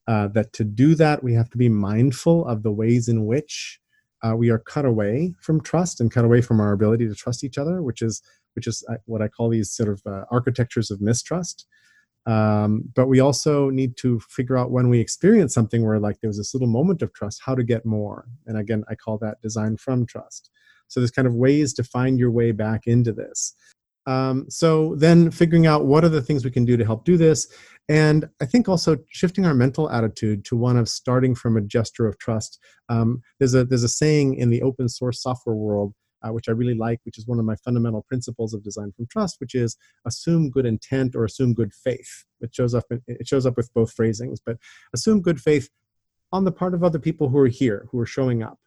Uh, 0.09 0.29
that 0.29 0.53
to 0.53 0.63
do 0.63 0.95
that, 0.95 1.25
we 1.25 1.35
have 1.35 1.51
to 1.51 1.59
be 1.59 1.69
mindful 1.69 2.47
of 2.47 2.63
the 2.63 2.71
ways 2.71 3.09
in 3.09 3.27
which 3.27 3.81
uh, 4.23 4.37
we 4.37 4.51
are 4.51 4.59
cut 4.59 4.85
away 4.85 5.35
from 5.41 5.61
trust 5.61 6.01
and 6.01 6.13
cut 6.13 6.25
away 6.25 6.41
from 6.41 6.61
our 6.61 6.73
ability 6.73 7.09
to 7.09 7.15
trust 7.15 7.43
each 7.43 7.59
other, 7.59 7.83
which 7.83 8.03
is 8.03 8.23
which 8.55 8.67
is 8.67 8.85
uh, 8.89 8.95
what 9.07 9.21
I 9.23 9.29
call 9.29 9.49
these 9.49 9.73
sort 9.73 9.89
of 9.89 10.03
uh, 10.07 10.25
architectures 10.31 10.91
of 10.91 11.01
mistrust. 11.01 11.67
Um, 12.27 12.85
but 12.95 13.07
we 13.07 13.20
also 13.20 13.70
need 13.70 13.97
to 13.99 14.18
figure 14.20 14.57
out 14.57 14.72
when 14.72 14.89
we 14.89 14.99
experience 14.99 15.55
something 15.55 15.87
where 15.87 16.01
like 16.01 16.20
there 16.20 16.29
was 16.29 16.39
this 16.39 16.55
little 16.55 16.68
moment 16.68 17.03
of 17.03 17.12
trust, 17.12 17.41
how 17.45 17.55
to 17.55 17.62
get 17.62 17.87
more. 17.87 18.27
And 18.47 18.59
again, 18.59 18.85
I 18.91 18.97
call 18.97 19.18
that 19.18 19.41
design 19.43 19.77
from 19.77 20.07
trust. 20.07 20.51
So 20.89 21.01
there's 21.01 21.11
kind 21.11 21.29
of 21.29 21.35
ways 21.35 21.72
to 21.74 21.85
find 21.85 22.18
your 22.18 22.31
way 22.31 22.53
back 22.53 22.87
into 22.87 23.12
this. 23.12 23.55
Um, 24.07 24.47
so 24.49 24.95
then 24.97 25.31
figuring 25.31 25.66
out 25.66 25.87
what 25.87 26.05
are 26.05 26.09
the 26.09 26.22
things 26.22 26.45
we 26.45 26.51
can 26.51 26.64
do 26.64 26.77
to 26.77 26.85
help 26.85 27.05
do 27.05 27.16
this. 27.16 27.49
And 27.89 28.29
I 28.41 28.47
think 28.47 28.68
also 28.68 28.97
shifting 29.11 29.47
our 29.47 29.55
mental 29.55 29.91
attitude 29.91 30.45
to 30.47 30.57
one 30.57 30.77
of 30.77 30.89
starting 30.89 31.35
from 31.35 31.57
a 31.57 31.61
gesture 31.61 32.07
of 32.07 32.18
trust. 32.18 32.59
Um, 32.89 33.22
there's 33.39 33.55
a 33.55 33.64
there's 33.64 33.85
a 33.85 33.89
saying 33.89 34.35
in 34.35 34.51
the 34.51 34.62
open 34.62 34.89
source 34.89 35.22
software 35.22 35.57
world 35.57 35.93
uh, 36.23 36.33
which 36.33 36.49
I 36.49 36.53
really 36.53 36.75
like, 36.75 37.01
which 37.05 37.19
is 37.19 37.27
one 37.27 37.39
of 37.39 37.45
my 37.45 37.57
fundamental 37.57 38.03
principles 38.09 38.55
of 38.55 38.62
design 38.62 38.93
from 38.97 39.07
trust, 39.07 39.37
which 39.41 39.55
is 39.55 39.77
assume 40.07 40.51
good 40.51 40.67
intent 40.67 41.14
or 41.14 41.25
assume 41.25 41.55
good 41.55 41.73
faith. 41.73 42.25
It 42.41 42.55
shows 42.55 42.75
up 42.75 42.85
in, 42.91 43.03
it 43.07 43.27
shows 43.27 43.47
up 43.47 43.57
with 43.57 43.73
both 43.75 43.93
phrasings, 43.93 44.41
but 44.45 44.57
assume 44.95 45.23
good 45.23 45.41
faith 45.41 45.69
on 46.33 46.45
the 46.45 46.53
part 46.53 46.75
of 46.75 46.83
other 46.83 46.99
people 46.99 47.29
who 47.29 47.39
are 47.39 47.47
here, 47.47 47.87
who 47.91 47.99
are 48.01 48.07
showing 48.07 48.43
up. 48.43 48.59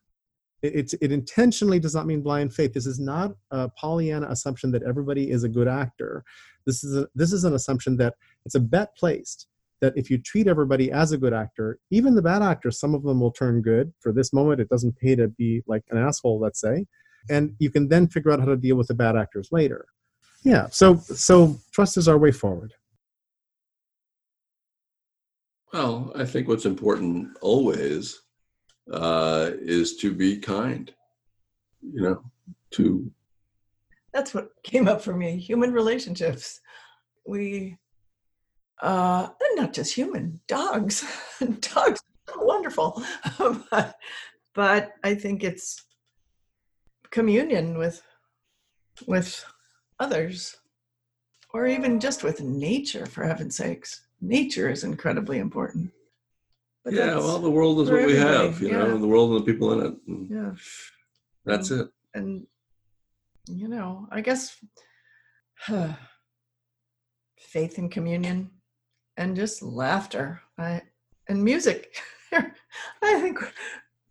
It, 0.61 0.75
it, 0.75 0.93
it 1.01 1.11
intentionally 1.11 1.79
does 1.79 1.95
not 1.95 2.05
mean 2.05 2.21
blind 2.21 2.53
faith. 2.53 2.73
This 2.73 2.85
is 2.85 2.99
not 2.99 3.33
a 3.51 3.69
Pollyanna 3.69 4.27
assumption 4.29 4.71
that 4.71 4.83
everybody 4.83 5.31
is 5.31 5.43
a 5.43 5.49
good 5.49 5.67
actor. 5.67 6.23
This 6.65 6.83
is 6.83 6.97
a, 6.97 7.07
this 7.15 7.31
is 7.31 7.45
an 7.45 7.53
assumption 7.53 7.97
that 7.97 8.15
it's 8.45 8.55
a 8.55 8.59
bet 8.59 8.95
placed 8.95 9.47
that 9.81 9.93
if 9.95 10.09
you 10.09 10.17
treat 10.17 10.47
everybody 10.47 10.91
as 10.91 11.13
a 11.13 11.17
good 11.17 11.33
actor, 11.33 11.79
even 11.89 12.13
the 12.13 12.21
bad 12.21 12.41
actors, 12.41 12.77
some 12.77 12.93
of 12.93 13.03
them 13.03 13.21
will 13.21 13.31
turn 13.31 13.61
good. 13.61 13.93
For 14.01 14.11
this 14.11 14.33
moment, 14.33 14.59
it 14.59 14.67
doesn't 14.67 14.97
pay 14.97 15.15
to 15.15 15.29
be 15.29 15.63
like 15.67 15.83
an 15.89 15.97
asshole, 15.97 16.39
let's 16.39 16.59
say 16.59 16.85
and 17.29 17.55
you 17.59 17.69
can 17.69 17.87
then 17.87 18.07
figure 18.07 18.31
out 18.31 18.39
how 18.39 18.45
to 18.45 18.57
deal 18.57 18.75
with 18.75 18.87
the 18.87 18.93
bad 18.93 19.15
actors 19.15 19.49
later. 19.51 19.85
Yeah 20.43 20.67
so 20.71 20.97
so 20.97 21.59
trust 21.71 21.97
is 21.97 22.07
our 22.07 22.17
way 22.17 22.31
forward. 22.31 22.73
Well 25.73 26.11
i 26.15 26.25
think 26.25 26.47
what's 26.47 26.65
important 26.65 27.37
always 27.41 28.21
uh, 28.91 29.51
is 29.61 29.97
to 29.97 30.11
be 30.13 30.37
kind 30.37 30.91
you 31.81 32.01
know 32.01 32.23
to 32.71 33.11
that's 34.13 34.33
what 34.33 34.49
came 34.63 34.87
up 34.87 35.01
for 35.01 35.15
me 35.15 35.37
human 35.37 35.71
relationships. 35.71 36.59
We 37.25 37.77
uh 38.81 39.29
not 39.55 39.73
just 39.73 39.93
human 39.93 40.39
dogs. 40.47 41.03
Dogs 41.59 42.01
are 42.33 42.45
wonderful. 42.45 43.03
But, 43.71 43.95
but 44.55 44.93
i 45.03 45.13
think 45.13 45.43
it's 45.43 45.85
communion 47.11 47.77
with 47.77 48.01
with 49.07 49.45
others 49.99 50.57
or 51.53 51.67
even 51.67 51.99
just 51.99 52.23
with 52.23 52.41
nature 52.41 53.05
for 53.05 53.23
heaven's 53.23 53.55
sakes. 53.55 54.05
Nature 54.21 54.69
is 54.69 54.83
incredibly 54.83 55.39
important. 55.39 55.91
But 56.83 56.93
yeah 56.93 57.15
well 57.15 57.39
the 57.39 57.49
world 57.49 57.81
is 57.81 57.91
what 57.91 58.05
we 58.05 58.15
have 58.15 58.61
you 58.61 58.69
yeah. 58.69 58.77
know 58.77 58.97
the 58.97 59.07
world 59.07 59.31
and 59.31 59.41
the 59.41 59.51
people 59.51 59.73
in 59.73 59.85
it 59.85 59.95
yeah. 60.31 60.51
that's 61.45 61.71
and, 61.71 61.81
it. 61.81 61.89
and 62.13 62.47
you 63.47 63.67
know 63.67 64.07
i 64.11 64.21
guess 64.21 64.55
huh, 65.57 65.89
faith 67.37 67.77
and 67.77 67.91
communion 67.91 68.49
and 69.19 69.35
just 69.35 69.61
laughter. 69.61 70.41
I, 70.57 70.81
and 71.27 71.43
music. 71.43 71.93
I 72.31 73.19
think 73.19 73.37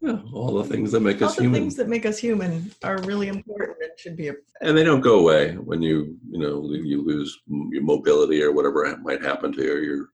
yeah, 0.01 0.21
all 0.33 0.55
the 0.55 0.65
things 0.65 0.93
that 0.93 1.01
make 1.01 1.21
all 1.23 1.29
us 1.29 1.37
the 1.37 1.43
human. 1.43 1.61
things 1.61 1.77
that 1.77 1.89
make 1.89 2.07
us 2.07 2.19
human 2.19 2.71
are 2.85 3.01
really 3.03 3.29
important 3.29 3.77
and 3.81 3.91
should 3.99 4.17
be 4.17 4.29
a 4.29 4.35
and 4.61 4.77
they 4.77 4.85
don't 4.85 5.01
go 5.01 5.19
away 5.19 5.55
when 5.57 5.83
you 5.83 6.17
you 6.31 6.39
know 6.39 6.71
you 6.73 7.05
lose 7.05 7.37
your 7.49 7.83
mobility 7.83 8.41
or 8.43 8.53
whatever 8.53 8.97
might 8.99 9.23
happen 9.23 9.53
to 9.53 9.63
you 9.63 9.73
or 9.73 9.79
you're 9.79 10.09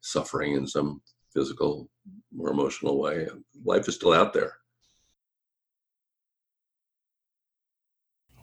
suffering 0.00 0.54
in 0.54 0.66
some 0.66 1.00
physical 1.32 1.88
or 2.38 2.50
emotional 2.50 2.98
way. 3.00 3.26
Life 3.64 3.88
is 3.88 3.94
still 3.94 4.12
out 4.12 4.32
there. 4.34 4.52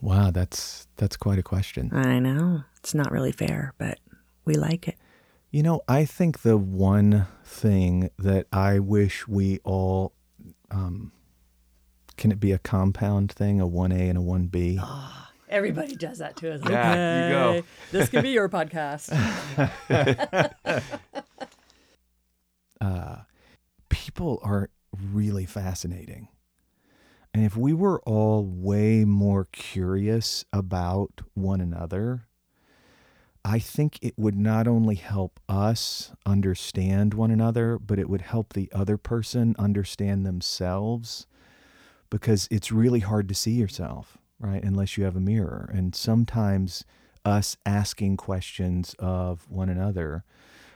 Wow 0.02 0.32
that's 0.32 0.88
that's 0.96 1.18
quite 1.18 1.40
a 1.40 1.44
question. 1.44 1.92
I 1.94 2.20
know. 2.20 2.64
It's 2.78 2.96
not 2.96 3.12
really 3.12 3.32
fair 3.32 3.74
but 3.78 4.00
we 4.46 4.56
like 4.56 4.88
it. 4.88 4.96
You 5.52 5.62
know 5.64 5.82
i 5.88 6.06
think 6.06 6.42
the 6.42 6.58
one 6.58 7.28
thing 7.44 8.10
that 8.20 8.46
i 8.54 8.78
wish 8.80 9.28
we 9.28 9.60
all 9.64 10.14
um, 10.72 11.12
can 12.18 12.32
it 12.32 12.40
be 12.40 12.52
a 12.52 12.60
compound 12.60 13.32
thing, 13.32 13.62
a 13.62 13.68
1A 13.68 14.10
and 14.10 14.18
a 14.18 14.22
1B? 14.22 14.80
Oh, 14.82 15.28
everybody 15.50 15.96
does 15.96 16.20
that 16.20 16.36
to 16.38 16.54
us. 16.54 16.62
Yeah, 16.70 16.92
okay, 16.92 17.28
you 17.28 17.34
go. 17.34 17.68
this 17.92 18.10
could 18.10 18.24
be 18.24 18.32
your 18.32 18.50
podcast. 18.50 19.10
uh, 22.82 23.16
people 23.90 24.40
are 24.44 24.70
really 25.12 25.46
fascinating. 25.46 26.28
And 27.34 27.46
if 27.46 27.56
we 27.56 27.74
were 27.74 28.02
all 28.02 28.44
way 28.46 29.06
more 29.06 29.46
curious 29.52 30.46
about 30.52 31.22
one 31.36 31.62
another, 31.62 32.28
I 33.46 33.60
think 33.60 34.00
it 34.02 34.14
would 34.18 34.36
not 34.36 34.68
only 34.68 34.96
help 34.96 35.40
us 35.48 36.12
understand 36.26 37.14
one 37.14 37.32
another, 37.32 37.80
but 37.80 38.00
it 38.00 38.10
would 38.10 38.22
help 38.22 38.54
the 38.54 38.70
other 38.74 38.98
person 38.98 39.56
understand 39.58 40.26
themselves 40.26 41.26
because 42.10 42.48
it's 42.52 42.72
really 42.72 43.00
hard 43.00 43.30
to 43.30 43.36
see 43.36 43.52
yourself, 43.52 44.18
right? 44.40 44.64
Unless 44.64 44.98
you 44.98 45.04
have 45.06 45.16
a 45.16 45.22
mirror. 45.22 45.70
And 45.74 45.96
sometimes 45.96 46.84
us 47.24 47.58
asking 47.66 48.18
questions 48.18 48.96
of 49.00 49.50
one 49.50 49.70
another, 49.70 50.24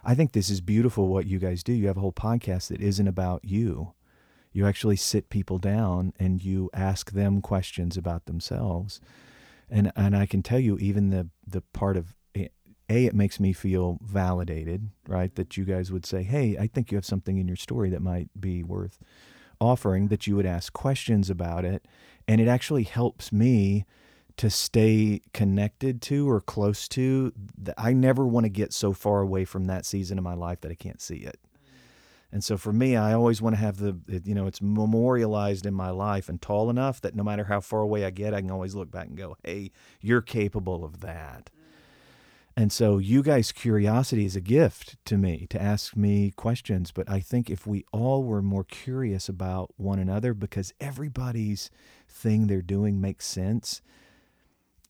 I 0.03 0.16
think 0.16 0.32
this 0.32 0.49
is 0.49 0.61
beautiful 0.61 1.07
what 1.07 1.28
you 1.28 1.39
guys 1.39 1.64
do. 1.64 1.74
You 1.74 1.88
have 1.88 1.97
a 1.97 2.01
whole 2.01 2.14
podcast 2.14 2.68
that 2.70 2.82
isn't 2.82 3.07
about 3.07 3.43
you. 3.43 3.93
You 4.51 4.68
actually 4.68 4.97
sit 4.97 5.30
people 5.30 5.57
down 5.57 6.14
and 6.20 6.43
you 6.43 6.70
ask 6.74 7.11
them 7.11 7.41
questions 7.41 7.97
about 7.97 8.26
themselves. 8.26 9.01
And 9.70 9.91
and 9.95 10.16
I 10.16 10.28
can 10.28 10.43
tell 10.43 10.59
you 10.59 10.78
even 10.78 11.09
the 11.09 11.30
the 11.47 11.61
part 11.74 11.97
of 11.97 12.16
a 12.89 13.05
it 13.05 13.13
makes 13.13 13.39
me 13.39 13.53
feel 13.53 13.97
validated 14.01 14.89
right 15.07 15.36
that 15.36 15.57
you 15.57 15.63
guys 15.63 15.91
would 15.91 16.05
say 16.05 16.23
hey 16.23 16.57
i 16.59 16.67
think 16.67 16.91
you 16.91 16.97
have 16.97 17.05
something 17.05 17.38
in 17.38 17.47
your 17.47 17.57
story 17.57 17.89
that 17.89 18.01
might 18.01 18.29
be 18.39 18.63
worth 18.63 18.99
offering 19.59 20.07
that 20.07 20.27
you 20.27 20.36
would 20.36 20.45
ask 20.45 20.73
questions 20.73 21.29
about 21.29 21.63
it 21.65 21.86
and 22.27 22.41
it 22.41 22.47
actually 22.47 22.84
helps 22.84 23.31
me 23.31 23.86
to 24.36 24.49
stay 24.49 25.21
connected 25.34 26.01
to 26.01 26.29
or 26.29 26.41
close 26.41 26.88
to 26.88 27.31
that. 27.57 27.75
i 27.77 27.93
never 27.93 28.25
want 28.25 28.45
to 28.45 28.49
get 28.49 28.73
so 28.73 28.93
far 28.93 29.21
away 29.21 29.45
from 29.45 29.65
that 29.65 29.86
season 29.86 30.17
of 30.17 30.23
my 30.23 30.34
life 30.34 30.61
that 30.61 30.71
i 30.71 30.75
can't 30.75 31.01
see 31.01 31.17
it 31.17 31.39
and 32.31 32.43
so 32.43 32.57
for 32.57 32.73
me 32.73 32.95
i 32.95 33.13
always 33.13 33.41
want 33.41 33.55
to 33.55 33.61
have 33.61 33.77
the 33.77 33.95
you 34.25 34.34
know 34.34 34.47
it's 34.47 34.61
memorialized 34.61 35.65
in 35.65 35.73
my 35.73 35.91
life 35.91 36.27
and 36.27 36.41
tall 36.41 36.69
enough 36.69 36.99
that 36.99 37.15
no 37.15 37.23
matter 37.23 37.45
how 37.45 37.61
far 37.61 37.81
away 37.81 38.03
i 38.03 38.09
get 38.09 38.34
i 38.34 38.41
can 38.41 38.51
always 38.51 38.75
look 38.75 38.91
back 38.91 39.07
and 39.07 39.17
go 39.17 39.38
hey 39.43 39.71
you're 40.01 40.21
capable 40.21 40.84
of 40.84 40.99
that 41.01 41.51
and 42.56 42.72
so, 42.72 42.99
you 42.99 43.24
guys' 43.24 43.51
curiosity 43.51 44.26
is 44.26 44.36
a 44.36 44.41
gift 44.41 44.97
to 45.06 45.18
me 45.18 45.47
to 45.49 45.62
ask 45.62 45.95
me 45.95 46.32
questions. 46.32 46.91
But 46.91 47.10
I 47.10 47.20
think 47.20 47.49
if 47.49 47.66
we 47.66 47.84
all 47.91 48.24
were 48.24 48.43
more 48.43 48.64
curious 48.64 49.28
about 49.28 49.74
one 49.78 49.97
another, 49.97 50.36
because 50.36 50.72
everybody's 50.80 51.72
thing 52.08 52.45
they're 52.45 52.62
doing 52.62 53.01
makes 53.01 53.26
sense 53.26 53.82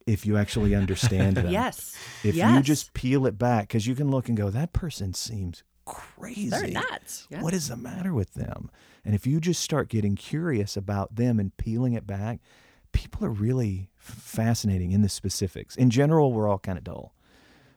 if 0.05 0.25
you 0.25 0.35
actually 0.35 0.75
understand 0.75 1.37
them. 1.37 1.49
yes. 1.49 1.95
If 2.21 2.35
yes. 2.35 2.53
you 2.53 2.61
just 2.61 2.93
peel 2.93 3.25
it 3.25 3.37
back, 3.37 3.69
because 3.69 3.87
you 3.87 3.95
can 3.95 4.11
look 4.11 4.27
and 4.27 4.35
go, 4.35 4.49
that 4.49 4.73
person 4.73 5.13
seems 5.13 5.63
crazy. 5.85 6.49
They're 6.49 6.67
nuts. 6.67 7.27
Yeah. 7.29 7.41
What 7.41 7.53
is 7.53 7.69
the 7.69 7.77
matter 7.77 8.13
with 8.13 8.33
them? 8.33 8.71
And 9.05 9.15
if 9.15 9.25
you 9.25 9.39
just 9.39 9.61
start 9.61 9.87
getting 9.87 10.15
curious 10.15 10.75
about 10.75 11.15
them 11.15 11.39
and 11.39 11.55
peeling 11.55 11.93
it 11.93 12.05
back, 12.05 12.39
people 12.91 13.25
are 13.25 13.29
really 13.29 13.89
fascinating 13.97 14.91
in 14.91 15.01
the 15.01 15.09
specifics. 15.09 15.77
In 15.77 15.89
general, 15.89 16.33
we're 16.33 16.49
all 16.49 16.59
kind 16.59 16.77
of 16.77 16.83
dull. 16.83 17.13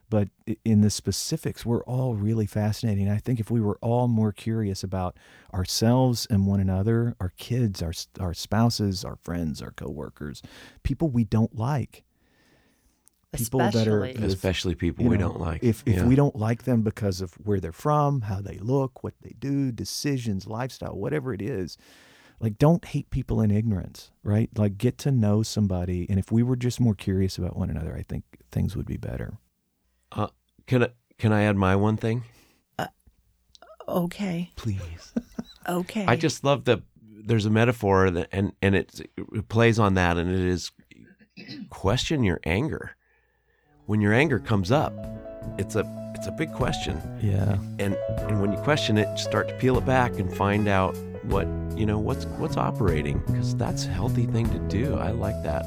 But 0.08 0.28
in 0.64 0.82
the 0.82 0.90
specifics, 0.90 1.66
we're 1.66 1.82
all 1.84 2.14
really 2.14 2.46
fascinating. 2.46 3.08
I 3.08 3.18
think 3.18 3.40
if 3.40 3.50
we 3.50 3.60
were 3.60 3.78
all 3.82 4.06
more 4.06 4.30
curious 4.30 4.84
about 4.84 5.16
ourselves 5.52 6.26
and 6.30 6.46
one 6.46 6.60
another, 6.60 7.16
our 7.20 7.32
kids, 7.36 7.82
our 7.82 7.92
our 8.20 8.32
spouses, 8.34 9.04
our 9.04 9.16
friends, 9.16 9.60
our 9.60 9.72
coworkers, 9.72 10.42
people 10.84 11.08
we 11.08 11.24
don't 11.24 11.56
like, 11.56 12.04
people 13.32 13.58
that 13.58 13.74
are 13.88 14.04
Especially- 14.04 14.26
Especially 14.26 14.74
people 14.76 15.04
you 15.04 15.10
we 15.10 15.18
don't 15.18 15.40
like. 15.40 15.62
If 15.64 15.82
if 15.86 15.96
Yeah. 15.96 16.06
we 16.06 16.14
don't 16.14 16.36
like 16.36 16.62
them 16.62 16.82
because 16.82 17.20
of 17.20 17.34
where 17.44 17.58
they're 17.60 17.72
from, 17.72 18.22
how 18.22 18.40
they 18.40 18.58
look, 18.58 19.02
what 19.02 19.14
they 19.22 19.34
do, 19.38 19.72
decisions, 19.72 20.46
lifestyle, 20.46 20.96
whatever 20.96 21.34
it 21.34 21.42
is, 21.42 21.76
like 22.38 22.58
don't 22.58 22.84
hate 22.84 23.10
people 23.10 23.40
in 23.40 23.50
ignorance, 23.50 24.12
right? 24.22 24.50
Like 24.56 24.78
get 24.78 24.98
to 24.98 25.10
know 25.10 25.42
somebody, 25.42 26.06
and 26.08 26.18
if 26.18 26.30
we 26.30 26.42
were 26.44 26.56
just 26.56 26.78
more 26.80 26.94
curious 26.94 27.36
about 27.38 27.56
one 27.56 27.70
another, 27.70 27.96
I 27.96 28.02
think 28.02 28.22
things 28.52 28.76
would 28.76 28.86
be 28.86 28.96
better. 28.96 29.38
Uh, 30.12 30.28
can 30.66 30.84
I 30.84 30.88
can 31.18 31.32
I 31.32 31.44
add 31.44 31.56
my 31.56 31.76
one 31.76 31.96
thing? 31.96 32.24
Okay. 33.88 34.50
Please. 34.56 35.12
Okay. 35.68 36.04
I 36.06 36.14
just 36.14 36.44
love 36.44 36.64
the 36.64 36.80
there's 37.02 37.44
a 37.44 37.50
metaphor 37.50 38.08
that 38.08 38.28
and 38.30 38.52
and 38.62 38.76
it, 38.76 39.00
it 39.16 39.48
plays 39.48 39.80
on 39.80 39.94
that 39.94 40.16
and 40.16 40.30
it 40.30 40.38
is 40.38 40.70
question 41.70 42.22
your 42.22 42.38
anger. 42.44 42.94
When 43.86 44.00
your 44.00 44.12
anger 44.12 44.38
comes 44.38 44.70
up, 44.70 44.94
it's 45.58 45.74
a 45.74 45.82
it's 46.14 46.28
a 46.28 46.30
big 46.30 46.52
question. 46.52 47.02
Yeah. 47.20 47.58
And 47.80 47.96
and 48.28 48.40
when 48.40 48.52
you 48.52 48.58
question 48.58 48.96
it, 48.96 49.18
start 49.18 49.48
to 49.48 49.54
peel 49.56 49.76
it 49.76 49.84
back 49.84 50.20
and 50.20 50.32
find 50.32 50.68
out 50.68 50.96
what 51.24 51.48
you 51.76 51.84
know 51.84 51.98
what's 51.98 52.26
what's 52.38 52.56
operating 52.56 53.18
because 53.26 53.56
that's 53.56 53.86
a 53.86 53.88
healthy 53.88 54.26
thing 54.26 54.48
to 54.50 54.60
do. 54.68 54.94
I 54.94 55.10
like 55.10 55.42
that. 55.42 55.66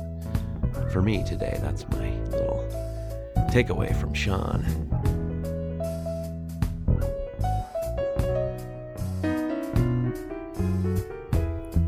For 0.94 1.02
me 1.02 1.26
today, 1.26 1.60
that's 1.62 1.86
my 1.90 2.10
little 2.30 2.64
takeaway 3.50 3.96
from 4.00 4.14
Sean. 4.14 4.66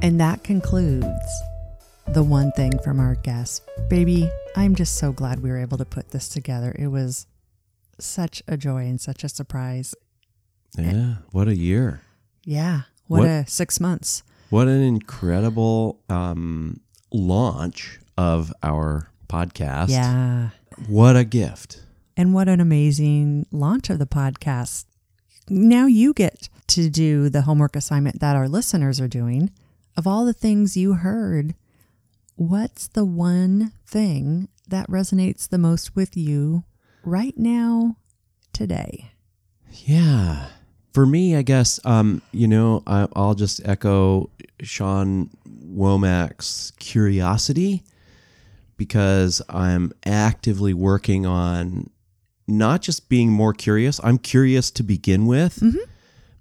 And 0.04 0.20
that 0.20 0.44
concludes 0.44 1.42
the 2.08 2.24
one 2.24 2.52
thing 2.54 2.78
from 2.80 3.00
our 3.00 3.16
guest. 3.16 3.64
Baby, 3.90 4.30
I'm 4.56 4.74
just 4.74 4.96
so 4.98 5.12
glad 5.12 5.42
we 5.42 5.50
were 5.52 5.60
able 5.60 5.78
to 5.78 5.86
put 5.86 6.10
this 6.10 6.28
together. 6.28 6.76
It 6.78 6.88
was 6.88 7.28
such 8.00 8.42
a 8.48 8.58
joy 8.58 8.86
and 8.86 9.00
such 9.00 9.24
a 9.24 9.30
surprise. 9.30 9.94
Yeah, 10.78 11.16
what 11.32 11.48
a 11.48 11.56
year. 11.56 12.02
Yeah. 12.44 12.82
What, 13.08 13.20
What- 13.20 13.28
a 13.30 13.46
six 13.48 13.80
months. 13.80 14.24
What 14.50 14.68
an 14.68 14.82
incredible 14.82 16.02
um, 16.10 16.82
launch 17.14 18.00
of 18.18 18.52
our 18.64 19.08
podcast. 19.32 19.90
Yeah. 19.90 20.50
What 20.88 21.16
a 21.16 21.24
gift. 21.24 21.82
And 22.18 22.34
what 22.34 22.50
an 22.50 22.60
amazing 22.60 23.46
launch 23.52 23.90
of 23.90 23.98
the 23.98 24.06
podcast. 24.06 24.86
Now 25.50 25.86
you 25.86 26.14
get 26.14 26.50
to 26.68 26.90
do 26.90 27.30
the 27.30 27.44
homework 27.44 27.76
assignment 27.76 28.20
that 28.20 28.36
our 28.36 28.50
listeners 28.50 29.00
are 29.00 29.08
doing. 29.08 29.52
Of 29.96 30.06
all 30.06 30.26
the 30.26 30.34
things 30.34 30.78
you 30.78 30.94
heard, 30.94 31.56
what's 32.36 32.88
the 32.88 33.06
one 33.06 33.72
thing 33.86 34.50
that 34.68 34.88
resonates 34.90 35.48
the 35.48 35.58
most 35.58 35.96
with 35.96 36.16
you 36.18 36.64
right 37.04 37.38
now, 37.38 37.98
today? 38.54 39.12
Yeah. 39.86 40.48
For 40.94 41.06
me, 41.06 41.36
I 41.36 41.42
guess, 41.42 41.80
um, 41.86 42.22
you 42.32 42.48
know, 42.48 42.84
I, 42.86 43.08
I'll 43.16 43.36
just 43.36 43.62
echo 43.66 44.30
Sean 44.62 45.30
Womack's 45.48 46.72
curiosity 46.80 47.84
because 48.82 49.44
I'm 49.48 49.94
actively 50.08 50.74
working 50.74 51.24
on 51.24 51.92
not 52.48 52.82
just 52.82 53.10
being 53.10 53.32
more 53.32 53.54
curious. 53.54 54.02
I'm 54.04 54.18
curious 54.18 54.72
to 54.72 54.82
begin 54.82 55.28
with, 55.28 55.62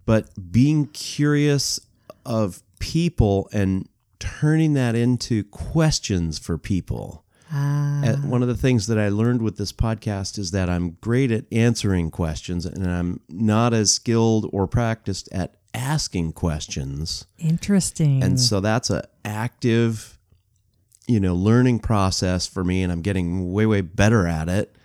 but 0.07 0.31
being 0.51 0.87
curious 0.87 1.81
of 2.25 2.63
people 2.79 3.51
and 3.53 3.87
turning 4.21 4.73
that 4.73 4.95
into 4.95 5.45
questions 5.45 6.39
for 6.39 6.57
people. 6.57 7.27
Ah. 7.53 8.17
One 8.25 8.41
of 8.41 8.49
the 8.49 8.57
things 8.57 8.87
that 8.87 8.99
I 8.99 9.11
learned 9.11 9.43
with 9.43 9.59
this 9.59 9.71
podcast 9.71 10.39
is 10.39 10.51
that 10.53 10.71
I'm 10.71 10.97
great 11.03 11.31
at 11.31 11.45
answering 11.53 12.11
questions 12.11 12.65
and 12.65 12.87
I'm 12.87 13.21
not 13.29 13.75
as 13.75 13.93
skilled 13.93 14.49
or 14.51 14.67
practiced 14.67 15.29
at 15.31 15.57
asking 15.75 16.33
questions. 16.33 17.27
Interesting. 17.39 18.23
And 18.23 18.41
so 18.41 18.61
that's 18.61 18.89
an 18.89 19.03
active 19.27 20.17
you 21.11 21.19
know 21.21 21.35
learning 21.35 21.79
process 21.81 22.47
for 22.47 22.63
me 22.63 22.83
and 22.85 22.93
I'm 22.93 23.03
getting 23.03 23.53
way 23.53 23.67
way 23.67 23.81
better 23.81 24.27
at 24.27 24.49
it 24.49 24.77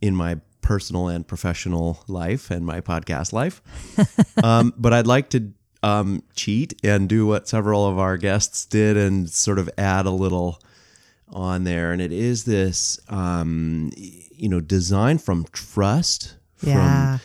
in 0.00 0.14
my 0.14 0.40
personal 0.60 1.08
and 1.08 1.26
professional 1.26 2.04
life 2.06 2.50
and 2.50 2.64
my 2.66 2.80
podcast 2.80 3.32
life. 3.32 3.62
um, 4.44 4.72
but 4.76 4.92
I'd 4.92 5.06
like 5.06 5.30
to 5.30 5.52
um, 5.82 6.22
cheat 6.34 6.74
and 6.84 7.08
do 7.08 7.26
what 7.26 7.48
several 7.48 7.86
of 7.86 7.98
our 7.98 8.16
guests 8.18 8.66
did 8.66 8.96
and 8.96 9.28
sort 9.30 9.58
of 9.58 9.70
add 9.78 10.04
a 10.06 10.10
little 10.10 10.60
on 11.32 11.64
there. 11.64 11.92
And 11.92 12.02
it 12.02 12.12
is 12.12 12.44
this, 12.44 13.00
um, 13.08 13.90
you 13.96 14.48
know, 14.48 14.60
design 14.60 15.16
from 15.18 15.46
trust 15.52 16.36
Yeah. 16.62 17.16
from 17.16 17.20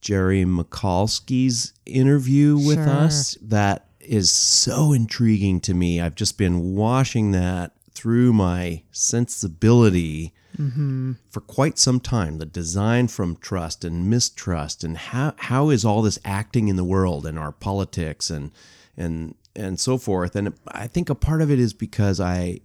Jerry 0.00 0.44
Michalski's 0.44 1.72
interview 1.84 2.56
with 2.56 2.78
Sure. 2.78 2.88
us 2.88 3.36
that 3.42 3.86
is 4.00 4.30
so 4.30 4.92
intriguing 4.92 5.60
to 5.62 5.74
me. 5.74 6.00
I've 6.00 6.14
just 6.14 6.38
been 6.38 6.74
washing 6.74 7.32
that 7.32 7.72
through 7.98 8.32
my 8.32 8.82
sensibility 8.92 10.32
Mm-hmm. 10.56 11.12
for 11.30 11.40
quite 11.40 11.78
some 11.78 12.00
time 12.00 12.38
the 12.38 12.46
design 12.46 13.06
from 13.06 13.36
trust 13.36 13.84
and 13.84 14.08
mistrust 14.10 14.82
and 14.82 14.96
how 14.96 15.34
how 15.36 15.68
is 15.70 15.84
all 15.84 16.02
this 16.02 16.18
acting 16.24 16.66
in 16.68 16.74
the 16.76 16.84
world 16.94 17.26
and 17.26 17.38
our 17.38 17.52
politics 17.52 18.28
and 18.30 18.50
and 18.96 19.34
and 19.54 19.78
so 19.78 19.98
forth 19.98 20.34
and 20.34 20.54
i 20.68 20.86
think 20.88 21.10
a 21.10 21.14
part 21.14 21.42
of 21.42 21.50
it 21.50 21.60
is 21.60 21.72
because 21.74 22.18
i 22.18 22.58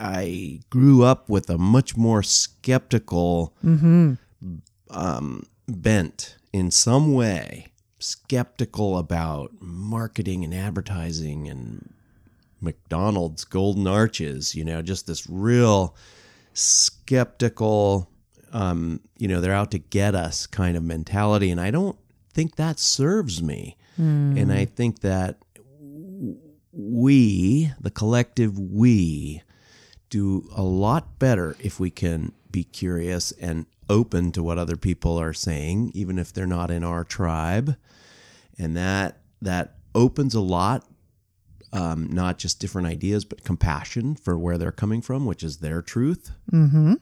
i 0.00 0.58
grew 0.70 1.04
up 1.04 1.28
with 1.28 1.48
a 1.50 1.58
much 1.58 1.96
more 1.96 2.22
skeptical 2.24 3.54
Mhm. 3.62 4.18
um, 4.90 5.44
bent 5.68 6.36
in 6.52 6.70
some 6.72 7.12
way 7.14 7.66
skeptical 8.00 8.98
about 8.98 9.52
marketing 9.60 10.42
and 10.44 10.54
advertising 10.54 11.46
and 11.48 11.92
McDonald's 12.62 13.44
golden 13.44 13.86
arches, 13.86 14.54
you 14.54 14.64
know, 14.64 14.82
just 14.82 15.06
this 15.06 15.28
real 15.28 15.96
skeptical, 16.54 18.10
um, 18.52 19.00
you 19.18 19.28
know, 19.28 19.40
they're 19.40 19.52
out 19.52 19.70
to 19.72 19.78
get 19.78 20.14
us 20.14 20.46
kind 20.46 20.76
of 20.76 20.82
mentality. 20.82 21.50
And 21.50 21.60
I 21.60 21.70
don't 21.70 21.98
think 22.32 22.56
that 22.56 22.78
serves 22.78 23.42
me. 23.42 23.76
Hmm. 23.96 24.36
And 24.36 24.52
I 24.52 24.64
think 24.64 25.00
that 25.00 25.38
we, 26.72 27.72
the 27.80 27.90
collective 27.90 28.58
we, 28.58 29.42
do 30.12 30.46
a 30.54 30.62
lot 30.62 31.18
better 31.18 31.56
if 31.58 31.80
we 31.80 31.88
can 31.88 32.32
be 32.50 32.64
curious 32.64 33.32
and 33.32 33.64
open 33.88 34.30
to 34.30 34.42
what 34.42 34.58
other 34.58 34.76
people 34.76 35.18
are 35.18 35.32
saying, 35.32 35.90
even 35.94 36.18
if 36.18 36.34
they're 36.34 36.46
not 36.46 36.70
in 36.70 36.84
our 36.84 37.02
tribe. 37.02 37.76
And 38.58 38.76
that 38.76 39.22
that 39.40 39.76
opens 39.94 40.34
a 40.34 40.40
lot 40.40 40.86
um, 41.72 42.08
not 42.10 42.38
just 42.38 42.60
different 42.60 42.86
ideas, 42.88 43.24
but 43.24 43.44
compassion 43.44 44.14
for 44.14 44.36
where 44.38 44.58
they're 44.58 44.72
coming 44.72 45.00
from, 45.02 45.24
which 45.26 45.42
is 45.42 45.58
their 45.58 45.82
truth, 45.82 46.30
Mm-hmm. 46.52 46.94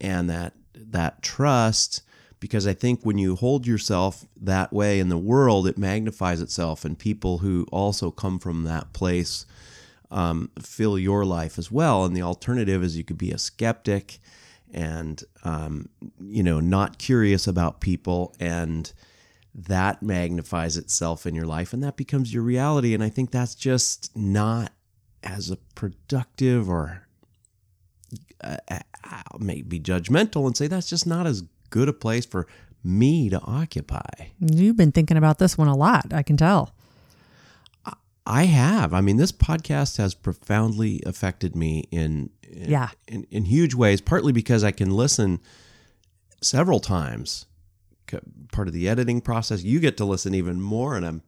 and 0.00 0.30
that 0.30 0.54
that 0.74 1.22
trust. 1.22 2.02
Because 2.38 2.66
I 2.66 2.74
think 2.74 3.00
when 3.02 3.16
you 3.16 3.34
hold 3.34 3.66
yourself 3.66 4.26
that 4.36 4.70
way 4.72 5.00
in 5.00 5.08
the 5.08 5.16
world, 5.18 5.66
it 5.66 5.78
magnifies 5.78 6.40
itself, 6.42 6.84
and 6.84 6.98
people 6.98 7.38
who 7.38 7.66
also 7.72 8.10
come 8.10 8.38
from 8.38 8.64
that 8.64 8.92
place 8.92 9.46
um, 10.10 10.50
fill 10.60 10.98
your 10.98 11.24
life 11.24 11.58
as 11.58 11.72
well. 11.72 12.04
And 12.04 12.14
the 12.14 12.22
alternative 12.22 12.84
is 12.84 12.96
you 12.96 13.04
could 13.04 13.18
be 13.18 13.32
a 13.32 13.38
skeptic 13.38 14.18
and 14.72 15.24
um, 15.44 15.88
you 16.20 16.42
know 16.42 16.60
not 16.60 16.98
curious 16.98 17.46
about 17.46 17.80
people 17.80 18.34
and 18.38 18.92
that 19.58 20.02
magnifies 20.02 20.76
itself 20.76 21.26
in 21.26 21.34
your 21.34 21.46
life 21.46 21.72
and 21.72 21.82
that 21.82 21.96
becomes 21.96 22.32
your 22.34 22.42
reality 22.42 22.92
and 22.92 23.02
i 23.02 23.08
think 23.08 23.30
that's 23.30 23.54
just 23.54 24.14
not 24.14 24.70
as 25.22 25.50
a 25.50 25.56
productive 25.74 26.68
or 26.68 27.06
uh, 28.44 28.56
I'll 29.04 29.38
may 29.40 29.62
be 29.62 29.80
judgmental 29.80 30.46
and 30.46 30.56
say 30.56 30.66
that's 30.66 30.88
just 30.90 31.06
not 31.06 31.26
as 31.26 31.42
good 31.70 31.88
a 31.88 31.92
place 31.92 32.26
for 32.26 32.46
me 32.84 33.30
to 33.30 33.40
occupy 33.40 34.28
You've 34.40 34.76
been 34.76 34.92
thinking 34.92 35.16
about 35.16 35.38
this 35.38 35.56
one 35.56 35.68
a 35.68 35.76
lot, 35.76 36.12
I 36.12 36.22
can 36.22 36.36
tell. 36.36 36.72
I 38.28 38.44
have. 38.46 38.92
I 38.92 39.00
mean, 39.02 39.18
this 39.18 39.30
podcast 39.30 39.98
has 39.98 40.12
profoundly 40.12 41.00
affected 41.06 41.54
me 41.54 41.84
in, 41.92 42.30
in 42.42 42.70
Yeah. 42.70 42.88
in, 43.06 43.24
in 43.30 43.44
huge 43.44 43.72
ways. 43.74 44.00
Partly 44.00 44.32
because 44.32 44.64
I 44.64 44.72
can 44.72 44.90
listen 44.90 45.38
several 46.42 46.80
times 46.80 47.46
part 48.52 48.68
of 48.68 48.74
the 48.74 48.88
editing 48.88 49.20
process. 49.20 49.62
You 49.62 49.80
get 49.80 49.96
to 49.98 50.04
listen 50.04 50.34
even 50.34 50.60
more, 50.60 50.96
and 50.96 51.04
I'm 51.06 51.22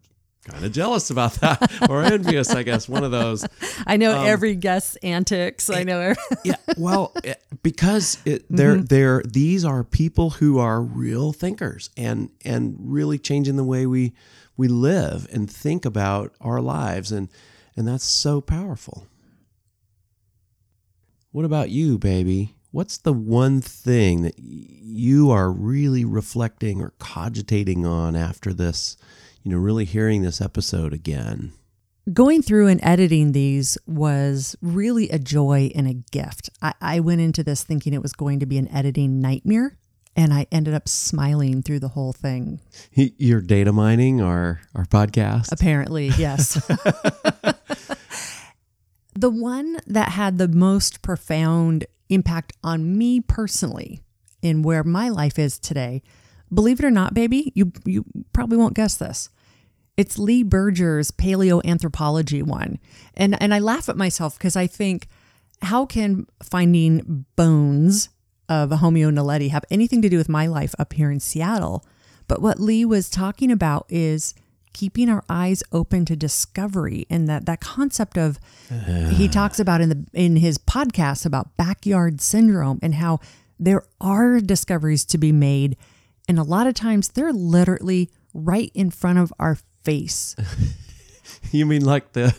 kind 0.45 0.65
of 0.65 0.73
jealous 0.73 1.11
about 1.11 1.35
that 1.35 1.71
or 1.91 2.03
envious, 2.03 2.51
I 2.51 2.63
guess. 2.63 2.89
One 2.89 3.05
of 3.05 3.11
those. 3.11 3.47
I 3.87 3.97
know 3.97 4.19
Um, 4.21 4.27
every 4.27 4.55
guest's 4.55 4.97
antics. 4.97 5.69
I 5.69 5.85
know. 5.85 6.01
Every- 6.01 6.23
yeah. 6.45 6.57
Well, 6.77 7.13
eh, 7.25 7.35
because 7.63 8.19
it, 8.25 8.45
they're 8.49 8.77
Mhm. 8.77 8.89
they're 8.89 9.23
these 9.27 9.65
are 9.65 9.85
people 9.85 10.31
who 10.31 10.59
are 10.59 10.81
real 10.83 11.33
thinkers 11.33 11.91
and 11.97 12.31
and 12.45 12.77
really 12.81 13.19
changing 13.19 13.57
the 13.57 13.65
way 13.65 13.85
we 13.87 14.15
we 14.57 14.69
live 14.69 15.29
and 15.33 15.51
think 15.51 15.85
about 15.85 16.33
our 16.41 16.61
lives 16.61 17.13
and 17.13 17.29
and 17.77 17.87
that's 17.87 18.05
so 18.05 18.41
powerful. 18.41 19.07
What 21.31 21.45
about 21.45 21.71
you, 21.71 21.99
baby? 21.99 22.55
What's 22.79 22.99
the 22.99 23.13
one 23.13 23.61
thing 23.61 24.23
that 24.23 24.39
you 24.39 25.33
are 25.33 25.51
really 25.51 26.05
reflecting 26.05 26.81
or 26.81 26.93
cogitating 27.01 27.85
on 27.85 28.15
after 28.15 28.55
this, 28.55 28.97
you 29.43 29.51
know, 29.51 29.59
really 29.59 29.85
hearing 29.85 30.23
this 30.23 30.41
episode 30.41 30.93
again? 30.93 31.55
Going 32.13 32.41
through 32.41 32.69
and 32.69 32.79
editing 32.85 33.33
these 33.33 33.79
was 33.89 34.55
really 34.63 35.09
a 35.11 35.19
joy 35.19 35.73
and 35.75 35.89
a 35.89 35.95
gift. 35.95 36.51
I, 36.63 36.73
I 36.81 37.01
went 37.01 37.21
into 37.21 37.43
this 37.43 37.65
thinking 37.65 37.95
it 37.95 38.01
was 38.01 38.13
going 38.13 38.39
to 38.39 38.47
be 38.47 38.59
an 38.59 38.69
editing 38.69 39.21
nightmare, 39.21 39.77
and 40.15 40.33
I 40.33 40.47
ended 40.53 40.73
up 40.73 40.89
smiling 40.89 41.65
through 41.65 41.81
the 41.81 41.89
whole 41.89 42.13
thing. 42.13 42.61
You're 42.93 43.41
data 43.41 43.73
mining 43.73 44.21
our 44.21 44.61
our 44.77 44.85
podcast. 44.85 45.51
Apparently, 45.51 46.13
yes. 46.17 46.65
the 49.17 49.31
one 49.31 49.79
that 49.89 50.11
had 50.11 50.39
the 50.39 50.47
most 50.47 51.03
profound 51.03 51.85
impact 52.09 52.53
on 52.63 52.97
me 52.97 53.21
personally 53.21 54.01
in 54.43 54.63
where 54.63 54.85
my 54.85 55.09
life 55.09 55.39
is 55.39 55.59
today, 55.59 56.03
believe 56.53 56.81
it 56.81 56.85
or 56.85 56.91
not, 56.91 57.15
baby, 57.15 57.53
you 57.55 57.73
you 57.85 58.05
probably 58.33 58.57
won't 58.57 58.75
guess 58.75 58.97
this. 58.97 59.31
It's 59.97 60.19
Lee 60.19 60.45
Berger's 60.45 61.11
paleoanthropology 61.11 62.43
one. 62.43 62.79
And 63.15 63.41
and 63.43 63.53
I 63.53 63.59
laugh 63.59 63.89
at 63.89 63.97
myself 63.97 64.39
because 64.39 64.57
I 64.57 64.67
think 64.67 65.09
how 65.63 65.87
can 65.87 66.27
finding 66.43 67.27
bones 67.37 68.11
of 68.49 68.73
a 68.73 68.77
Homo 68.77 69.11
naledi 69.11 69.51
have 69.51 69.65
anything 69.71 70.01
to 70.03 70.09
do 70.09 70.17
with 70.17 70.29
my 70.29 70.47
life 70.47 70.75
up 70.79 70.93
here 70.93 71.11
in 71.11 71.21
Seattle? 71.21 71.85
But 72.29 72.41
what 72.41 72.61
Lee 72.61 72.85
was 72.85 73.11
talking 73.11 73.51
about 73.51 73.87
is 73.89 74.35
keeping 74.79 75.09
our 75.09 75.25
eyes 75.29 75.61
open 75.73 76.05
to 76.05 76.15
discovery 76.15 77.05
and 77.11 77.29
that 77.29 77.47
that 77.47 77.61
concept 77.61 78.17
of 78.17 78.39
he 79.11 79.27
talks 79.39 79.59
about 79.59 79.81
in 79.81 79.89
the 79.89 80.07
in 80.13 80.37
his 80.37 80.57
podcast 80.57 81.27
about 81.27 81.57
backyard 81.57 82.21
syndrome 82.21 82.79
and 82.81 82.95
how 82.95 83.19
there 83.59 83.83
are 84.01 84.39
discoveries 84.39 85.05
to 85.05 85.19
be 85.19 85.33
made 85.33 85.77
and 86.29 86.39
a 86.39 86.45
lot 86.45 86.69
of 86.69 86.75
times 86.75 87.09
they're 87.09 87.33
literally 87.33 88.09
right 88.33 88.71
in 88.73 88.89
front 88.91 89.19
of 89.19 89.33
our 89.41 89.59
face. 89.83 90.37
You 91.53 91.67
mean 91.67 91.85
like 91.85 92.13
the 92.13 92.35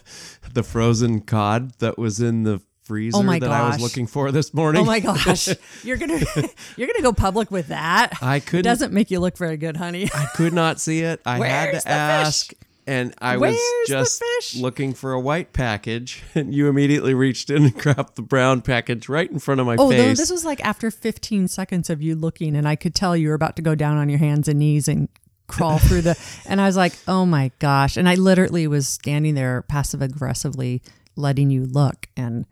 the 0.53 0.63
frozen 0.63 1.21
cod 1.21 1.73
that 1.79 1.97
was 1.97 2.19
in 2.19 2.43
the 2.43 2.59
freezer 2.89 3.17
Oh 3.19 3.21
my 3.21 3.37
that 3.37 3.51
I 3.51 3.67
was 3.67 3.75
gosh. 3.75 3.81
looking 3.81 4.07
for 4.07 4.31
this 4.31 4.49
oh 4.51 4.57
morning? 4.57 4.81
Oh 4.81 4.85
my 4.85 4.99
gosh. 5.11 5.47
You're 5.83 5.97
going 5.97 6.19
to 6.19 6.49
you're 6.75 6.87
going 6.87 6.97
to 6.97 7.03
go 7.03 7.13
public 7.13 7.51
with 7.51 7.67
that. 7.67 8.13
I 8.19 8.39
couldn't- 8.39 8.63
doesn't 8.63 8.91
make 8.91 9.11
you 9.11 9.19
look 9.19 9.37
very 9.37 9.57
good, 9.57 9.77
honey. 9.77 10.09
I 10.13 10.25
could 10.35 10.53
not 10.53 10.79
see 10.81 11.01
it. 11.01 11.21
I 11.23 11.37
had 11.37 11.65
to 11.67 11.71
the 11.73 11.81
fish? 11.81 11.85
ask. 11.87 12.53
And 12.87 13.13
I 13.21 13.37
Where's 13.37 13.53
was 13.53 13.87
just 13.87 14.23
fish? 14.23 14.55
looking 14.59 14.95
for 14.95 15.13
a 15.13 15.19
white 15.19 15.53
package, 15.53 16.23
and 16.35 16.55
you 16.55 16.67
immediately 16.67 17.13
reached 17.13 17.51
in 17.51 17.65
and 17.65 17.75
grabbed 17.75 18.15
the 18.15 18.23
brown 18.23 18.63
package 18.63 19.07
right 19.07 19.29
in 19.29 19.37
front 19.37 19.61
of 19.61 19.67
my 19.67 19.75
oh, 19.77 19.91
face. 19.91 20.01
Oh, 20.01 20.13
this 20.15 20.31
was 20.31 20.43
like 20.43 20.59
after 20.65 20.89
15 20.89 21.47
seconds 21.49 21.91
of 21.91 22.01
you 22.01 22.15
looking, 22.15 22.55
and 22.55 22.67
I 22.67 22.75
could 22.75 22.95
tell 22.95 23.15
you 23.15 23.27
were 23.27 23.35
about 23.35 23.55
to 23.57 23.61
go 23.61 23.75
down 23.75 23.97
on 23.97 24.09
your 24.09 24.17
hands 24.17 24.47
and 24.47 24.57
knees 24.57 24.87
and 24.87 25.07
crawl 25.45 25.77
through 25.77 26.01
the. 26.01 26.19
And 26.47 26.59
I 26.59 26.65
was 26.65 26.77
like, 26.77 26.93
oh 27.07 27.27
my 27.27 27.51
gosh. 27.59 27.95
And 27.95 28.09
I 28.09 28.15
literally 28.15 28.65
was 28.65 28.87
standing 28.87 29.35
there 29.35 29.61
passive 29.61 30.01
aggressively 30.01 30.81
letting 31.15 31.51
you 31.51 31.65
look. 31.65 32.07
And 32.17 32.47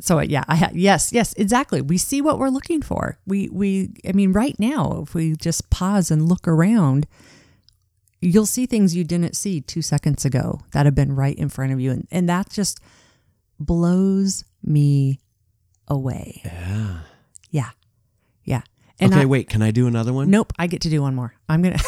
so, 0.00 0.18
uh, 0.18 0.22
yeah, 0.22 0.44
I 0.48 0.70
yes, 0.74 1.12
yes, 1.12 1.32
exactly. 1.34 1.80
We 1.82 1.98
see 1.98 2.20
what 2.22 2.38
we're 2.38 2.48
looking 2.50 2.82
for. 2.82 3.18
We, 3.26 3.48
we, 3.50 3.90
I 4.08 4.12
mean, 4.12 4.32
right 4.32 4.58
now, 4.58 5.00
if 5.02 5.14
we 5.14 5.34
just 5.36 5.70
pause 5.70 6.10
and 6.10 6.28
look 6.28 6.46
around, 6.48 7.06
you'll 8.20 8.46
see 8.46 8.66
things 8.66 8.96
you 8.96 9.04
didn't 9.04 9.36
see 9.36 9.60
two 9.60 9.82
seconds 9.82 10.24
ago 10.24 10.60
that 10.72 10.86
have 10.86 10.94
been 10.94 11.14
right 11.14 11.36
in 11.36 11.48
front 11.48 11.72
of 11.72 11.80
you. 11.80 11.90
And, 11.92 12.08
and 12.10 12.28
that 12.28 12.50
just 12.50 12.80
blows 13.60 14.44
me 14.62 15.20
away. 15.88 16.42
yeah. 16.44 16.98
Yeah. 17.50 17.70
Yeah. 18.44 18.62
okay, 19.02 19.20
I- 19.22 19.24
wait. 19.24 19.48
Can 19.48 19.62
I 19.62 19.70
do 19.70 19.86
another 19.86 20.12
one? 20.12 20.30
Nope. 20.30 20.52
I 20.58 20.66
get 20.66 20.80
to 20.82 20.90
do 20.90 21.02
one 21.02 21.14
more. 21.14 21.34
I'm 21.48 21.62
going 21.62 21.76
to 21.78 21.84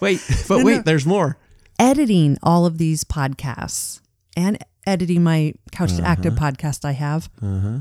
Wait, 0.00 0.20
but 0.48 0.58
No, 0.58 0.64
wait. 0.64 0.76
no. 0.76 0.82
There's 0.82 1.04
more. 1.06 1.36
editing 1.78 2.38
all 2.42 2.64
of 2.66 2.78
these 2.78 3.04
podcasts 3.04 4.00
and 4.36 4.58
editing 4.90 5.22
my 5.22 5.54
Couch 5.72 5.96
to 5.96 6.02
Active 6.02 6.34
Uh-huh. 6.36 6.50
podcast 6.50 6.84
I 6.84 6.92
have. 6.92 7.30
Uh 7.40 7.58
huh. 7.60 7.78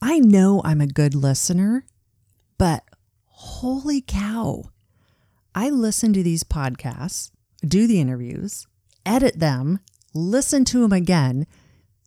I 0.00 0.18
know 0.20 0.62
I'm 0.64 0.80
a 0.80 0.86
good 0.86 1.14
listener, 1.14 1.84
but 2.56 2.84
holy 3.26 4.00
cow. 4.00 4.64
I 5.54 5.70
listen 5.70 6.12
to 6.12 6.22
these 6.22 6.44
podcasts, 6.44 7.30
do 7.66 7.86
the 7.86 8.00
interviews, 8.00 8.66
edit 9.04 9.38
them, 9.40 9.80
listen 10.14 10.64
to 10.66 10.80
them 10.82 10.92
again. 10.92 11.46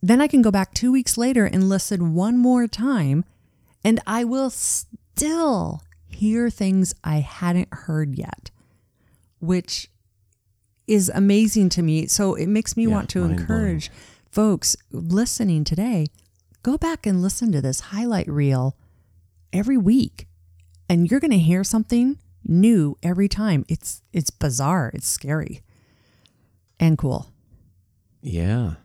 Then 0.01 0.21
I 0.21 0.27
can 0.27 0.41
go 0.41 0.51
back 0.51 0.73
two 0.73 0.91
weeks 0.91 1.17
later 1.17 1.45
and 1.45 1.67
listen 1.69 2.13
one 2.15 2.37
more 2.37 2.65
time, 2.67 3.25
and 3.83 3.99
I 4.07 4.23
will 4.23 4.49
still 4.49 5.83
hear 6.07 6.49
things 6.49 6.93
I 7.03 7.17
hadn't 7.19 7.73
heard 7.73 8.15
yet, 8.17 8.51
which 9.39 9.89
is 10.91 11.09
amazing 11.13 11.69
to 11.69 11.81
me. 11.81 12.07
So 12.07 12.35
it 12.35 12.47
makes 12.47 12.75
me 12.75 12.83
Yeah, 12.83 12.89
want 12.95 13.09
to 13.11 13.23
encourage 13.23 13.89
folks 14.29 14.75
listening 14.91 15.63
today 15.63 16.07
go 16.63 16.77
back 16.77 17.05
and 17.07 17.21
listen 17.21 17.51
to 17.51 17.61
this 17.61 17.79
highlight 17.79 18.27
reel 18.27 18.75
every 19.51 19.77
week 19.77 20.27
and 20.87 21.09
you're 21.09 21.19
going 21.19 21.31
to 21.31 21.37
hear 21.39 21.63
something 21.63 22.17
new 22.45 22.97
every 23.01 23.27
time. 23.27 23.65
It's 23.67 24.01
it's 24.13 24.29
bizarre. 24.29 24.91
It's 24.93 25.07
scary 25.07 25.61
and 26.79 26.97
cool. 26.97 27.27
Yeah, 28.21 28.75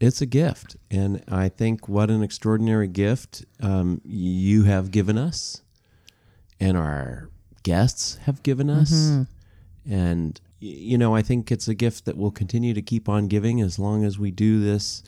it's 0.00 0.20
a 0.20 0.26
gift, 0.26 0.76
and 0.90 1.22
I 1.28 1.48
think 1.48 1.88
what 1.88 2.10
an 2.10 2.22
extraordinary 2.22 2.88
gift 2.88 3.44
um, 3.60 4.00
you 4.04 4.64
have 4.64 4.90
given 4.90 5.16
us, 5.18 5.62
and 6.58 6.76
our 6.76 7.28
guests 7.62 8.16
have 8.26 8.42
given 8.42 8.68
us, 8.70 8.90
Mhm. 8.92 9.26
and 9.86 10.40
you 10.60 10.96
know 10.98 11.14
I 11.14 11.22
think 11.22 11.50
it's 11.50 11.68
a 11.68 11.74
gift 11.74 12.04
that 12.04 12.16
we'll 12.16 12.30
continue 12.30 12.74
to 12.74 12.82
keep 12.82 13.08
on 13.08 13.26
giving 13.28 13.60
as 13.60 13.78
long 13.78 14.04
as 14.04 14.18
we 14.18 14.30
do 14.30 14.60
this 14.60 15.02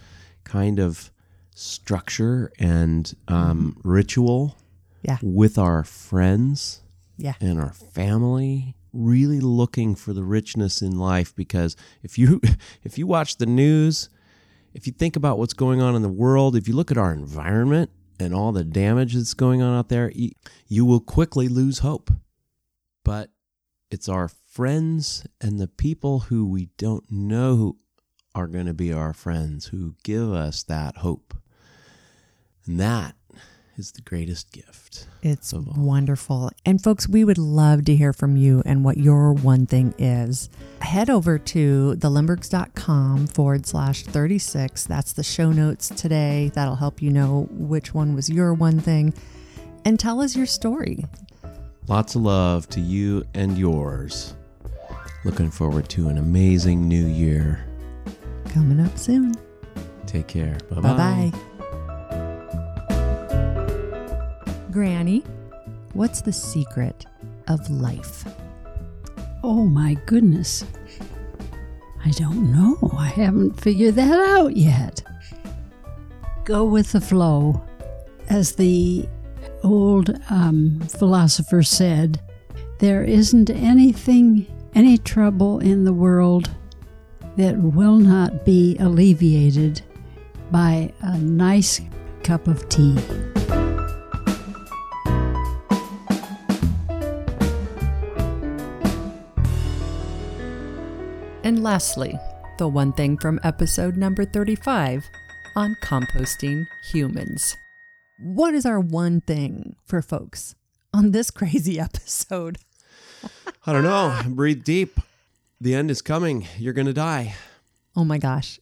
kind 0.45 0.79
of 0.79 1.11
structure 1.55 2.51
and 2.59 3.15
um, 3.29 3.77
ritual 3.85 4.57
Yeah. 5.03 5.19
with 5.23 5.59
our 5.59 5.85
friends 5.85 6.83
Yeah. 7.17 7.35
and 7.41 7.61
our 7.61 7.73
family 7.73 8.75
really 8.93 9.41
looking 9.41 9.95
for 9.95 10.13
the 10.13 10.25
richness 10.25 10.83
in 10.83 10.99
life 10.99 11.35
because 11.37 11.77
if 12.03 12.19
you 12.19 12.41
if 12.85 12.99
you 12.99 13.07
watch 13.07 13.37
the 13.39 13.47
news 13.47 14.09
if 14.75 14.87
you 14.87 14.93
think 14.93 15.17
about 15.17 15.39
what's 15.39 15.55
going 15.55 15.81
on 15.81 15.95
in 15.95 16.03
the 16.03 16.09
world 16.09 16.57
if 16.57 16.67
you 16.69 16.75
look 16.75 16.91
at 16.91 16.99
our 16.99 17.13
environment 17.13 17.91
and 18.19 18.35
all 18.35 18.53
the 18.53 18.65
damage 18.65 19.15
that's 19.15 19.35
going 19.35 19.61
on 19.63 19.77
out 19.77 19.89
there 19.89 20.11
you, 20.15 20.31
you 20.69 20.85
will 20.85 21.01
quickly 21.01 21.49
lose 21.49 21.79
hope 21.81 22.11
but 23.05 23.31
it's 23.91 24.09
our 24.09 24.29
friends 24.53 25.27
and 25.41 25.59
the 25.59 25.69
people 25.69 26.21
who 26.21 26.47
we 26.47 26.67
don't 26.77 27.11
know 27.11 27.77
are 28.35 28.47
going 28.47 28.67
to 28.67 28.75
be 28.75 28.93
our 28.93 29.13
friends 29.13 29.67
who 29.67 29.95
give 30.05 30.31
us 30.31 30.63
that 30.65 30.99
hope. 30.99 31.35
And 32.67 32.79
that 32.79 33.15
is 33.77 33.93
the 33.93 34.03
greatest 34.03 34.53
gift 34.53 35.07
it's 35.23 35.55
wonderful. 35.55 36.51
And 36.67 36.83
folks 36.83 37.09
we 37.09 37.25
would 37.25 37.39
love 37.39 37.85
to 37.85 37.95
hear 37.95 38.13
from 38.13 38.37
you 38.37 38.63
and 38.67 38.85
what 38.85 38.99
your 38.99 39.33
one 39.33 39.67
thing 39.67 39.95
is. 39.97 40.51
Head 40.81 41.09
over 41.09 41.39
to 41.39 41.95
thelindberghs.com 41.97 43.29
forward 43.29 43.67
slash 43.67 44.03
36 44.03 44.85
that's 44.85 45.13
the 45.13 45.23
show 45.23 45.53
notes 45.53 45.89
today. 45.91 46.51
That'll 46.55 46.77
help 46.77 47.01
you 47.01 47.11
know 47.11 47.49
which 47.51 47.95
one 47.95 48.15
was 48.15 48.29
your 48.29 48.53
one 48.53 48.81
thing. 48.81 49.15
And 49.85 49.99
tell 49.99 50.21
us 50.21 50.37
your 50.37 50.47
story. 50.47 51.05
Lots 51.89 52.15
of 52.15 52.23
love 52.23 52.69
to 52.71 52.81
you 52.81 53.25
and 53.35 53.57
yours. 53.57 54.35
Looking 55.25 55.51
forward 55.51 55.89
to 55.91 56.09
an 56.09 56.19
amazing 56.19 56.89
new 56.89 57.07
year. 57.07 57.65
coming 58.49 58.81
up 58.81 58.99
soon 58.99 59.35
Take 60.07 60.27
care. 60.29 60.59
Bye 60.71 60.81
bye 60.81 61.33
granny 64.71 65.23
what's 65.93 66.23
the 66.23 66.33
secret 66.33 67.05
of 67.49 67.69
life 67.71 68.25
Oh 69.45 69.65
my 69.67 69.95
goodness. 70.07 70.65
I 72.05 72.11
don't 72.11 72.53
know. 72.53 72.79
I 72.97 73.09
haven't 73.09 73.61
figured 73.61 73.97
that 73.97 74.21
out 74.39 74.57
yet. 74.57 75.03
Go 76.45 76.65
with 76.65 76.93
the 76.93 77.01
flow. 77.01 77.61
As 78.29 78.55
the 78.55 79.09
old 79.65 80.11
um, 80.31 80.81
philosopher 80.89 81.65
said, 81.65 82.21
there 82.79 83.03
isn't 83.03 83.51
anything, 83.51 84.47
any 84.75 84.99
trouble 84.99 85.59
in 85.59 85.85
the 85.85 85.93
world 85.93 86.51
that 87.37 87.57
will 87.59 87.97
not 87.97 88.45
be 88.45 88.77
alleviated 88.79 89.83
by 90.51 90.93
a 91.01 91.19
nice 91.19 91.81
cup 92.23 92.47
of 92.47 92.69
tea. 92.69 92.97
And 101.45 101.63
lastly, 101.63 102.19
the 102.59 102.69
one 102.69 102.93
thing 102.93 103.19
from 103.19 103.41
episode 103.43 103.97
number 103.97 104.25
35 104.25 105.05
on 105.57 105.77
composting 105.83 106.67
humans. 106.85 107.57
What 108.21 108.55
is 108.55 108.65
our 108.65 108.79
one 108.79 109.21
thing 109.23 109.75
for 109.85 110.01
folks 110.01 110.55
on 110.95 111.11
this 111.11 111.31
crazy 111.33 111.81
episode? 111.81 112.59
I 113.67 113.73
don't 113.73 113.83
know. 113.85 114.21
Breathe 114.29 114.65
deep. 114.65 114.99
The 115.61 115.75
end 115.75 115.91
is 115.91 116.03
coming. 116.03 116.47
You're 116.59 116.73
going 116.73 116.87
to 116.89 116.93
die. 116.93 117.35
Oh 117.95 118.05
my 118.05 118.19
gosh. 118.19 118.59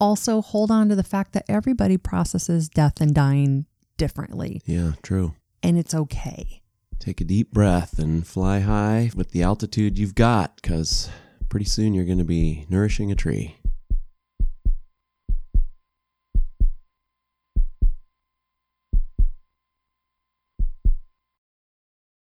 Also, 0.00 0.42
hold 0.42 0.70
on 0.70 0.88
to 0.90 0.94
the 0.94 1.02
fact 1.02 1.32
that 1.32 1.44
everybody 1.48 1.96
processes 1.96 2.68
death 2.68 3.00
and 3.00 3.14
dying 3.14 3.66
differently, 3.96 4.60
Yeah, 4.66 4.92
true. 5.02 5.34
and 5.62 5.78
it's 5.78 5.94
okay. 5.94 6.60
Take 6.98 7.20
a 7.20 7.24
deep 7.24 7.50
breath 7.52 7.98
and 7.98 8.26
fly 8.26 8.60
high 8.60 9.10
with 9.16 9.30
the 9.30 9.42
altitude 9.42 9.98
you've 9.98 10.14
got 10.14 10.56
because 10.56 11.08
pretty 11.48 11.64
soon 11.66 11.94
you're 11.94 12.04
going 12.04 12.18
to 12.18 12.24
be 12.24 12.66
nourishing 12.68 13.10
a 13.10 13.14
tree. 13.16 13.56